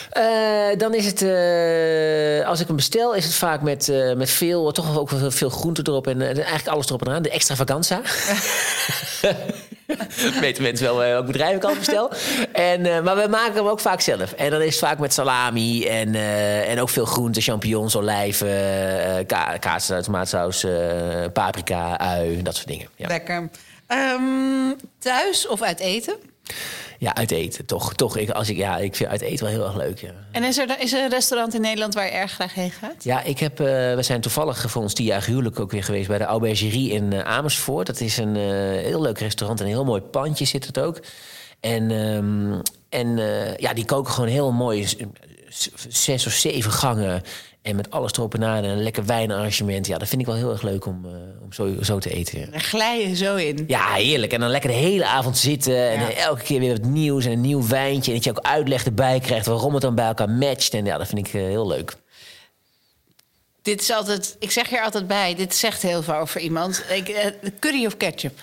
Eh, 0.09 0.77
dan 0.77 0.93
is 0.93 1.05
het, 1.05 1.21
eh, 1.21 2.47
als 2.47 2.59
ik 2.59 2.67
hem 2.67 2.75
bestel, 2.75 3.15
is 3.15 3.25
het 3.25 3.33
vaak 3.33 3.61
met, 3.61 3.89
eh, 3.89 4.13
met 4.13 4.29
veel, 4.29 4.71
toch 4.71 4.97
ook 4.97 5.09
wel 5.09 5.31
veel 5.31 5.49
groente 5.49 5.81
erop 5.85 6.07
en 6.07 6.21
eigenlijk 6.21 6.67
alles 6.67 6.87
erop 6.87 7.07
en 7.07 7.13
aan. 7.13 7.21
De 7.21 7.29
extravaganza. 7.29 8.01
Weten 10.41 10.63
mensen 10.63 10.85
wel 10.85 10.97
welk 10.97 11.25
bedrijf 11.25 11.55
ik 11.55 11.63
al 11.63 11.75
bestel. 11.75 12.11
En, 12.51 12.85
eh, 12.85 13.01
maar 13.01 13.15
we 13.15 13.27
maken 13.29 13.53
hem 13.53 13.67
ook 13.67 13.79
vaak 13.79 14.01
zelf. 14.01 14.31
En 14.31 14.49
dan 14.49 14.61
is 14.61 14.75
het 14.75 14.85
vaak 14.85 14.99
met 14.99 15.13
salami 15.13 15.85
en, 15.85 16.15
eh, 16.15 16.71
en 16.71 16.79
ook 16.79 16.89
veel 16.89 17.05
groenten, 17.05 17.41
champignons, 17.41 17.95
olijven, 17.95 18.47
eh 18.47 19.25
ka 19.25 19.57
kaas, 19.57 19.91
tomaatsaus, 20.01 20.63
eh, 20.63 21.25
paprika, 21.33 21.99
ui, 21.99 22.41
dat 22.41 22.55
soort 22.55 22.67
dingen. 22.67 22.87
Ja, 22.95 23.07
Lekker. 23.07 23.49
Ehm, 23.87 24.73
thuis 24.99 25.47
of 25.47 25.61
uit 25.61 25.79
eten? 25.79 26.15
Ja 26.99 27.15
uit 27.15 27.31
eten, 27.31 27.65
toch. 27.65 27.93
toch 27.93 28.17
ik, 28.17 28.29
als 28.29 28.49
ik, 28.49 28.57
ja, 28.57 28.77
ik 28.77 28.95
vind 28.95 29.09
uit 29.09 29.21
eten 29.21 29.45
wel 29.45 29.53
heel 29.53 29.65
erg 29.65 29.75
leuk, 29.75 29.99
ja. 29.99 30.11
En 30.31 30.43
is 30.43 30.57
er, 30.57 30.79
is 30.79 30.93
er 30.93 31.03
een 31.03 31.09
restaurant 31.09 31.53
in 31.53 31.61
Nederland 31.61 31.93
waar 31.93 32.05
je 32.05 32.11
erg 32.11 32.31
graag 32.31 32.53
heen 32.53 32.71
gaat? 32.71 33.03
Ja, 33.03 33.21
ik 33.23 33.39
heb, 33.39 33.59
eh, 33.59 33.65
we 33.95 34.01
zijn 34.01 34.21
toevallig 34.21 34.71
voor 34.71 34.81
ons 34.81 34.93
tienjarige 34.93 35.29
huwelijk 35.29 35.59
ook 35.59 35.71
weer 35.71 35.83
geweest 35.83 36.07
bij 36.07 36.17
de 36.17 36.23
Aubergerie 36.23 36.91
in 36.91 37.13
eh, 37.13 37.19
Amersfoort. 37.19 37.87
Dat 37.87 37.99
is 37.99 38.17
een 38.17 38.35
eh, 38.35 38.43
heel 38.83 39.01
leuk 39.01 39.19
restaurant 39.19 39.59
en 39.59 39.65
een 39.65 39.71
heel 39.71 39.85
mooi 39.85 40.01
pandje 40.01 40.45
zit 40.45 40.65
het 40.65 40.79
ook. 40.79 40.99
En, 41.59 41.91
ehm, 41.91 42.61
en 42.89 43.17
ja, 43.57 43.73
die 43.73 43.85
koken 43.85 44.13
gewoon 44.13 44.29
heel 44.29 44.51
mooi, 44.51 44.87
zes 45.87 46.25
of 46.25 46.33
zeven 46.33 46.71
gangen. 46.71 47.21
En 47.61 47.75
met 47.75 47.91
alles 47.91 48.11
erop 48.11 48.33
en 48.33 48.43
aan 48.43 48.63
en 48.63 48.69
een 48.69 48.83
lekker 48.83 49.05
wijnarrangement. 49.05 49.87
Ja, 49.87 49.97
dat 49.97 50.07
vind 50.07 50.21
ik 50.21 50.27
wel 50.27 50.35
heel 50.35 50.51
erg 50.51 50.61
leuk 50.61 50.85
om, 50.85 51.05
eh, 51.05 51.11
om 51.43 51.53
zo, 51.53 51.75
zo 51.81 51.99
te 51.99 52.09
eten. 52.13 52.39
ja. 52.39 52.45
Daar 52.45 52.59
glij 52.59 53.07
je 53.07 53.15
zo 53.15 53.35
in. 53.35 53.63
Ja, 53.67 53.93
heerlijk. 53.93 54.33
En 54.33 54.39
dan 54.39 54.49
lekker 54.49 54.69
de 54.69 54.75
hele 54.75 55.05
avond 55.05 55.37
zitten. 55.37 55.89
En 55.89 55.99
Ja. 55.99 56.11
elke 56.13 56.43
keer 56.43 56.59
weer 56.59 56.71
wat 56.77 56.85
nieuws 56.89 57.25
en 57.25 57.31
een 57.31 57.41
nieuw 57.41 57.67
wijntje. 57.67 58.11
En 58.11 58.15
dat 58.17 58.25
je 58.25 58.29
ook 58.31 58.45
uitleg 58.45 58.85
erbij 58.85 59.19
krijgt 59.19 59.45
waarom 59.45 59.73
het 59.73 59.81
dan 59.81 59.95
bij 59.95 60.05
elkaar 60.07 60.29
matcht. 60.29 60.73
En 60.73 60.85
ja, 60.85 60.97
dat 60.97 61.07
vind 61.07 61.27
ik 61.27 61.33
eh, 61.33 61.41
heel 61.41 61.67
leuk. 61.67 61.95
Dit 63.61 63.81
is 63.81 63.91
altijd, 63.91 64.35
ik 64.39 64.51
zeg 64.51 64.69
hier 64.69 64.81
altijd 64.81 65.07
bij, 65.07 65.35
dit 65.35 65.55
zegt 65.55 65.81
heel 65.81 66.03
veel 66.03 66.15
over 66.15 66.41
iemand. 66.41 66.83
Ik, 66.89 67.09
eh, 67.09 67.25
curry 67.59 67.85
of 67.85 67.97
ketchup? 67.97 68.39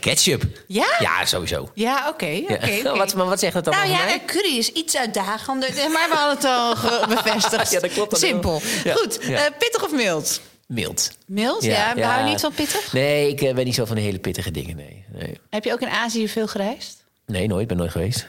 Ketchup. 0.00 0.42
Ja? 0.66 0.86
Ja, 0.98 1.24
sowieso. 1.24 1.70
Ja, 1.74 2.08
oké. 2.08 2.26
Ja. 2.26 2.42
oké. 2.54 2.96
Wat, 2.96 3.14
maar 3.14 3.26
wat 3.26 3.38
zegt 3.38 3.54
dat 3.54 3.64
dan 3.64 3.74
Nou 3.74 3.86
over 3.86 3.98
ja, 4.00 4.04
mij? 4.04 4.22
curry 4.26 4.56
is 4.58 4.68
iets 4.72 4.96
uitdagender. 4.96 5.68
Maar 5.90 6.08
we 6.08 6.14
hadden 6.16 6.36
het 6.36 6.44
al 6.44 6.76
ge- 6.76 7.06
bevestigd. 7.14 7.70
Ja, 7.70 7.80
dat 7.80 7.92
klopt 7.92 8.10
dan 8.10 8.20
Simpel. 8.20 8.50
wel. 8.50 8.60
Ja. 8.84 8.94
Goed, 8.94 9.18
Ja. 9.22 9.44
eh, 9.44 9.52
pittig 9.58 9.84
of 9.84 9.92
mild? 9.92 10.40
Mild. 10.66 11.10
Mild? 11.26 11.62
Ja, 11.64 11.94
we 11.94 12.04
houden 12.04 12.30
niet 12.30 12.40
van 12.40 12.52
pittig. 12.52 12.92
Nee, 12.92 13.28
ik 13.28 13.42
eh, 13.42 13.54
ben 13.54 13.64
niet 13.64 13.74
zo 13.74 13.84
van 13.84 13.96
de 13.96 14.02
hele 14.02 14.18
pittige 14.18 14.50
dingen, 14.50 14.76
nee. 14.76 15.04
Nee, 15.12 15.40
Heb 15.50 15.64
je 15.64 15.72
ook 15.72 15.80
in 15.80 15.88
Azië 15.88 16.28
veel 16.28 16.46
gereisd? 16.46 17.04
nee 17.26 17.46
nooit. 17.46 17.66
ben 17.66 17.76
nooit 17.76 17.90
geweest. 17.90 18.26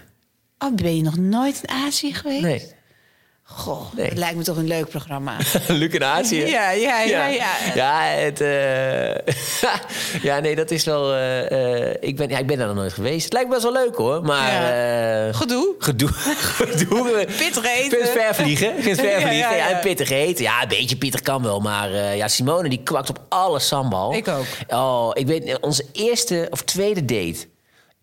Oh, 0.59 0.73
ben 0.75 0.95
je 0.95 1.01
nog 1.01 1.17
nooit 1.17 1.61
in 1.63 1.69
Azië 1.69 2.13
geweest? 2.13 2.41
Nee. 2.41 2.71
Goh, 3.47 3.93
Nee. 3.93 4.09
dat 4.09 4.17
lijkt 4.17 4.35
me 4.37 4.43
toch 4.43 4.57
een 4.57 4.67
leuk 4.67 4.89
programma. 4.89 5.37
Luc 5.67 5.93
in 5.93 6.03
Azië. 6.03 6.45
Ja, 6.45 6.71
ja, 6.71 7.01
ja, 7.01 7.25
ja. 7.27 7.51
Ja, 7.75 8.01
het, 8.01 8.41
eh, 8.41 9.33
ja, 10.29 10.39
nee, 10.39 10.55
dat 10.55 10.71
is 10.71 10.83
wel... 10.83 11.13
eh, 11.13 11.85
eh, 11.89 11.95
ik, 11.99 12.15
ben, 12.15 12.29
ja, 12.29 12.37
ik 12.37 12.47
ben 12.47 12.57
daar 12.57 12.67
nog 12.67 12.75
nooit 12.75 12.93
geweest. 12.93 13.23
Het 13.23 13.33
lijkt 13.33 13.47
me 13.47 13.53
best 13.55 13.67
wel 13.71 13.83
leuk, 13.83 13.95
hoor. 13.95 14.21
Maar... 14.21 14.51
Ja. 14.51 15.33
Gedoe? 15.33 15.75
Gedoe. 15.79 16.09
Gedoe. 16.57 17.25
Pittig 17.37 17.65
eten. 17.65 17.89
vind 17.89 18.01
het 18.01 18.09
ver 18.21 18.35
vliegen. 18.35 18.75
Het 18.75 18.99
ver 18.99 19.19
Ja, 19.19 19.27
vliegen. 19.27 19.59
en 19.59 19.79
pittig 19.79 20.09
eten. 20.09 20.43
Ja, 20.43 20.61
een 20.61 20.67
beetje 20.67 20.97
pittig 20.97 21.21
kan 21.21 21.43
wel. 21.43 21.59
Maar 21.59 22.15
ja, 22.15 22.27
Simone 22.27 22.69
die 22.69 22.83
kwakt 22.83 23.09
op 23.09 23.19
alle 23.29 23.59
sambal. 23.59 24.13
Ik 24.13 24.27
ook. 24.27 24.45
Oh, 24.67 25.09
ik 25.13 25.27
weet, 25.27 25.57
onze 25.61 25.85
eerste 25.91 26.47
of 26.49 26.61
tweede 26.61 27.05
date. 27.05 27.47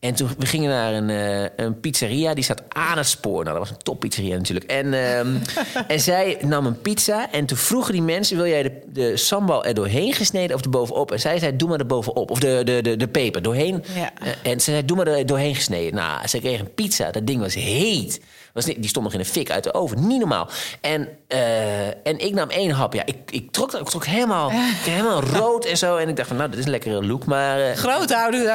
En 0.03 0.15
toen 0.15 0.29
we 0.39 0.47
gingen 0.47 0.71
naar 0.71 0.93
een, 0.93 1.11
eh, 1.11 1.65
een 1.67 1.81
pizzeria, 1.81 2.35
die 2.35 2.45
staat 2.45 2.63
aan 2.69 2.97
het 2.97 3.07
spoor. 3.07 3.45
Nou, 3.45 3.59
dat 3.59 3.69
was 3.69 3.71
een 3.71 3.83
toppizzeria 3.83 4.37
natuurlijk. 4.37 4.71
En, 4.71 4.95
ehm, 4.95 5.37
en 5.95 6.01
zij 6.01 6.39
nam 6.41 6.67
een 6.67 6.81
pizza 6.81 7.33
en 7.33 7.47
toen 7.47 7.57
vroegen 7.57 7.93
die 7.93 8.03
mensen... 8.03 8.37
wil 8.37 8.47
jij 8.47 8.63
de, 8.63 8.81
de 8.87 9.17
sambal 9.17 9.65
er 9.65 9.75
doorheen 9.75 10.13
gesneden 10.13 10.57
of 10.57 10.63
erbovenop? 10.63 11.13
En 11.13 11.21
zij 11.21 11.39
zei, 11.39 11.57
doe 11.57 11.69
maar 11.69 11.79
er 11.79 11.87
bovenop. 11.87 12.31
Of 12.31 12.39
de, 12.39 12.61
de, 12.65 12.83
de, 12.83 12.97
de 12.97 13.09
peper 13.09 13.43
doorheen. 13.43 13.85
Ja. 13.95 14.13
Eh, 14.15 14.53
en 14.53 14.61
ze 14.61 14.71
zei, 14.71 14.85
doe 14.85 14.97
maar 14.97 15.07
er 15.07 15.27
doorheen 15.27 15.55
gesneden. 15.55 15.95
Nou, 15.95 16.29
ze 16.29 16.39
kreeg 16.39 16.61
een 16.61 16.75
pizza, 16.75 17.11
dat 17.11 17.27
ding 17.27 17.41
was 17.41 17.55
heet. 17.55 18.21
Was 18.53 18.65
niet, 18.65 18.77
die 18.77 18.89
stond 18.89 19.05
nog 19.05 19.15
in 19.15 19.21
een 19.21 19.27
fik 19.27 19.51
uit 19.51 19.65
de 19.65 19.75
oven, 19.75 20.07
niet 20.07 20.19
normaal. 20.19 20.49
En, 20.81 21.09
eh, 21.29 21.87
en 21.87 22.19
ik 22.19 22.35
nam 22.35 22.49
één 22.51 22.71
hap. 22.71 22.93
Ja, 22.95 23.03
ik, 23.07 23.17
ik, 23.31 23.51
trok, 23.53 23.73
ik 23.75 23.89
trok 23.89 24.05
helemaal, 24.07 24.51
helemaal 24.53 25.21
rood 25.23 25.65
en 25.65 25.77
zo. 25.77 25.97
En 25.97 26.09
ik 26.09 26.17
dacht 26.17 26.29
van, 26.29 26.37
nou, 26.37 26.49
dit 26.51 26.59
is 26.59 26.65
een 26.65 26.71
lekkere 26.71 27.05
look. 27.07 27.25
Maar 27.25 27.61
eh, 27.61 27.77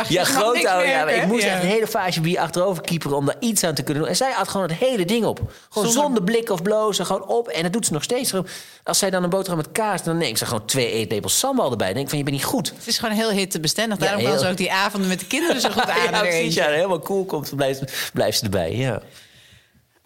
je. 0.07 0.13
ja, 0.13 0.19
Dat 0.23 0.27
groot. 0.31 0.57
Ja, 0.61 1.07
ik 1.07 1.25
moest 1.27 1.43
Ja. 1.43 1.49
echt 1.53 1.63
een 1.63 1.69
hele 1.69 1.87
vaasje 1.87 2.21
bier 2.21 2.39
achterover 2.39 2.83
kieperen 2.83 3.17
om 3.17 3.25
daar 3.25 3.35
iets 3.39 3.63
aan 3.63 3.73
te 3.73 3.83
kunnen 3.83 4.01
doen. 4.03 4.11
En 4.11 4.17
zij 4.17 4.31
had 4.31 4.47
gewoon 4.47 4.67
het 4.69 4.77
hele 4.77 5.05
ding 5.05 5.25
op. 5.25 5.37
Gewoon 5.37 5.51
Zonder- 5.69 5.91
zonder, 5.91 6.23
blik 6.23 6.49
of 6.49 6.61
blozen, 6.61 7.05
gewoon 7.05 7.25
op. 7.27 7.47
En 7.47 7.63
dat 7.63 7.73
doet 7.73 7.85
ze 7.85 7.93
nog 7.93 8.03
steeds. 8.03 8.33
Als 8.83 8.99
zij 8.99 9.09
dan 9.09 9.23
een 9.23 9.29
boterham 9.29 9.57
met 9.57 9.71
kaas, 9.71 10.03
dan 10.03 10.17
neemt 10.17 10.37
ze 10.37 10.45
gewoon 10.45 10.65
twee 10.65 10.91
eetlepels 10.91 11.39
sambal 11.39 11.71
erbij. 11.71 11.85
Dan 11.87 11.95
denk 11.95 12.05
ik 12.05 12.09
van, 12.09 12.17
je 12.17 12.23
bent 12.23 12.35
niet 12.37 12.45
goed. 12.45 12.73
Het 12.77 12.87
is 12.87 12.97
gewoon 12.97 13.15
heel 13.15 13.29
hittebestendig. 13.29 13.97
Ja, 13.99 14.05
Daarom 14.05 14.25
heel- 14.25 14.37
ze 14.37 14.47
ook 14.49 14.57
die 14.57 14.71
avonden 14.71 15.09
met 15.09 15.19
de 15.19 15.25
kinderen 15.27 15.61
zo 15.61 15.69
goed 15.69 15.89
aan. 15.89 16.01
ja, 16.11 16.19
precies. 16.19 16.53
Ja, 16.55 16.67
helemaal 16.69 16.99
cool 16.99 17.25
komt, 17.25 17.55
blijft, 17.55 18.09
blijft 18.13 18.37
ze 18.37 18.43
erbij. 18.43 18.75
Ja. 18.75 19.01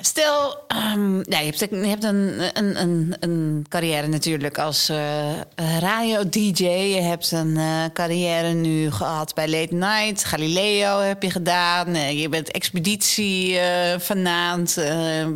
Stel, 0.03 0.57
ehm, 0.67 1.17
ja, 1.17 1.39
je 1.39 1.45
hebt, 1.45 1.59
je 1.59 1.75
hebt 1.75 2.03
een, 2.03 2.41
een, 2.53 3.15
een, 3.19 3.65
carrière 3.69 4.07
natuurlijk 4.07 4.57
als 4.57 4.89
eh, 4.89 5.39
radio-dj. 5.79 6.63
Je 6.63 7.01
hebt 7.01 7.31
een 7.31 7.57
eh, 7.57 7.85
carrière 7.93 8.53
nu 8.53 8.91
gehad 8.91 9.33
bij 9.33 9.49
Late 9.49 9.73
Night. 9.73 10.25
Galileo 10.25 10.99
heb 10.99 11.23
je 11.23 11.29
gedaan. 11.29 11.87
Eh, 11.87 12.21
je 12.21 12.29
bent 12.29 12.51
expeditie 12.51 13.57
eh, 13.57 13.99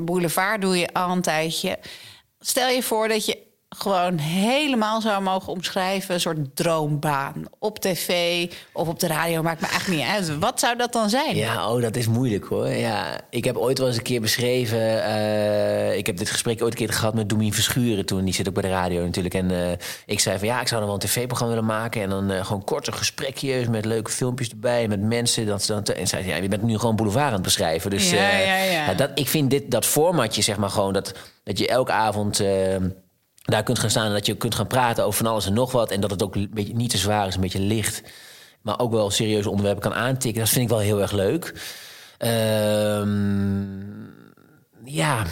Boulevard 0.05 0.61
doe 0.61 0.77
je 0.77 0.93
al 0.93 1.11
een 1.11 1.21
tijdje. 1.21 1.79
Stel 2.39 2.69
je 2.69 2.83
voor 2.83 3.07
dat 3.07 3.25
je 3.25 3.37
gewoon 3.77 4.17
helemaal 4.17 5.01
zou 5.01 5.21
mogen 5.21 5.51
omschrijven... 5.51 6.13
een 6.13 6.19
soort 6.21 6.55
droombaan 6.55 7.43
op 7.59 7.79
tv 7.79 8.09
of 8.73 8.87
op 8.87 8.99
de 8.99 9.07
radio. 9.07 9.41
Maakt 9.41 9.61
me 9.61 9.67
eigenlijk 9.67 10.01
niet 10.01 10.09
uit. 10.09 10.39
Wat 10.39 10.59
zou 10.59 10.77
dat 10.77 10.93
dan 10.93 11.09
zijn? 11.09 11.35
Ja, 11.35 11.71
oh, 11.71 11.81
dat 11.81 11.95
is 11.95 12.07
moeilijk 12.07 12.45
hoor. 12.45 12.67
Ja, 12.67 13.19
ik 13.29 13.43
heb 13.43 13.57
ooit 13.57 13.77
wel 13.77 13.87
eens 13.87 13.97
een 13.97 14.03
keer 14.03 14.21
beschreven. 14.21 15.03
eh, 15.03 15.97
ik 15.97 16.05
heb 16.05 16.17
dit 16.17 16.29
gesprek 16.29 16.61
ooit 16.61 16.71
een 16.71 16.85
keer 16.85 16.93
gehad 16.95 17.13
met 17.13 17.29
Domien 17.29 17.53
Verschuren 17.53 18.05
toen. 18.05 18.23
Die 18.25 18.33
zit 18.33 18.47
ook 18.47 18.53
bij 18.53 18.63
de 18.63 18.69
radio 18.69 19.03
natuurlijk. 19.03 19.35
En 19.35 19.51
eh, 19.51 19.71
ik 20.05 20.19
zei 20.19 20.37
van 20.37 20.47
ja, 20.47 20.61
ik 20.61 20.67
zou 20.67 20.79
dan 20.79 20.89
wel 20.89 21.01
een 21.01 21.07
tv-programma 21.07 21.53
willen 21.53 21.69
maken. 21.69 22.01
En 22.01 22.09
dan 22.09 22.31
eh, 22.31 22.45
gewoon 22.45 22.63
korte 22.63 22.91
gesprekjes 22.91 23.67
met 23.67 23.85
leuke 23.85 24.11
filmpjes 24.11 24.49
erbij. 24.49 24.87
Met 24.87 25.01
mensen. 25.01 25.45
Dat, 25.45 25.63
ze 25.63 25.73
dan 25.73 25.83
en 25.83 26.07
zei 26.07 26.23
ze, 26.23 26.29
ja, 26.29 26.35
je 26.35 26.47
bent 26.47 26.63
nu 26.63 26.77
gewoon 26.77 26.95
boulevard 26.95 27.25
aan 27.27 27.33
het 27.33 27.41
beschrijven. 27.41 27.89
Dus 27.89 28.11
Ja, 28.11 28.37
ja, 28.37 28.55
ja. 28.63 28.93
dat, 28.93 29.11
ik 29.15 29.27
vind 29.27 29.49
dit, 29.49 29.71
dat 29.71 29.85
formatje, 29.85 30.41
zeg 30.41 30.57
maar 30.57 30.69
gewoon. 30.69 30.93
Dat, 30.93 31.13
dat 31.43 31.59
je 31.59 31.67
elke 31.67 31.91
avond. 31.91 32.43
Daar 33.45 33.63
kunt 33.63 33.79
gaan 33.79 33.89
staan 33.89 34.05
en 34.05 34.13
dat 34.13 34.25
je 34.25 34.37
kunt 34.37 34.55
gaan 34.55 34.67
praten 34.67 35.05
over 35.05 35.17
van 35.17 35.31
alles 35.31 35.45
en 35.45 35.53
nog 35.53 35.71
wat. 35.71 35.91
En 35.91 36.01
dat 36.01 36.11
het 36.11 36.23
ook 36.23 36.35
een 36.35 36.49
beetje 36.53 36.75
niet 36.75 36.89
te 36.89 36.97
zwaar 36.97 37.27
is, 37.27 37.35
een 37.35 37.41
beetje 37.41 37.59
licht. 37.59 38.01
Maar 38.61 38.79
ook 38.79 38.91
wel 38.91 39.09
serieuze 39.09 39.49
onderwerpen 39.49 39.83
kan 39.83 39.93
aantikken. 39.93 40.41
Dat 40.41 40.49
vind 40.49 40.63
ik 40.63 40.69
wel 40.69 40.79
heel 40.79 41.01
erg 41.01 41.11
leuk. 41.11 41.53
Ehm, 42.17 43.85
ja, 44.83 45.23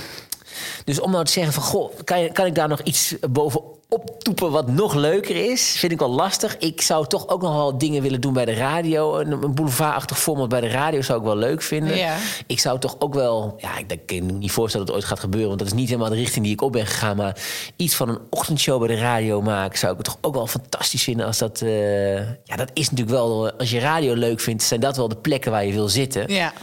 Dus 0.86 1.00
om 1.00 1.12
nou 1.12 1.26
te 1.26 1.32
zeggen 1.32 1.54
van, 1.54 1.64
goh, 1.64 1.94
kan, 2.04 2.22
je, 2.22 2.32
kan 2.32 2.46
ik 2.46 2.56
daar 2.56 2.68
nog 2.68 2.82
iets 2.82 3.16
bovenop 3.30 3.82
toepen 4.18 4.52
wat 4.52 4.68
nog 4.68 4.94
leuker 4.94 5.52
is? 5.52 5.76
Vind 5.78 5.92
ik 5.92 6.00
wel 6.00 6.10
lastig. 6.10 6.58
Ik 6.58 6.82
zou 6.82 7.08
toch 7.08 7.28
ook 7.28 7.42
nog 7.42 7.56
wel 7.56 7.78
dingen 7.78 8.02
willen 8.02 8.22
doen 8.22 8.34
bij 8.34 8.46
de 8.46 8.54
radio. 8.54 9.18
Een, 9.20 9.32
een 9.32 9.54
boulevardachtig 9.56 10.20
format 10.20 10.50
bij 10.50 10.62
de 10.62 10.68
radio 10.68 11.02
zou 11.02 11.20
ik 11.20 11.26
wel 11.26 11.36
leuk 11.36 11.62
vinden. 11.62 11.98
Ja. 11.98 12.18
Ik 12.48 12.60
zou 12.60 12.80
toch 12.80 12.96
ook 13.00 13.14
wel, 13.14 13.56
ja, 13.58 13.78
ik, 13.78 13.92
ik 13.92 14.06
kan 14.06 14.26
me 14.26 14.32
niet 14.32 14.52
voorstellen 14.52 14.86
dat 14.86 14.96
het 14.96 15.04
ooit 15.06 15.14
gaat 15.14 15.24
gebeuren, 15.24 15.48
want 15.48 15.60
dat 15.60 15.68
is 15.68 15.74
niet 15.78 15.88
helemaal 15.90 16.10
de 16.10 16.16
richting 16.16 16.44
die 16.44 16.54
ik 16.54 16.62
op 16.62 16.72
ben 16.72 16.86
gegaan. 16.86 17.18
Maar 17.18 17.38
iets 17.76 17.96
van 17.96 18.10
een 18.10 18.20
ochtendshow 18.30 18.80
bij 18.80 18.96
de 18.96 19.02
radio 19.02 19.42
maken, 19.42 19.78
zou 19.78 19.92
ik 19.92 19.98
het 19.98 20.08
toch 20.08 20.18
ook 20.22 20.34
wel 20.34 20.48
fantastisch 20.48 21.04
vinden 21.04 21.26
als 21.26 21.38
dat. 21.38 21.62
eh, 21.62 22.16
ja, 22.18 22.56
dat 22.56 22.70
is 22.74 22.90
natuurlijk 22.90 23.18
wel, 23.18 23.52
als 23.52 23.72
je 23.72 23.80
radio 23.80 24.14
leuk 24.14 24.40
vindt, 24.40 24.64
zijn 24.64 24.80
dat 24.80 24.98
wel 24.98 25.08
de 25.08 25.16
plekken 25.16 25.52
waar 25.52 25.66
je 25.66 25.74
wil 25.74 25.88
zitten. 25.90 26.34
Ja. 26.34 26.54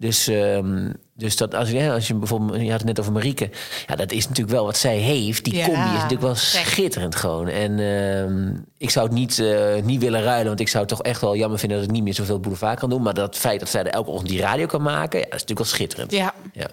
Dus, 0.00 0.26
ehm, 0.28 0.92
dus 1.14 1.36
dat 1.36 1.54
als, 1.54 1.70
je, 1.70 1.90
als 1.92 2.06
je 2.06 2.14
bijvoorbeeld, 2.14 2.60
je 2.60 2.70
had 2.70 2.78
het 2.78 2.84
net 2.84 3.00
over 3.00 3.12
Marieke, 3.12 3.50
ja, 3.86 3.96
dat 3.96 4.12
is 4.12 4.28
natuurlijk 4.28 4.56
wel 4.56 4.64
wat 4.64 4.76
zij 4.76 4.96
heeft. 4.96 5.44
Die 5.44 5.56
Ja, 5.56 5.64
combi 5.64 5.80
is 5.80 5.92
natuurlijk 5.92 6.20
wel 6.20 6.34
schitterend 6.34 7.14
gewoon. 7.16 7.48
En 7.48 7.78
ehm, 7.78 8.54
ik 8.76 8.90
zou 8.90 9.06
het 9.06 9.14
niet, 9.14 9.38
eh, 9.38 9.82
niet 9.82 10.00
willen 10.00 10.22
ruilen, 10.22 10.46
want 10.46 10.60
ik 10.60 10.68
zou 10.68 10.84
het 10.84 10.92
toch 10.96 11.02
echt 11.02 11.20
wel 11.20 11.36
jammer 11.36 11.58
vinden 11.58 11.78
dat 11.78 11.86
ik 11.86 11.92
niet 11.92 12.02
meer 12.02 12.14
zoveel 12.14 12.40
boulevard 12.40 12.78
kan 12.78 12.90
doen. 12.90 13.02
Maar 13.02 13.14
dat 13.14 13.36
feit 13.36 13.60
dat 13.60 13.68
zij 13.68 13.80
er 13.80 13.86
elke 13.92 14.10
ochtend 14.10 14.28
die 14.30 14.40
radio 14.40 14.66
kan 14.66 14.82
maken, 14.82 15.18
ja, 15.18 15.24
dat 15.24 15.34
is 15.34 15.40
natuurlijk 15.40 15.58
wel 15.58 15.68
schitterend. 15.78 16.12
ja. 16.12 16.34
Ja. 16.52 16.66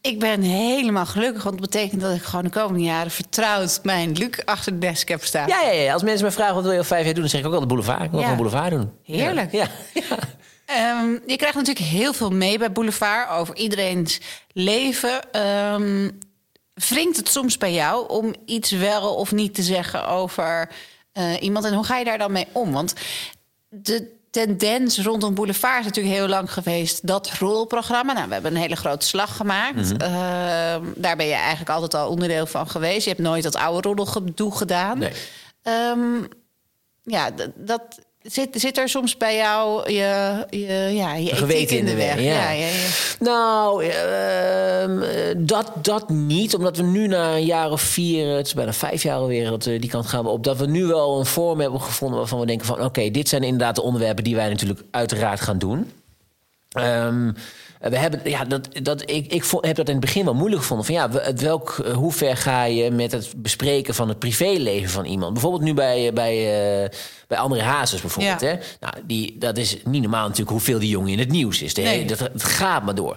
Ik 0.00 0.18
ben 0.18 0.42
helemaal 0.42 1.06
gelukkig, 1.06 1.42
want 1.42 1.60
dat 1.60 1.70
betekent 1.70 2.00
dat 2.00 2.14
ik 2.14 2.22
gewoon 2.22 2.44
de 2.44 2.50
komende 2.50 2.84
jaren 2.84 3.10
vertrouwd 3.10 3.80
mijn 3.82 4.12
Luc 4.12 4.30
achter 4.44 4.72
de 4.72 4.78
desk 4.78 5.08
heb 5.08 5.24
staan. 5.24 5.48
Ja, 5.48 5.60
ja, 5.62 5.70
ja, 5.70 5.92
als 5.92 6.02
mensen 6.02 6.24
me 6.26 6.30
vragen 6.32 6.54
wat 6.54 6.62
wil 6.62 6.72
je 6.72 6.78
over 6.78 6.90
vijf 6.90 7.04
jaar 7.04 7.12
doen, 7.14 7.22
dan 7.22 7.30
zeg 7.30 7.40
ik 7.40 7.46
ook 7.46 7.52
wel 7.52 7.60
de 7.60 7.66
boulevard. 7.66 8.02
Ik 8.02 8.10
wil 8.10 8.20
Ja. 8.20 8.34
boulevard 8.34 8.70
doen. 8.70 8.90
Heerlijk. 9.02 9.52
Ja. 9.52 9.66
ja. 9.94 10.16
Ehm, 10.66 11.10
je 11.26 11.36
krijgt 11.36 11.56
natuurlijk 11.56 11.86
heel 11.86 12.12
veel 12.12 12.30
mee 12.30 12.58
bij 12.58 12.72
Boulevard 12.72 13.30
over 13.30 13.56
iedereen's 13.56 14.20
leven. 14.52 15.32
Ehm 15.32 16.08
wringt 16.88 17.16
het 17.16 17.28
soms 17.28 17.58
bij 17.58 17.72
jou 17.72 18.08
om 18.08 18.34
iets 18.44 18.70
wel 18.70 19.14
of 19.14 19.32
niet 19.32 19.54
te 19.54 19.62
zeggen 19.62 20.08
over 20.08 20.70
eh, 21.12 21.42
iemand? 21.42 21.64
En 21.64 21.74
hoe 21.74 21.84
ga 21.84 21.98
je 21.98 22.04
daar 22.04 22.18
dan 22.18 22.32
mee 22.32 22.46
om? 22.52 22.72
Want 22.72 22.94
de 23.68 24.14
tendens 24.30 24.98
rondom 24.98 25.34
Boulevard 25.34 25.78
is 25.78 25.84
natuurlijk 25.84 26.14
heel 26.14 26.28
lang 26.28 26.52
geweest. 26.52 27.06
Dat 27.06 27.30
rolprogramma. 27.38 28.12
Nou, 28.12 28.26
we 28.26 28.32
hebben 28.32 28.54
een 28.54 28.60
hele 28.60 28.76
grote 28.76 29.06
slag 29.06 29.36
gemaakt. 29.36 29.96
Ehm, 29.96 30.84
daar 30.96 31.16
ben 31.16 31.26
je 31.26 31.32
eigenlijk 31.32 31.70
altijd 31.70 31.94
al 31.94 32.08
onderdeel 32.08 32.46
van 32.46 32.68
geweest. 32.68 33.04
Je 33.04 33.10
hebt 33.10 33.22
nooit 33.22 33.42
dat 33.42 33.56
oude 33.56 33.88
roddelgedoe 33.88 34.56
gedaan. 34.56 34.98
Nee. 34.98 35.12
Ja, 37.02 37.30
dat 37.54 38.00
zit, 38.28 38.48
zit 38.52 38.78
er 38.78 38.88
soms 38.88 39.16
bij 39.16 39.36
jou 39.36 39.92
je, 39.92 40.44
je, 40.50 40.90
ja, 40.92 41.14
je 41.14 41.34
geweten 41.34 41.78
in 41.78 41.84
de 41.84 41.94
weg. 41.94 42.20
ja. 42.20 42.22
Ja, 42.22 42.50
ja, 42.50 42.66
ja. 42.66 42.72
Nou, 43.18 43.84
ehm, 43.84 45.02
eh, 45.02 45.34
dat, 45.36 45.72
dat 45.82 46.08
niet. 46.08 46.54
Omdat 46.54 46.76
we 46.76 46.82
nu 46.82 47.06
na 47.06 47.34
een 47.34 47.44
jaar 47.44 47.70
of 47.70 47.80
vier, 47.80 48.36
het 48.36 48.46
is 48.46 48.54
bijna 48.54 48.72
vijf 48.72 49.02
jaar 49.02 49.16
alweer 49.16 49.50
dat 49.50 49.64
we 49.64 49.78
die 49.78 49.90
kant 49.90 50.06
gaan 50.06 50.24
we 50.24 50.30
op. 50.30 50.44
Dat 50.44 50.56
we 50.56 50.66
nu 50.66 50.84
wel 50.84 51.18
een 51.18 51.26
vorm 51.26 51.60
hebben 51.60 51.80
gevonden 51.80 52.18
waarvan 52.18 52.40
we 52.40 52.46
denken 52.46 52.66
van 52.66 52.84
oké, 52.84 53.10
dit 53.10 53.28
zijn 53.28 53.42
inderdaad 53.42 53.74
de 53.74 53.82
onderwerpen 53.82 54.24
die 54.24 54.36
wij 54.36 54.48
natuurlijk 54.48 54.80
uiteraard 54.90 55.40
gaan 55.40 55.58
doen. 55.58 55.90
Ehm, 56.70 57.32
we 57.90 57.96
hebben, 57.98 58.20
ja, 58.24 58.44
dat, 58.44 58.68
dat, 58.82 59.02
ik, 59.10 59.32
ik 59.32 59.44
heb 59.60 59.76
dat 59.76 59.86
in 59.88 59.94
het 59.96 60.04
begin 60.04 60.24
wel 60.24 60.34
moeilijk 60.34 60.60
gevonden. 60.60 60.86
Van 60.86 60.94
ja, 60.94 61.10
het 61.10 61.40
welk, 61.40 61.78
eh, 61.84 61.92
hoe 61.92 62.12
ver 62.12 62.36
ga 62.36 62.64
je 62.64 62.90
met 62.90 63.12
het 63.12 63.32
bespreken 63.36 63.94
van 63.94 64.08
het 64.08 64.18
privéleven 64.18 64.90
van 64.90 65.04
iemand? 65.04 65.32
Bijvoorbeeld 65.32 65.62
nu 65.62 65.74
bij, 65.74 66.06
eh, 66.06 66.12
bij, 66.12 66.34
eh, 66.84 66.90
bij 67.28 67.38
André 67.38 67.62
Hazes 67.62 68.00
bijvoorbeeld. 68.00 68.40
Ja. 68.40 68.46
Hè? 68.46 68.54
Nou, 68.80 68.94
die, 69.06 69.36
dat 69.38 69.56
is 69.56 69.76
niet 69.84 70.02
normaal 70.02 70.22
natuurlijk 70.22 70.50
hoeveel 70.50 70.78
die 70.78 70.88
jongen 70.88 71.12
in 71.12 71.18
het 71.18 71.30
nieuws 71.30 71.62
is. 71.62 71.74
De 71.74 71.82
Nee. 71.82 71.94
hele- 71.96 72.06
dat, 72.08 72.18
het 72.18 72.44
gaat 72.44 72.82
maar 72.84 72.94
door. 72.94 73.16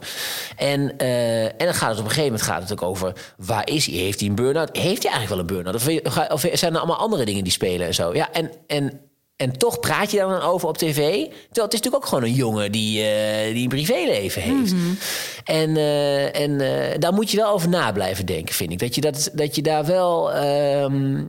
En, 0.55 0.97
en 0.97 1.53
dan 1.57 1.74
gaat 1.74 1.89
het 1.89 1.99
op 1.99 2.05
een 2.05 2.11
gegeven 2.11 2.24
moment 2.24 2.41
gaat 2.41 2.61
het 2.61 2.72
ook 2.72 2.82
over... 2.82 3.13
waar 3.38 3.67
is 3.70 3.86
hij? 3.86 3.95
Heeft 3.95 4.20
hij 4.20 4.30
een 4.30 4.36
burn-out? 4.36 4.78
Heeft 4.78 5.03
hij 5.03 5.11
eigenlijk 5.11 5.30
wel 5.30 5.57
een 5.57 5.63
burn-out? 5.63 6.03
Of, 6.05 6.32
of 6.32 6.57
zijn 6.59 6.74
er 6.74 6.78
allemaal 6.78 6.97
andere 6.97 7.26
dingen 7.26 7.43
die 7.43 7.53
spelen 7.53 7.88
en 7.88 7.93
zo? 7.93 8.13
Ja, 8.13 8.32
en... 8.32 8.51
en 8.67 8.99
en 9.39 9.57
toch 9.57 9.79
praat 9.79 10.11
je 10.11 10.17
daar 10.17 10.29
dan 10.29 10.41
over 10.41 10.67
op 10.67 10.77
tv. 10.77 10.95
Terwijl 10.95 11.31
het 11.51 11.53
is 11.55 11.79
natuurlijk 11.81 11.95
ook 11.95 12.05
gewoon 12.05 12.23
een 12.23 12.33
jongen 12.33 12.71
die, 12.71 13.03
eh, 13.03 13.53
die 13.53 13.63
een 13.63 13.69
privéleven 13.69 14.41
heeft. 14.41 14.73
En, 15.43 15.77
eh, 15.77 16.39
en 16.41 16.61
eh, 16.61 16.99
daar 16.99 17.13
moet 17.13 17.31
je 17.31 17.37
wel 17.37 17.51
over 17.51 17.69
na 17.69 17.91
blijven 17.91 18.25
denken, 18.25 18.55
vind 18.55 18.71
ik. 18.71 18.79
Dat 18.79 18.95
je, 18.95 19.01
dat, 19.01 19.29
dat 19.33 19.55
je 19.55 19.61
daar 19.61 19.85
wel. 19.85 20.33
ehm, 20.33 21.15
eh, 21.15 21.21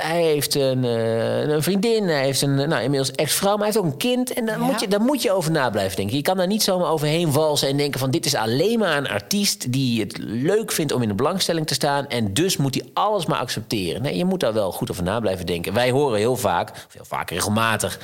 hij 0.00 0.22
heeft 0.22 0.54
een, 0.54 0.82
een 0.84 1.62
vriendin, 1.62 2.04
hij 2.08 2.24
heeft 2.24 2.42
een 2.42 2.54
nou, 2.54 2.82
inmiddels 2.82 3.10
ex-vrouw, 3.12 3.56
maar 3.56 3.66
hij 3.66 3.74
heeft 3.74 3.78
ook 3.86 3.92
een 3.92 3.96
kind. 3.98 4.32
En 4.32 4.46
daar, 4.46 4.58
Ja. 4.58 4.64
moet 4.64 4.80
je, 4.80 4.88
daar 4.88 5.00
moet 5.00 5.22
je 5.22 5.32
over 5.32 5.50
na 5.50 5.70
blijven 5.70 5.96
denken. 5.96 6.16
Je 6.16 6.22
kan 6.22 6.36
daar 6.36 6.46
niet 6.46 6.62
zomaar 6.62 6.90
overheen 6.90 7.32
walsen 7.32 7.68
en 7.68 7.76
denken: 7.76 8.00
van 8.00 8.10
dit 8.10 8.26
is 8.26 8.34
alleen 8.34 8.78
maar 8.78 8.96
een 8.96 9.08
artiest 9.08 9.72
die 9.72 10.00
het 10.00 10.16
leuk 10.20 10.72
vindt 10.72 10.92
om 10.92 11.02
in 11.02 11.08
de 11.08 11.14
belangstelling 11.14 11.66
te 11.66 11.74
staan. 11.74 12.08
En 12.08 12.34
dus 12.34 12.56
moet 12.56 12.74
hij 12.74 12.84
alles 12.92 13.26
maar 13.26 13.38
accepteren. 13.38 14.02
Nee, 14.02 14.16
je 14.16 14.24
moet 14.24 14.40
daar 14.40 14.52
wel 14.52 14.72
goed 14.72 14.90
over 14.90 15.02
na 15.02 15.20
blijven 15.20 15.46
denken. 15.46 15.74
Wij 15.74 15.90
horen 15.90 16.18
heel 16.18 16.36
vaak, 16.36 16.70
of 16.70 16.86
heel 16.92 17.04
vaak 17.04 17.21
regelmatig, 17.30 17.98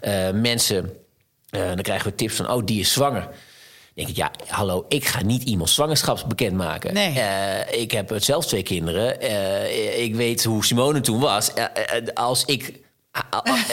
eh, 0.00 0.30
mensen. 0.30 0.92
eh, 1.50 1.66
dan 1.66 1.82
krijgen 1.82 2.10
we 2.10 2.14
tips 2.14 2.34
van: 2.34 2.50
oh, 2.50 2.64
die 2.64 2.80
is 2.80 2.92
zwanger 2.92 3.28
denk 3.94 4.10
ik, 4.10 4.16
ja, 4.16 4.30
hallo, 4.46 4.84
ik 4.88 5.04
ga 5.04 5.22
niet 5.22 5.42
iemands 5.42 5.74
zwangerschap 5.74 6.24
bekendmaken. 6.28 6.94
Nee. 6.94 7.20
Eh, 7.20 7.80
ik 7.80 7.90
heb 7.90 8.12
zelf 8.16 8.46
twee 8.46 8.62
kinderen. 8.62 9.20
Ik 10.02 10.14
weet 10.14 10.44
hoe 10.44 10.64
Simone 10.64 11.00
toen 11.00 11.20
was. 11.20 11.50
Als 12.14 12.44
ik... 12.44 12.80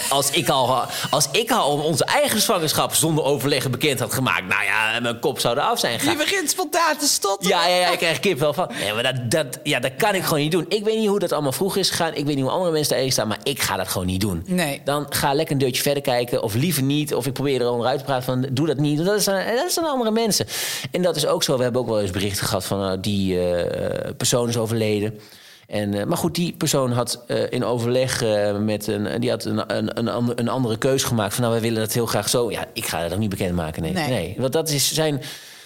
Als 0.09 0.29
ik, 0.31 0.49
al, 0.49 0.85
als 1.09 1.27
ik 1.31 1.51
al 1.51 1.77
onze 1.77 2.05
eigen 2.05 2.41
zwangerschap 2.41 2.93
zonder 2.93 3.23
overleggen 3.23 3.71
bekend 3.71 3.99
had 3.99 4.13
gemaakt... 4.13 4.47
nou 4.47 4.63
ja, 4.63 4.99
mijn 4.99 5.19
kop 5.19 5.39
zou 5.39 5.57
eraf 5.57 5.79
zijn 5.79 5.99
gegaan. 5.99 6.17
Je 6.17 6.23
begint 6.23 6.49
spontaan 6.49 6.97
te 6.97 7.07
stotteren. 7.07 7.57
Ja, 7.57 7.67
ja, 7.67 7.75
ja, 7.75 7.91
ik 7.91 7.97
krijg 7.97 8.19
kip 8.19 8.39
wel 8.39 8.53
van. 8.53 8.71
Nee, 8.79 8.93
maar 8.93 9.03
dat, 9.03 9.31
dat, 9.31 9.59
ja, 9.63 9.79
dat 9.79 9.91
kan 9.97 10.15
ik 10.15 10.23
gewoon 10.23 10.39
niet 10.39 10.51
doen. 10.51 10.65
Ik 10.69 10.83
weet 10.83 10.97
niet 10.97 11.07
hoe 11.07 11.19
dat 11.19 11.31
allemaal 11.31 11.51
vroeger 11.51 11.79
is 11.79 11.89
gegaan. 11.89 12.13
Ik 12.13 12.25
weet 12.25 12.35
niet 12.35 12.43
hoe 12.43 12.53
andere 12.53 12.71
mensen 12.71 12.93
daarin 12.93 13.11
staan, 13.11 13.27
maar 13.27 13.39
ik 13.43 13.61
ga 13.61 13.75
dat 13.77 13.87
gewoon 13.87 14.07
niet 14.07 14.21
doen. 14.21 14.43
Nee. 14.47 14.81
Dan 14.83 15.05
ga 15.09 15.33
lekker 15.33 15.53
een 15.53 15.61
deurtje 15.61 15.81
verder 15.81 16.03
kijken, 16.03 16.43
of 16.43 16.53
liever 16.53 16.83
niet. 16.83 17.13
Of 17.15 17.25
ik 17.25 17.33
probeer 17.33 17.61
er 17.61 17.69
onderuit 17.69 17.99
te 17.99 18.05
praten 18.05 18.23
van, 18.23 18.47
doe 18.51 18.67
dat 18.67 18.77
niet. 18.77 19.05
Dat 19.05 19.19
is, 19.19 19.27
aan, 19.27 19.55
dat 19.55 19.69
is 19.69 19.79
aan 19.79 19.85
andere 19.89 20.11
mensen. 20.11 20.47
En 20.91 21.01
dat 21.01 21.15
is 21.15 21.25
ook 21.25 21.43
zo. 21.43 21.57
We 21.57 21.63
hebben 21.63 21.81
ook 21.81 21.87
wel 21.87 22.01
eens 22.01 22.11
berichten 22.11 22.45
gehad 22.45 22.65
van, 22.65 22.79
nou, 22.79 22.99
die 22.99 23.39
eh, 23.39 24.11
persoon 24.17 24.49
is 24.49 24.57
overleden. 24.57 25.19
En, 25.67 25.93
eh, 25.93 26.05
maar 26.05 26.17
goed, 26.17 26.35
die 26.35 26.53
persoon 26.57 26.91
had 26.91 27.23
eh, 27.27 27.51
in 27.51 27.63
overleg 27.63 28.21
eh, 28.23 28.57
met 28.57 28.87
een... 28.87 29.19
die 29.21 29.29
had 29.29 29.45
een, 29.45 29.75
een, 29.77 29.97
een, 29.99 30.07
ander- 30.09 30.39
een 30.39 30.49
andere 30.49 30.77
keus 30.77 31.03
gemaakt. 31.03 31.33
Van, 31.33 31.41
nou, 31.41 31.53
wij 31.53 31.63
willen 31.63 31.79
dat 31.79 31.93
heel 31.93 32.05
graag 32.05 32.29
zo. 32.29 32.51
Ja, 32.51 32.65
ik 32.73 32.85
ga 32.85 33.01
dat 33.01 33.13
ook 33.13 33.19
niet 33.19 33.29
bekendmaken. 33.29 33.81
Nee, 33.81 33.93
Nee. 33.93 34.09
nee. 34.09 34.35
Want 34.37 34.53
dat 34.53 34.69
is 34.69 34.93
zijn... 34.93 35.21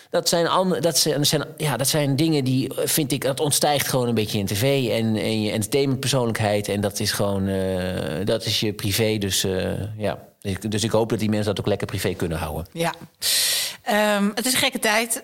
Dat 0.09 0.29
zijn, 0.29 0.47
ander, 0.47 0.81
dat, 0.81 0.97
zijn, 0.97 1.25
zijn, 1.25 1.43
ja, 1.57 1.77
dat 1.77 1.87
zijn 1.87 2.15
dingen 2.15 2.43
die, 2.43 2.71
vind 2.75 3.11
ik, 3.11 3.23
dat 3.23 3.39
ontstijgt 3.39 3.87
gewoon 3.87 4.07
een 4.07 4.13
beetje 4.15 4.39
in 4.39 4.45
tv 4.45 4.89
en, 4.89 5.15
en 5.15 5.41
je 5.41 5.51
entertainmentpersoonlijkheid. 5.51 6.67
En 6.67 6.81
dat 6.81 6.99
is 6.99 7.11
gewoon, 7.11 7.49
dat 8.25 8.45
is 8.45 8.59
je 8.59 8.73
privé. 8.73 9.17
Dus 9.17 9.45
ja, 9.97 10.19
dus 10.41 10.51
ik, 10.51 10.71
dus 10.71 10.83
ik 10.83 10.91
hoop 10.91 11.09
dat 11.09 11.19
die 11.19 11.29
mensen 11.29 11.47
dat 11.47 11.59
ook 11.59 11.67
lekker 11.67 11.87
privé 11.87 12.13
kunnen 12.13 12.37
houden. 12.37 12.65
Ja. 12.71 12.93
Ehm, 13.83 14.29
het 14.35 14.45
is 14.45 14.53
een 14.53 14.59
gekke 14.59 14.79
tijd. 14.79 15.23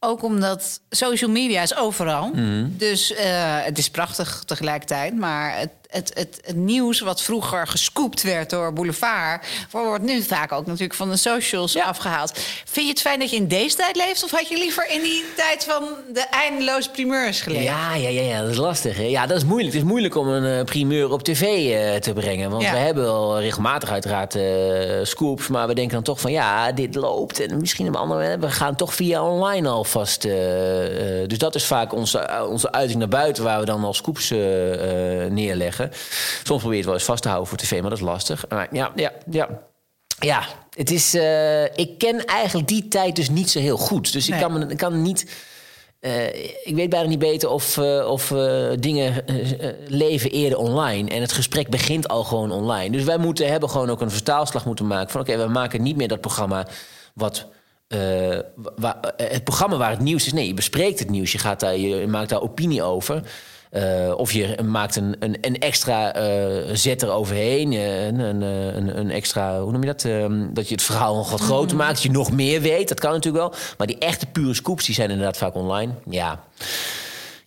Ook 0.00 0.22
omdat 0.22 0.80
social 0.90 1.30
media 1.30 1.62
is 1.62 1.76
overal. 1.76 2.30
Dus 2.68 3.14
eh, 3.14 3.64
het 3.64 3.78
is 3.78 3.90
prachtig 3.90 4.42
tegelijkertijd. 4.46 5.16
Maar 5.16 5.58
het, 5.58 5.70
het, 5.88 6.10
het, 6.14 6.40
het 6.44 6.56
nieuws 6.56 7.00
wat 7.00 7.22
vroeger 7.22 7.66
gescoopt 7.66 8.22
werd 8.22 8.50
door 8.50 8.72
Boulevard... 8.72 9.46
wordt 9.70 10.04
nu 10.04 10.22
vaak 10.22 10.52
ook 10.52 10.66
natuurlijk 10.66 10.94
van 10.94 11.10
de 11.10 11.16
socials 11.16 11.78
afgehaald. 11.78 12.32
Vind 12.64 12.86
je 12.86 12.92
het 12.92 13.00
fijn 13.00 13.18
dat 13.18 13.30
je 13.30 13.36
in 13.36 13.48
deze 13.48 13.76
tijd 13.76 13.96
leeft? 13.96 14.24
Of 14.24 14.30
had 14.30 14.48
je 14.48 14.58
liever 14.58 14.90
in 14.90 15.02
die 15.02 15.24
tijd 15.36 15.64
van 15.64 15.84
de 16.12 16.26
eindeloze 16.30 16.90
primeurs 16.90 17.40
geleefd? 17.40 17.64
Ja, 17.64 17.94
ja, 17.94 18.08
ja, 18.08 18.20
ja, 18.20 18.40
dat 18.40 18.50
is 18.50 18.56
lastig. 18.56 18.96
Hè? 18.96 19.02
Ja, 19.02 19.26
dat 19.26 19.36
is 19.36 19.44
moeilijk. 19.44 19.72
Het 19.72 19.82
is 19.82 19.88
moeilijk 19.88 20.16
om 20.16 20.28
een 20.28 20.58
eh, 20.58 20.64
primeur 20.64 21.12
op 21.12 21.22
tv 21.22 21.42
eh, 21.42 22.00
te 22.00 22.12
brengen. 22.12 22.50
Want 22.50 22.62
Ja. 22.62 22.72
we 22.72 22.78
hebben 22.78 23.04
wel 23.04 23.40
regelmatig 23.40 23.90
uiteraard 23.90 24.34
eh, 24.34 24.44
scoops. 25.02 25.48
Maar 25.48 25.66
we 25.66 25.74
denken 25.74 25.94
dan 25.94 26.02
toch 26.02 26.20
van 26.20 26.32
ja, 26.32 26.72
dit 26.72 26.94
loopt. 26.94 27.40
En 27.40 27.60
misschien 27.60 27.86
een 27.86 27.94
andere. 27.94 28.38
We 28.38 28.50
gaan 28.50 28.76
toch 28.76 28.94
via 28.94 29.24
online 29.24 29.68
alvast. 29.68 30.22
dus 31.26 31.38
dat 31.38 31.54
is 31.54 31.64
vaak 31.64 31.92
onze, 31.92 32.46
onze 32.48 32.72
uiting 32.72 32.98
naar 32.98 33.08
buiten 33.08 33.44
waar 33.44 33.60
we 33.60 33.64
dan 33.66 33.84
al 33.84 33.94
scoops 33.94 34.30
eh, 34.30 35.30
Soms 36.42 36.60
probeer 36.60 36.70
je 36.70 36.76
het 36.76 36.84
wel 36.84 36.94
eens 36.94 37.04
vast 37.04 37.22
te 37.22 37.28
houden 37.28 37.48
voor 37.48 37.58
tv, 37.58 37.80
maar 37.80 37.90
dat 37.90 37.98
is 37.98 38.04
lastig. 38.04 38.44
Maar 38.48 38.68
ja, 38.72 38.92
ja, 38.96 39.12
ja. 39.30 39.48
Ja, 40.20 40.42
het 40.76 40.90
is. 40.90 41.14
eh, 41.14 41.64
ik 41.64 41.90
ken 41.98 42.24
eigenlijk 42.24 42.68
die 42.68 42.88
tijd 42.88 43.16
dus 43.16 43.28
niet 43.30 43.50
zo 43.50 43.58
heel 43.58 43.76
goed. 43.76 44.12
Dus 44.12 44.28
Nee. 44.28 44.38
ik 44.38 44.44
kan, 44.46 44.58
me, 44.58 44.66
ik 44.66 44.76
kan 44.76 45.02
niet. 45.02 45.30
eh, 46.00 46.26
ik 46.64 46.72
weet 46.74 46.90
bijna 46.90 47.08
niet 47.08 47.18
beter 47.18 47.48
of, 47.48 47.78
eh, 47.78 48.06
of 48.10 48.28
dingen 48.80 49.24
leven 49.88 50.30
eerder 50.30 50.58
online. 50.58 51.10
En 51.10 51.20
het 51.20 51.32
gesprek 51.32 51.68
begint 51.68 52.08
al 52.08 52.24
gewoon 52.24 52.50
online. 52.52 52.90
Dus 52.90 53.04
wij 53.04 53.18
moeten, 53.18 53.48
hebben 53.50 53.70
gewoon 53.70 53.90
ook 53.90 54.00
een 54.00 54.10
vertaalslag 54.10 54.64
moeten 54.64 54.86
maken. 54.86 55.10
Van 55.10 55.20
oké, 55.20 55.36
we 55.36 55.46
maken 55.48 55.82
niet 55.82 55.96
meer 55.96 56.08
dat 56.08 56.20
programma 56.20 56.66
wat. 57.14 57.46
wa- 57.88 58.42
wa- 58.76 59.00
het 59.16 59.44
programma 59.44 59.76
waar 59.76 59.90
het 59.90 60.00
nieuws 60.00 60.26
is. 60.26 60.32
Nee, 60.32 60.46
je 60.46 60.54
bespreekt 60.54 60.98
het 60.98 61.10
nieuws. 61.10 61.32
Je, 61.32 61.38
gaat 61.38 61.60
daar, 61.60 61.76
je 61.76 62.06
maakt 62.06 62.28
daar 62.28 62.40
opinie 62.42 62.82
over. 62.82 63.22
Eh, 63.70 64.14
of 64.16 64.32
je 64.32 64.62
maakt 64.64 64.96
een, 64.96 65.16
een, 65.18 65.36
een 65.40 65.58
extra 65.58 66.16
uh, 66.16 66.74
zet 66.74 67.02
eroverheen. 67.02 67.72
Uh, 67.72 68.06
een, 68.06 68.18
een, 68.18 68.42
een, 68.42 68.98
een, 68.98 69.10
extra, 69.10 69.60
hoe 69.60 69.72
noem 69.72 69.80
je 69.80 69.86
dat? 69.86 70.04
Ehm, 70.04 70.52
dat 70.52 70.68
je 70.68 70.74
het 70.74 70.82
verhaal 70.82 71.16
nog 71.16 71.30
wat 71.30 71.40
groter 71.40 71.76
maakt. 71.76 71.92
Dat 71.92 72.02
je 72.02 72.10
nog 72.10 72.32
meer 72.32 72.60
weet. 72.60 72.88
Dat 72.88 73.00
kan 73.00 73.12
natuurlijk 73.12 73.44
wel. 73.44 73.60
Maar 73.78 73.86
die 73.86 73.98
echte 73.98 74.26
pure 74.26 74.54
scoops 74.54 74.86
die 74.86 74.94
zijn 74.94 75.10
inderdaad 75.10 75.36
vaak 75.36 75.54
online. 75.54 75.92
Ja. 76.10 76.44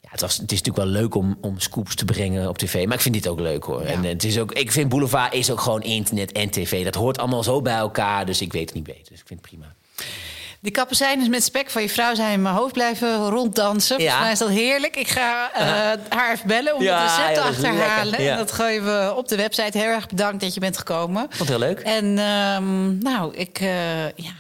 ja 0.01 0.09
het, 0.09 0.22
was, 0.22 0.38
het 0.38 0.51
is 0.51 0.61
natuurlijk 0.61 0.86
wel 0.91 1.01
leuk 1.01 1.15
om, 1.15 1.38
om 1.41 1.59
scoops 1.59 1.95
te 1.95 2.05
brengen 2.05 2.49
op 2.49 2.57
tv. 2.57 2.86
Maar 2.86 2.95
ik 2.95 3.01
vind 3.01 3.15
dit 3.15 3.28
ook 3.28 3.39
leuk 3.39 3.63
hoor. 3.63 3.82
En 3.82 4.03
het 4.03 4.24
is 4.24 4.39
ook, 4.39 4.51
ik 4.51 4.72
vind 4.72 4.89
Boulevard 4.89 5.34
is 5.34 5.51
ook 5.51 5.61
gewoon 5.61 5.82
internet 5.82 6.32
en 6.32 6.49
tv. 6.49 6.84
Dat 6.84 6.95
hoort 6.95 7.17
allemaal 7.17 7.43
zo 7.43 7.61
bij 7.61 7.76
elkaar. 7.76 8.26
Dus 8.26 8.41
ik 8.41 8.53
weet 8.53 8.65
het 8.65 8.74
niet 8.74 8.84
beter. 8.84 9.09
Dus 9.09 9.19
ik 9.19 9.28
vind 9.28 9.39
het 9.39 9.49
prima. 9.49 9.76
Die 10.62 10.72
kapazijnen 10.72 11.30
met 11.30 11.43
spek 11.43 11.70
van 11.70 11.82
je 11.82 11.89
vrouw 11.89 12.16
zijn 12.16 12.34
in 12.34 12.41
mijn 12.41 12.55
hoofd 12.55 12.74
blijven 12.74 13.30
ronddansen. 13.30 13.95
Volgens 13.95 14.20
mij 14.20 14.32
is 14.32 14.39
dat 14.39 14.49
heerlijk. 14.49 14.95
Ik 14.95 15.07
ga 15.07 15.51
uh, 15.55 15.62
haar 16.09 16.32
even 16.32 16.47
bellen 16.47 16.76
om 16.76 16.84
ja, 16.84 17.01
het 17.01 17.12
recept 17.12 17.36
te 17.36 17.41
achterhalen. 17.41 18.20
En 18.20 18.38
dat 18.38 18.51
gooien 18.51 18.86
we 18.86 19.14
op 19.16 19.28
de 19.28 19.36
website. 19.36 19.78
Heel 19.78 19.88
erg 19.88 20.07
bedankt 20.07 20.41
dat 20.41 20.53
je 20.53 20.59
bent 20.59 20.78
gekomen. 20.78 21.28
Vond 21.30 21.49
heel 21.49 21.59
leuk. 21.59 21.80
En 21.80 22.20
um, 22.20 22.97
nou, 22.97 23.36
ik... 23.36 23.62
Uh, 23.62 24.05
ja. 24.05 24.32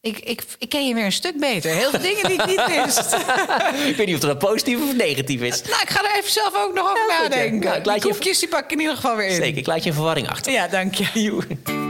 Ik, 0.00 0.18
ik, 0.18 0.42
ik 0.58 0.68
ken 0.68 0.88
je 0.88 0.94
weer 0.94 1.04
een 1.04 1.12
stuk 1.12 1.40
beter. 1.40 1.70
Heel 1.70 1.90
veel 1.90 2.00
dingen 2.00 2.24
die 2.24 2.40
ik 2.40 2.46
niet 2.46 2.84
wist. 2.84 3.14
ik 3.90 3.96
weet 3.96 4.06
niet 4.06 4.14
of 4.14 4.20
dat 4.20 4.38
positief 4.38 4.78
of 4.80 4.96
negatief 4.96 5.40
is. 5.40 5.62
Nou, 5.62 5.82
ik 5.82 5.90
ga 5.90 6.04
er 6.04 6.18
even 6.18 6.30
zelf 6.30 6.54
ook 6.54 6.74
nog 6.74 6.90
over 6.90 7.06
nadenken. 7.20 7.60
Nou, 7.60 7.78
ik 7.78 7.84
laat 7.84 8.02
die 8.02 8.12
koekjes 8.12 8.38
die 8.38 8.48
pak 8.48 8.64
ik 8.64 8.70
in 8.70 8.80
ieder 8.80 8.94
geval 8.94 9.16
weer 9.16 9.28
in. 9.28 9.34
Zeker, 9.34 9.58
ik 9.58 9.66
laat 9.66 9.82
je 9.82 9.88
een 9.88 9.94
verwarring 9.94 10.28
achter. 10.28 10.52
Ja, 10.52 10.68
dank 10.68 10.94
je. 10.94 11.86